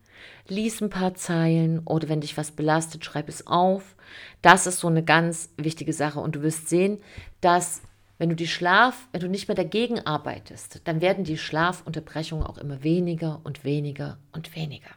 lies 0.47 0.81
ein 0.81 0.89
paar 0.89 1.15
Zeilen 1.15 1.79
oder 1.85 2.09
wenn 2.09 2.21
dich 2.21 2.37
was 2.37 2.51
belastet, 2.51 3.05
schreib 3.05 3.29
es 3.29 3.47
auf. 3.47 3.95
Das 4.41 4.67
ist 4.67 4.79
so 4.79 4.87
eine 4.87 5.03
ganz 5.03 5.49
wichtige 5.57 5.93
Sache 5.93 6.19
und 6.19 6.35
du 6.35 6.41
wirst 6.41 6.69
sehen, 6.69 6.99
dass 7.41 7.81
wenn 8.17 8.29
du 8.29 8.35
die 8.35 8.47
Schlaf, 8.47 9.07
wenn 9.11 9.21
du 9.21 9.29
nicht 9.29 9.47
mehr 9.47 9.55
dagegen 9.55 9.99
arbeitest, 9.99 10.81
dann 10.85 11.01
werden 11.01 11.23
die 11.23 11.37
Schlafunterbrechungen 11.37 12.45
auch 12.45 12.57
immer 12.57 12.83
weniger 12.83 13.41
und 13.43 13.63
weniger 13.63 14.17
und 14.31 14.55
weniger. 14.55 14.91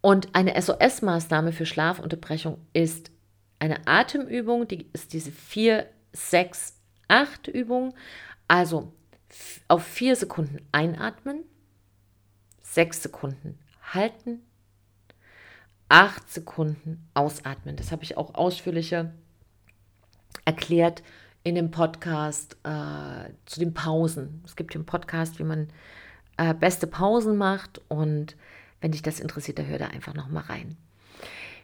Und 0.00 0.34
eine 0.34 0.60
SOS-Maßnahme 0.60 1.52
für 1.52 1.64
Schlafunterbrechung 1.64 2.58
ist 2.72 3.10
eine 3.60 3.86
Atemübung, 3.86 4.66
die 4.66 4.88
ist 4.92 5.12
diese 5.12 5.30
4, 5.30 5.86
6, 6.12 6.76
8 7.06 7.46
Übung. 7.46 7.94
Also 8.48 8.92
auf 9.68 9.84
4 9.84 10.16
Sekunden 10.16 10.58
einatmen, 10.72 11.44
6 12.62 13.04
Sekunden 13.04 13.61
halten, 13.82 14.42
8 15.88 16.30
Sekunden 16.30 17.06
ausatmen. 17.14 17.76
Das 17.76 17.92
habe 17.92 18.02
ich 18.02 18.16
auch 18.16 18.34
ausführlicher 18.34 19.12
erklärt 20.44 21.02
in 21.44 21.54
dem 21.54 21.70
Podcast 21.70 22.56
äh, 22.62 23.30
zu 23.46 23.60
den 23.60 23.74
Pausen. 23.74 24.42
Es 24.46 24.56
gibt 24.56 24.72
hier 24.72 24.78
einen 24.78 24.86
Podcast, 24.86 25.38
wie 25.38 25.44
man 25.44 25.68
äh, 26.36 26.54
beste 26.54 26.86
Pausen 26.86 27.36
macht 27.36 27.80
und 27.88 28.36
wenn 28.80 28.92
dich 28.92 29.02
das 29.02 29.20
interessiert, 29.20 29.58
da 29.58 29.62
hör 29.62 29.78
da 29.78 29.88
einfach 29.88 30.14
noch 30.14 30.28
mal 30.28 30.44
rein. 30.44 30.76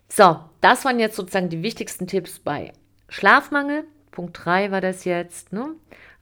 So, 0.09 0.41
das 0.61 0.85
waren 0.85 1.01
jetzt 1.01 1.17
sozusagen 1.17 1.49
die 1.49 1.63
wichtigsten 1.63 2.07
Tipps 2.07 2.39
bei 2.39 2.73
Schlafmangel. 3.09 3.85
Punkt 4.11 4.39
3 4.45 4.71
war 4.71 4.81
das 4.81 5.05
jetzt. 5.05 5.53
Ne? 5.53 5.75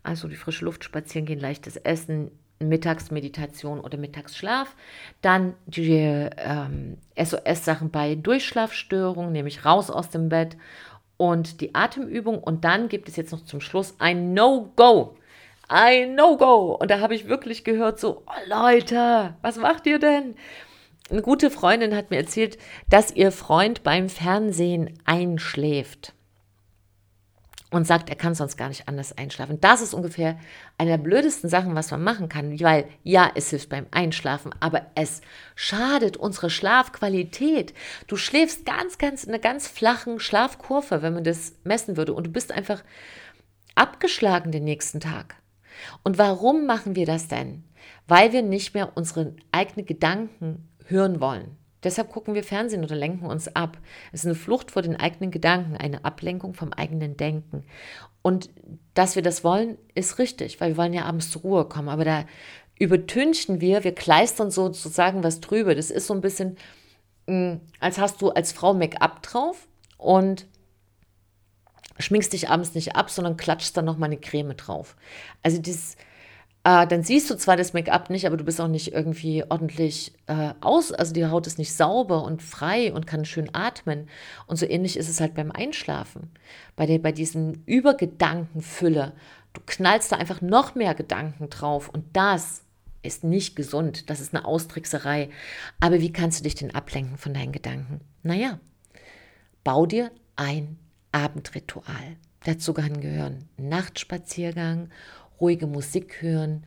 Also 0.03 0.29
die 0.29 0.37
frische 0.37 0.65
Luft 0.65 0.85
spazieren 0.85 1.27
gehen, 1.27 1.41
leichtes 1.41 1.77
Essen, 1.77 2.31
Mittagsmeditation 2.59 3.81
oder 3.81 3.99
Mittagsschlaf. 3.99 4.75
Dann 5.23 5.55
die 5.67 6.29
ähm, 6.37 6.99
SOS-Sachen 7.17 7.91
bei 7.91 8.15
Durchschlafstörungen, 8.15 9.33
nämlich 9.33 9.65
raus 9.65 9.91
aus 9.91 10.11
dem 10.11 10.29
Bett 10.29 10.57
und 11.17 11.61
die 11.61 11.75
Atemübung. 11.75 12.39
Und 12.39 12.65
dann 12.65 12.89
gibt 12.89 13.09
es 13.09 13.17
jetzt 13.17 13.33
noch 13.33 13.45
zum 13.45 13.61
Schluss 13.61 13.95
ein 13.99 14.35
No-Go. 14.35 15.17
Ein 15.69 16.15
No-Go. 16.15 16.77
Und 16.81 16.91
da 16.91 17.01
habe 17.01 17.15
ich 17.15 17.29
wirklich 17.29 17.65
gehört, 17.65 17.99
so, 18.01 18.23
oh 18.27 18.49
Leute, 18.49 19.35
was 19.43 19.57
macht 19.57 19.87
ihr 19.87 19.99
denn? 19.99 20.37
Eine 21.11 21.23
gute 21.23 21.51
Freundin 21.51 21.95
hat 21.95 22.11
mir 22.11 22.17
erzählt, 22.17 22.59
dass 22.91 23.15
ihr 23.15 23.31
Freund 23.31 23.85
beim 23.85 24.09
Fernsehen 24.09 24.99
einschläft 25.05 26.16
und 27.71 27.87
sagt, 27.87 28.09
er 28.09 28.17
kann 28.17 28.35
sonst 28.35 28.57
gar 28.57 28.69
nicht 28.69 28.87
anders 28.87 29.17
einschlafen. 29.17 29.61
Das 29.61 29.81
ist 29.81 29.93
ungefähr 29.93 30.39
eine 30.79 30.91
der 30.91 30.99
blödesten 30.99 31.51
Sachen, 31.51 31.75
was 31.75 31.91
man 31.91 32.03
machen 32.03 32.29
kann, 32.29 32.61
weil 32.61 32.87
ja, 33.03 33.31
es 33.35 33.51
hilft 33.51 33.71
beim 33.71 33.87
Einschlafen, 33.91 34.55
aber 34.61 34.87
es 34.95 35.21
schadet 35.57 36.17
unsere 36.17 36.49
Schlafqualität. 36.49 37.75
Du 38.07 38.17
schläfst 38.17 38.67
ganz, 38.67 38.99
ganz 38.99 39.25
in 39.25 39.31
einer 39.31 39.41
ganz 39.41 39.67
flachen 39.67 40.21
Schlafkurve, 40.21 41.03
wenn 41.03 41.15
man 41.15 41.25
das 41.25 41.55
messen 41.65 41.97
würde, 41.97 42.15
und 42.15 42.29
du 42.29 42.31
bist 42.31 42.53
einfach 42.53 42.85
abgeschlagen 43.75 44.53
den 44.53 44.65
nächsten 44.65 45.01
Tag. 45.01 45.37
Und 46.05 46.19
warum 46.19 46.67
machen 46.67 46.95
wir 46.97 47.05
das 47.05 47.29
denn? 47.29 47.65
Weil 48.07 48.33
wir 48.33 48.43
nicht 48.43 48.75
mehr 48.75 48.97
unsere 48.97 49.35
eigenen 49.51 49.87
Gedanken 49.87 50.69
hören 50.87 51.21
wollen. 51.21 51.57
Deshalb 51.83 52.11
gucken 52.11 52.35
wir 52.35 52.43
Fernsehen 52.43 52.85
oder 52.85 52.97
lenken 52.97 53.27
uns 53.27 53.55
ab. 53.55 53.79
Es 54.13 54.21
ist 54.21 54.27
eine 54.27 54.35
Flucht 54.35 54.71
vor 54.71 54.83
den 54.83 54.97
eigenen 54.97 55.31
Gedanken, 55.31 55.77
eine 55.77 56.05
Ablenkung 56.05 56.55
vom 56.55 56.73
eigenen 56.73 57.17
Denken. 57.17 57.65
Und 58.23 58.51
dass 58.95 59.15
wir 59.15 59.23
das 59.23 59.45
wollen, 59.45 59.79
ist 59.95 60.19
richtig, 60.19 60.61
weil 60.61 60.71
wir 60.73 60.77
wollen 60.79 60.95
ja 60.95 61.05
abends 61.05 61.31
zur 61.31 61.43
Ruhe 61.43 61.65
kommen. 61.67 61.89
Aber 61.89 62.05
da 62.05 62.25
übertünchen 62.79 63.61
wir, 63.61 63.85
wir 63.85 63.95
kleistern 63.95 64.51
sozusagen 64.51 65.23
was 65.23 65.41
drüber. 65.41 65.75
Das 65.75 65.91
ist 65.91 66.07
so 66.07 66.15
ein 66.15 66.21
bisschen, 66.21 66.57
hm, 67.27 67.61
als 67.79 67.99
hast 67.99 68.21
du 68.21 68.31
als 68.31 68.53
Frau 68.53 68.75
Make-up 68.75 69.23
drauf 69.23 69.69
und 69.99 70.47
schminkst 71.99 72.33
dich 72.33 72.49
abends 72.49 72.75
nicht 72.75 72.97
ab, 72.97 73.11
sondern 73.11 73.37
klatschst 73.37 73.77
dann 73.77 73.85
noch 73.85 73.97
mal 73.97 74.07
eine 74.07 74.19
Creme 74.19 74.57
drauf. 74.57 74.97
Also 75.43 75.61
dieses 75.61 75.97
äh, 76.67 76.85
dann 76.85 77.05
siehst 77.05 77.31
du 77.31 77.37
zwar 77.37 77.57
das 77.57 77.75
Make-up 77.75 78.11
nicht, 78.11 78.27
aber 78.27 78.37
du 78.37 78.43
bist 78.43 78.61
auch 78.61 78.67
nicht 78.67 78.93
irgendwie 78.93 79.45
ordentlich 79.49 80.13
äh, 80.27 80.53
aus, 80.61 80.91
also 80.91 81.13
die 81.13 81.25
Haut 81.25 81.47
ist 81.47 81.59
nicht 81.59 81.73
sauber 81.73 82.25
und 82.25 82.43
frei 82.43 82.93
und 82.93 83.07
kann 83.07 83.25
schön 83.25 83.55
atmen. 83.55 84.09
Und 84.49 84.57
so 84.57 84.67
ähnlich 84.67 84.97
ist 84.97 85.09
es 85.09 85.21
halt 85.21 85.35
beim 85.35 85.53
Einschlafen. 85.53 86.33
Bei, 86.75 86.85
der, 86.87 86.99
bei 86.99 87.13
diesem 87.13 87.63
Übergedankenfülle, 87.67 89.13
du 89.53 89.61
knallst 89.65 90.11
da 90.11 90.17
einfach 90.17 90.41
noch 90.41 90.75
mehr 90.75 90.97
Gedanken 90.97 91.51
drauf 91.51 91.89
und 91.89 92.05
das 92.15 92.63
ist 93.01 93.23
nicht 93.23 93.55
gesund, 93.55 94.11
das 94.11 94.19
ist 94.19 94.35
eine 94.35 94.45
Austrickserei. 94.45 95.31
Aber 95.79 96.01
wie 96.01 96.13
kannst 96.13 96.41
du 96.41 96.43
dich 96.43 96.57
denn 96.57 96.75
ablenken 96.75 97.17
von 97.17 97.33
deinen 97.33 97.53
Gedanken? 97.53 98.01
Naja, 98.25 98.59
bau 99.63 99.87
dir 99.87 100.11
ein 100.35 100.79
Abendritual. 101.13 102.17
Dazu 102.45 102.75
gehören 102.75 103.49
Nachtspaziergang 103.57 104.91
ruhige 105.41 105.67
Musik 105.67 106.23
hören, 106.23 106.65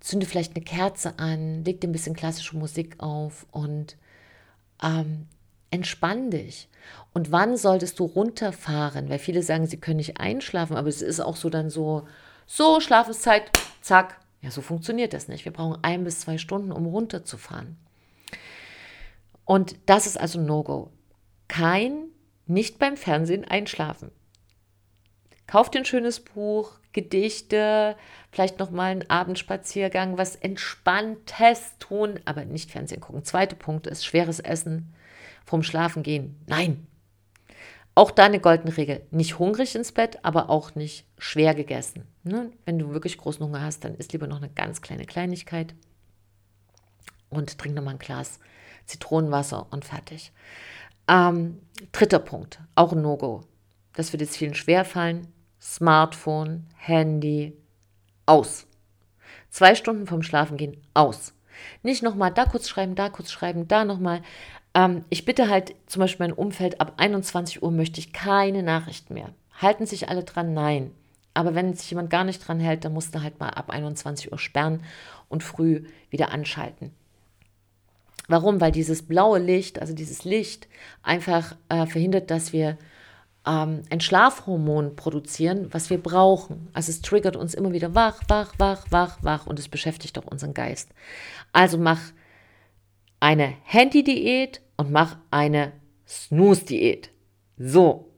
zünde 0.00 0.26
vielleicht 0.26 0.56
eine 0.56 0.64
Kerze 0.64 1.18
an, 1.18 1.64
leg 1.64 1.80
dir 1.80 1.88
ein 1.88 1.92
bisschen 1.92 2.16
klassische 2.16 2.56
Musik 2.56 2.96
auf 2.98 3.46
und 3.50 3.96
ähm, 4.82 5.26
entspann 5.70 6.30
dich. 6.30 6.68
Und 7.12 7.32
wann 7.32 7.56
solltest 7.56 7.98
du 7.98 8.04
runterfahren? 8.04 9.08
Weil 9.08 9.18
viele 9.18 9.42
sagen, 9.42 9.66
sie 9.66 9.78
können 9.78 9.98
nicht 9.98 10.18
einschlafen, 10.18 10.76
aber 10.76 10.88
es 10.88 11.02
ist 11.02 11.20
auch 11.20 11.36
so 11.36 11.50
dann 11.50 11.70
so, 11.70 12.06
so, 12.46 12.80
Schlafenszeit, 12.80 13.50
zack. 13.80 14.20
Ja, 14.42 14.50
so 14.50 14.62
funktioniert 14.62 15.12
das 15.12 15.28
nicht. 15.28 15.44
Wir 15.44 15.52
brauchen 15.52 15.78
ein 15.82 16.02
bis 16.04 16.20
zwei 16.20 16.38
Stunden, 16.38 16.72
um 16.72 16.86
runterzufahren. 16.86 17.76
Und 19.44 19.76
das 19.86 20.06
ist 20.06 20.18
also 20.18 20.40
No-Go. 20.40 20.90
Kein, 21.48 22.04
nicht 22.46 22.78
beim 22.78 22.96
Fernsehen 22.96 23.44
einschlafen. 23.44 24.10
Kauf 25.50 25.68
dir 25.68 25.80
ein 25.80 25.84
schönes 25.84 26.20
Buch, 26.20 26.74
Gedichte, 26.92 27.96
vielleicht 28.30 28.60
noch 28.60 28.70
mal 28.70 28.92
einen 28.92 29.10
Abendspaziergang, 29.10 30.16
was 30.16 30.36
Entspanntes 30.36 31.76
tun, 31.80 32.20
aber 32.24 32.44
nicht 32.44 32.70
Fernsehen 32.70 33.00
gucken. 33.00 33.24
Zweiter 33.24 33.56
Punkt 33.56 33.88
ist 33.88 34.06
schweres 34.06 34.38
Essen 34.38 34.94
vom 35.44 35.64
Schlafen 35.64 36.04
gehen. 36.04 36.36
Nein. 36.46 36.86
Auch 37.96 38.12
da 38.12 38.26
eine 38.26 38.38
goldene 38.38 38.76
Regel. 38.76 39.04
Nicht 39.10 39.40
hungrig 39.40 39.74
ins 39.74 39.90
Bett, 39.90 40.20
aber 40.22 40.50
auch 40.50 40.76
nicht 40.76 41.04
schwer 41.18 41.56
gegessen. 41.56 42.04
Ne? 42.22 42.52
Wenn 42.64 42.78
du 42.78 42.92
wirklich 42.92 43.18
großen 43.18 43.44
Hunger 43.44 43.62
hast, 43.62 43.84
dann 43.84 43.96
isst 43.96 44.12
lieber 44.12 44.28
noch 44.28 44.36
eine 44.36 44.50
ganz 44.50 44.82
kleine 44.82 45.04
Kleinigkeit 45.04 45.74
und 47.28 47.58
trink 47.58 47.74
noch 47.74 47.82
mal 47.82 47.90
ein 47.90 47.98
Glas 47.98 48.38
Zitronenwasser 48.86 49.66
und 49.72 49.84
fertig. 49.84 50.32
Ähm, 51.08 51.58
dritter 51.90 52.20
Punkt, 52.20 52.60
auch 52.76 52.92
ein 52.92 53.02
No-Go. 53.02 53.42
Das 53.94 54.12
wird 54.12 54.20
jetzt 54.20 54.36
vielen 54.36 54.54
schwerfallen. 54.54 55.26
Smartphone, 55.60 56.66
Handy, 56.76 57.56
aus. 58.26 58.66
Zwei 59.50 59.74
Stunden 59.74 60.06
vom 60.06 60.22
Schlafengehen 60.22 60.76
aus. 60.94 61.34
Nicht 61.82 62.02
nochmal 62.02 62.32
da 62.32 62.44
kurz 62.44 62.68
schreiben, 62.68 62.94
da 62.94 63.08
kurz 63.10 63.30
schreiben, 63.30 63.68
da 63.68 63.84
nochmal. 63.84 64.22
Ähm, 64.74 65.04
ich 65.10 65.24
bitte 65.24 65.48
halt 65.48 65.74
zum 65.86 66.00
Beispiel 66.00 66.26
mein 66.26 66.36
Umfeld, 66.36 66.80
ab 66.80 66.94
21 66.96 67.62
Uhr 67.62 67.70
möchte 67.70 68.00
ich 68.00 68.12
keine 68.12 68.62
Nachrichten 68.62 69.14
mehr. 69.14 69.30
Halten 69.60 69.86
sich 69.86 70.08
alle 70.08 70.24
dran? 70.24 70.54
Nein. 70.54 70.92
Aber 71.34 71.54
wenn 71.54 71.74
sich 71.74 71.90
jemand 71.90 72.10
gar 72.10 72.24
nicht 72.24 72.46
dran 72.46 72.60
hält, 72.60 72.84
dann 72.84 72.92
musst 72.92 73.14
du 73.14 73.22
halt 73.22 73.38
mal 73.38 73.50
ab 73.50 73.70
21 73.70 74.32
Uhr 74.32 74.38
sperren 74.38 74.82
und 75.28 75.42
früh 75.42 75.84
wieder 76.08 76.32
anschalten. 76.32 76.92
Warum? 78.28 78.60
Weil 78.60 78.72
dieses 78.72 79.02
blaue 79.02 79.38
Licht, 79.38 79.80
also 79.80 79.92
dieses 79.92 80.24
Licht, 80.24 80.68
einfach 81.02 81.56
äh, 81.68 81.86
verhindert, 81.86 82.30
dass 82.30 82.52
wir 82.52 82.78
ähm, 83.50 83.82
ein 83.90 84.00
Schlafhormon 84.00 84.94
produzieren, 84.94 85.68
was 85.72 85.90
wir 85.90 85.98
brauchen. 85.98 86.68
Also 86.72 86.90
es 86.90 87.02
triggert 87.02 87.36
uns 87.36 87.54
immer 87.54 87.72
wieder 87.72 87.94
wach, 87.94 88.22
wach, 88.28 88.54
wach, 88.58 88.86
wach, 88.90 89.18
wach 89.22 89.46
und 89.46 89.58
es 89.58 89.68
beschäftigt 89.68 90.18
auch 90.18 90.26
unseren 90.26 90.54
Geist. 90.54 90.90
Also 91.52 91.76
mach 91.76 92.00
eine 93.18 93.54
Handy-Diät 93.64 94.60
und 94.76 94.92
mach 94.92 95.16
eine 95.30 95.72
Snooze-Diät. 96.06 97.10
So. 97.58 98.12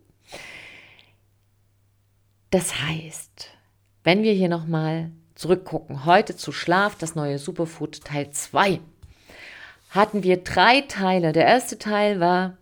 Das 2.51 2.83
heißt, 2.83 3.49
wenn 4.05 4.23
wir 4.23 4.35
hier 4.35 4.51
nochmal 4.51 5.11
zurückgucken, 5.35 6.05
heute 6.05 6.37
zu 6.37 6.53
Schlaf, 6.53 6.97
das 6.97 7.15
neue 7.15 7.39
Superfood 7.39 8.05
Teil 8.05 8.31
2, 8.31 8.81
hatten 9.91 10.23
wir 10.23 10.39
drei 10.39 10.83
Teile. 10.83 11.33
Der 11.33 11.47
erste 11.47 11.79
Teil 11.79 12.21
war, 12.21 12.59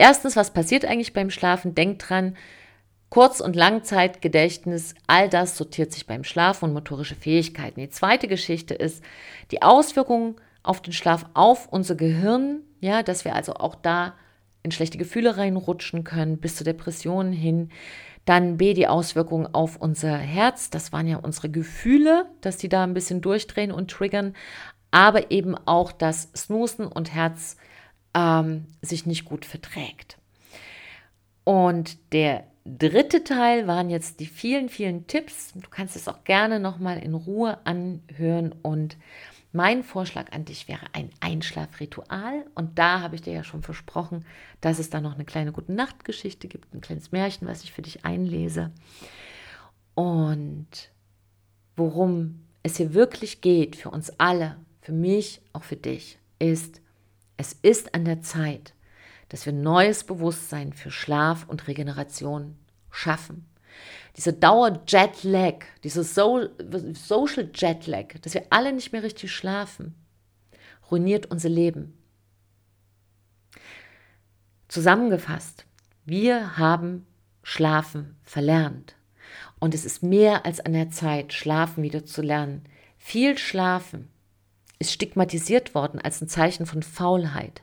erstens, 0.00 0.34
was 0.36 0.52
passiert 0.52 0.84
eigentlich 0.84 1.12
beim 1.12 1.30
Schlafen? 1.30 1.74
Denkt 1.74 2.08
dran, 2.08 2.36
Kurz- 3.10 3.40
und 3.40 3.56
Langzeitgedächtnis, 3.56 4.94
all 5.08 5.28
das 5.28 5.56
sortiert 5.56 5.92
sich 5.92 6.06
beim 6.06 6.22
Schlaf 6.22 6.62
und 6.62 6.72
motorische 6.72 7.16
Fähigkeiten. 7.16 7.80
Die 7.80 7.90
zweite 7.90 8.28
Geschichte 8.28 8.72
ist 8.72 9.02
die 9.50 9.62
Auswirkungen 9.62 10.36
auf 10.62 10.80
den 10.80 10.92
Schlaf, 10.92 11.26
auf 11.34 11.66
unser 11.72 11.96
Gehirn, 11.96 12.60
ja, 12.78 13.02
dass 13.02 13.24
wir 13.24 13.34
also 13.34 13.54
auch 13.54 13.74
da 13.74 14.14
in 14.62 14.70
schlechte 14.70 14.96
Gefühle 14.96 15.36
reinrutschen 15.36 16.04
können, 16.04 16.38
bis 16.38 16.54
zu 16.54 16.62
Depressionen 16.62 17.32
hin. 17.32 17.70
Dann 18.26 18.58
B, 18.58 18.74
die 18.74 18.86
Auswirkungen 18.86 19.52
auf 19.52 19.76
unser 19.76 20.16
Herz, 20.16 20.70
das 20.70 20.92
waren 20.92 21.08
ja 21.08 21.16
unsere 21.16 21.48
Gefühle, 21.50 22.26
dass 22.42 22.58
die 22.58 22.68
da 22.68 22.84
ein 22.84 22.94
bisschen 22.94 23.22
durchdrehen 23.22 23.72
und 23.72 23.90
triggern, 23.90 24.34
aber 24.92 25.32
eben 25.32 25.56
auch, 25.66 25.90
dass 25.90 26.30
Snoosen 26.36 26.86
und 26.86 27.12
Herz 27.12 27.56
ähm, 28.14 28.66
sich 28.82 29.06
nicht 29.06 29.24
gut 29.24 29.44
verträgt. 29.44 30.18
Und 31.44 31.98
der 32.12 32.44
dritte 32.64 33.24
Teil 33.24 33.66
waren 33.66 33.90
jetzt 33.90 34.20
die 34.20 34.26
vielen, 34.26 34.68
vielen 34.68 35.06
Tipps. 35.06 35.52
Du 35.54 35.68
kannst 35.70 35.96
es 35.96 36.08
auch 36.08 36.24
gerne 36.24 36.60
nochmal 36.60 36.98
in 36.98 37.14
Ruhe 37.14 37.58
anhören 37.64 38.54
und 38.62 38.96
mein 39.52 39.82
Vorschlag 39.82 40.30
an 40.30 40.44
dich 40.44 40.68
wäre 40.68 40.86
ein 40.92 41.10
Einschlafritual. 41.18 42.44
Und 42.54 42.78
da 42.78 43.00
habe 43.00 43.16
ich 43.16 43.22
dir 43.22 43.32
ja 43.32 43.42
schon 43.42 43.62
versprochen, 43.62 44.24
dass 44.60 44.78
es 44.78 44.90
da 44.90 45.00
noch 45.00 45.14
eine 45.14 45.24
kleine 45.24 45.50
Gute 45.50 45.72
Nacht-Geschichte 45.72 46.46
gibt, 46.46 46.72
ein 46.72 46.80
kleines 46.80 47.10
Märchen, 47.10 47.48
was 47.48 47.64
ich 47.64 47.72
für 47.72 47.82
dich 47.82 48.04
einlese. 48.04 48.70
Und 49.94 50.92
worum 51.76 52.44
es 52.62 52.76
hier 52.76 52.94
wirklich 52.94 53.40
geht, 53.40 53.74
für 53.74 53.90
uns 53.90 54.10
alle, 54.18 54.56
für 54.82 54.92
mich, 54.92 55.42
auch 55.52 55.64
für 55.64 55.76
dich, 55.76 56.18
ist, 56.38 56.80
es 57.40 57.52
ist 57.52 57.94
an 57.94 58.04
der 58.04 58.22
Zeit, 58.22 58.74
dass 59.28 59.46
wir 59.46 59.52
neues 59.52 60.04
Bewusstsein 60.04 60.72
für 60.72 60.90
Schlaf 60.90 61.46
und 61.48 61.68
Regeneration 61.68 62.56
schaffen 62.90 63.50
diese 64.16 64.32
Dauer-Jetlag, 64.32 65.64
dieses 65.84 66.14
so 66.14 66.48
Social 66.92 67.50
Jetlag, 67.54 68.20
dass 68.22 68.34
wir 68.34 68.46
alle 68.50 68.72
nicht 68.72 68.92
mehr 68.92 69.02
richtig 69.02 69.32
schlafen, 69.32 69.94
ruiniert 70.90 71.26
unser 71.26 71.48
Leben. 71.48 71.96
Zusammengefasst, 74.68 75.64
wir 76.04 76.58
haben 76.58 77.06
Schlafen 77.42 78.16
verlernt. 78.22 78.94
Und 79.58 79.74
es 79.74 79.84
ist 79.84 80.02
mehr 80.02 80.44
als 80.44 80.60
an 80.60 80.72
der 80.72 80.90
Zeit, 80.90 81.32
Schlafen 81.32 81.82
wieder 81.82 82.04
zu 82.04 82.22
lernen. 82.22 82.64
Viel 82.98 83.38
Schlafen 83.38 84.10
ist 84.80 84.92
stigmatisiert 84.92 85.74
worden 85.76 86.00
als 86.00 86.20
ein 86.20 86.28
Zeichen 86.28 86.66
von 86.66 86.82
Faulheit. 86.82 87.62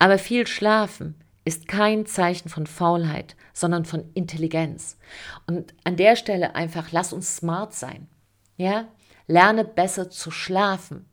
Aber 0.00 0.18
viel 0.18 0.46
Schlafen 0.46 1.14
ist 1.44 1.68
kein 1.68 2.06
Zeichen 2.06 2.48
von 2.48 2.66
Faulheit, 2.66 3.36
sondern 3.52 3.84
von 3.84 4.04
Intelligenz. 4.14 4.98
Und 5.46 5.74
an 5.84 5.96
der 5.96 6.16
Stelle 6.16 6.54
einfach, 6.54 6.90
lass 6.90 7.12
uns 7.12 7.36
smart 7.36 7.74
sein. 7.74 8.08
Ja? 8.56 8.88
Lerne 9.26 9.64
besser 9.64 10.10
zu 10.10 10.30
schlafen. 10.30 11.06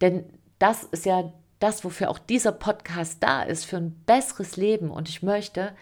Denn 0.00 0.24
das 0.58 0.84
ist 0.84 1.06
ja 1.06 1.32
das, 1.60 1.84
wofür 1.84 2.10
auch 2.10 2.18
dieser 2.18 2.52
Podcast 2.52 3.22
da 3.22 3.42
ist, 3.42 3.64
für 3.64 3.76
ein 3.76 3.92
besseres 4.06 4.56
Leben. 4.56 4.90
Und 4.90 5.08
ich 5.08 5.22
möchte, 5.22 5.74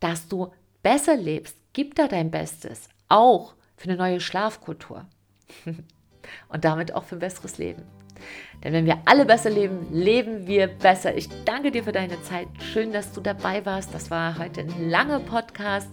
dass 0.00 0.28
du 0.28 0.52
besser 0.82 1.16
lebst. 1.16 1.56
Gib 1.72 1.96
da 1.96 2.06
dein 2.06 2.30
Bestes. 2.30 2.88
Auch 3.08 3.54
für 3.76 3.88
eine 3.88 3.96
neue 3.96 4.20
Schlafkultur. 4.20 5.06
Und 6.48 6.64
damit 6.64 6.94
auch 6.94 7.04
für 7.04 7.16
ein 7.16 7.20
besseres 7.20 7.58
Leben. 7.58 7.82
Denn 8.64 8.72
wenn 8.72 8.86
wir 8.86 8.98
alle 9.04 9.26
besser 9.26 9.50
leben, 9.50 9.86
leben 9.92 10.46
wir 10.46 10.68
besser. 10.68 11.14
Ich 11.14 11.28
danke 11.44 11.70
dir 11.70 11.84
für 11.84 11.92
deine 11.92 12.20
Zeit. 12.22 12.48
Schön, 12.72 12.92
dass 12.92 13.12
du 13.12 13.20
dabei 13.20 13.64
warst. 13.66 13.92
Das 13.92 14.10
war 14.10 14.38
heute 14.38 14.62
ein 14.62 14.88
langer 14.88 15.20
Podcast. 15.20 15.90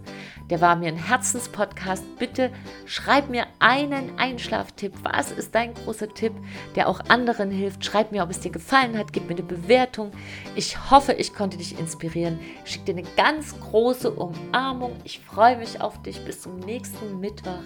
Der 0.49 0.61
war 0.61 0.77
mir 0.77 0.87
ein 0.87 0.95
Herzenspodcast. 0.95 2.17
Bitte 2.17 2.49
schreib 2.85 3.29
mir 3.29 3.45
einen 3.59 4.17
Einschlaftipp. 4.17 4.93
Was 5.03 5.31
ist 5.31 5.53
dein 5.53 5.73
großer 5.73 6.13
Tipp, 6.13 6.33
der 6.75 6.87
auch 6.87 7.01
anderen 7.09 7.51
hilft? 7.51 7.83
Schreib 7.83 8.13
mir, 8.13 8.23
ob 8.23 8.29
es 8.29 8.39
dir 8.39 8.51
gefallen 8.51 8.97
hat. 8.97 9.11
Gib 9.11 9.27
mir 9.27 9.35
eine 9.35 9.43
Bewertung. 9.43 10.11
Ich 10.55 10.91
hoffe, 10.91 11.11
ich 11.13 11.33
konnte 11.33 11.57
dich 11.57 11.77
inspirieren. 11.77 12.39
Schick 12.63 12.85
dir 12.85 12.95
eine 12.95 13.07
ganz 13.17 13.59
große 13.59 14.11
Umarmung. 14.11 14.95
Ich 15.03 15.19
freue 15.19 15.57
mich 15.57 15.81
auf 15.81 16.01
dich. 16.03 16.23
Bis 16.23 16.41
zum 16.41 16.59
nächsten 16.59 17.19
Mittwoch. 17.19 17.63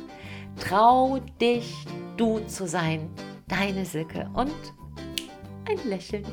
Trau 0.60 1.20
dich, 1.39 1.74
du 2.18 2.39
zu 2.47 2.68
sein. 2.68 3.10
Deine 3.47 3.86
Silke 3.86 4.30
und 4.34 4.53
ein 5.70 5.89
Lächeln. 5.89 6.26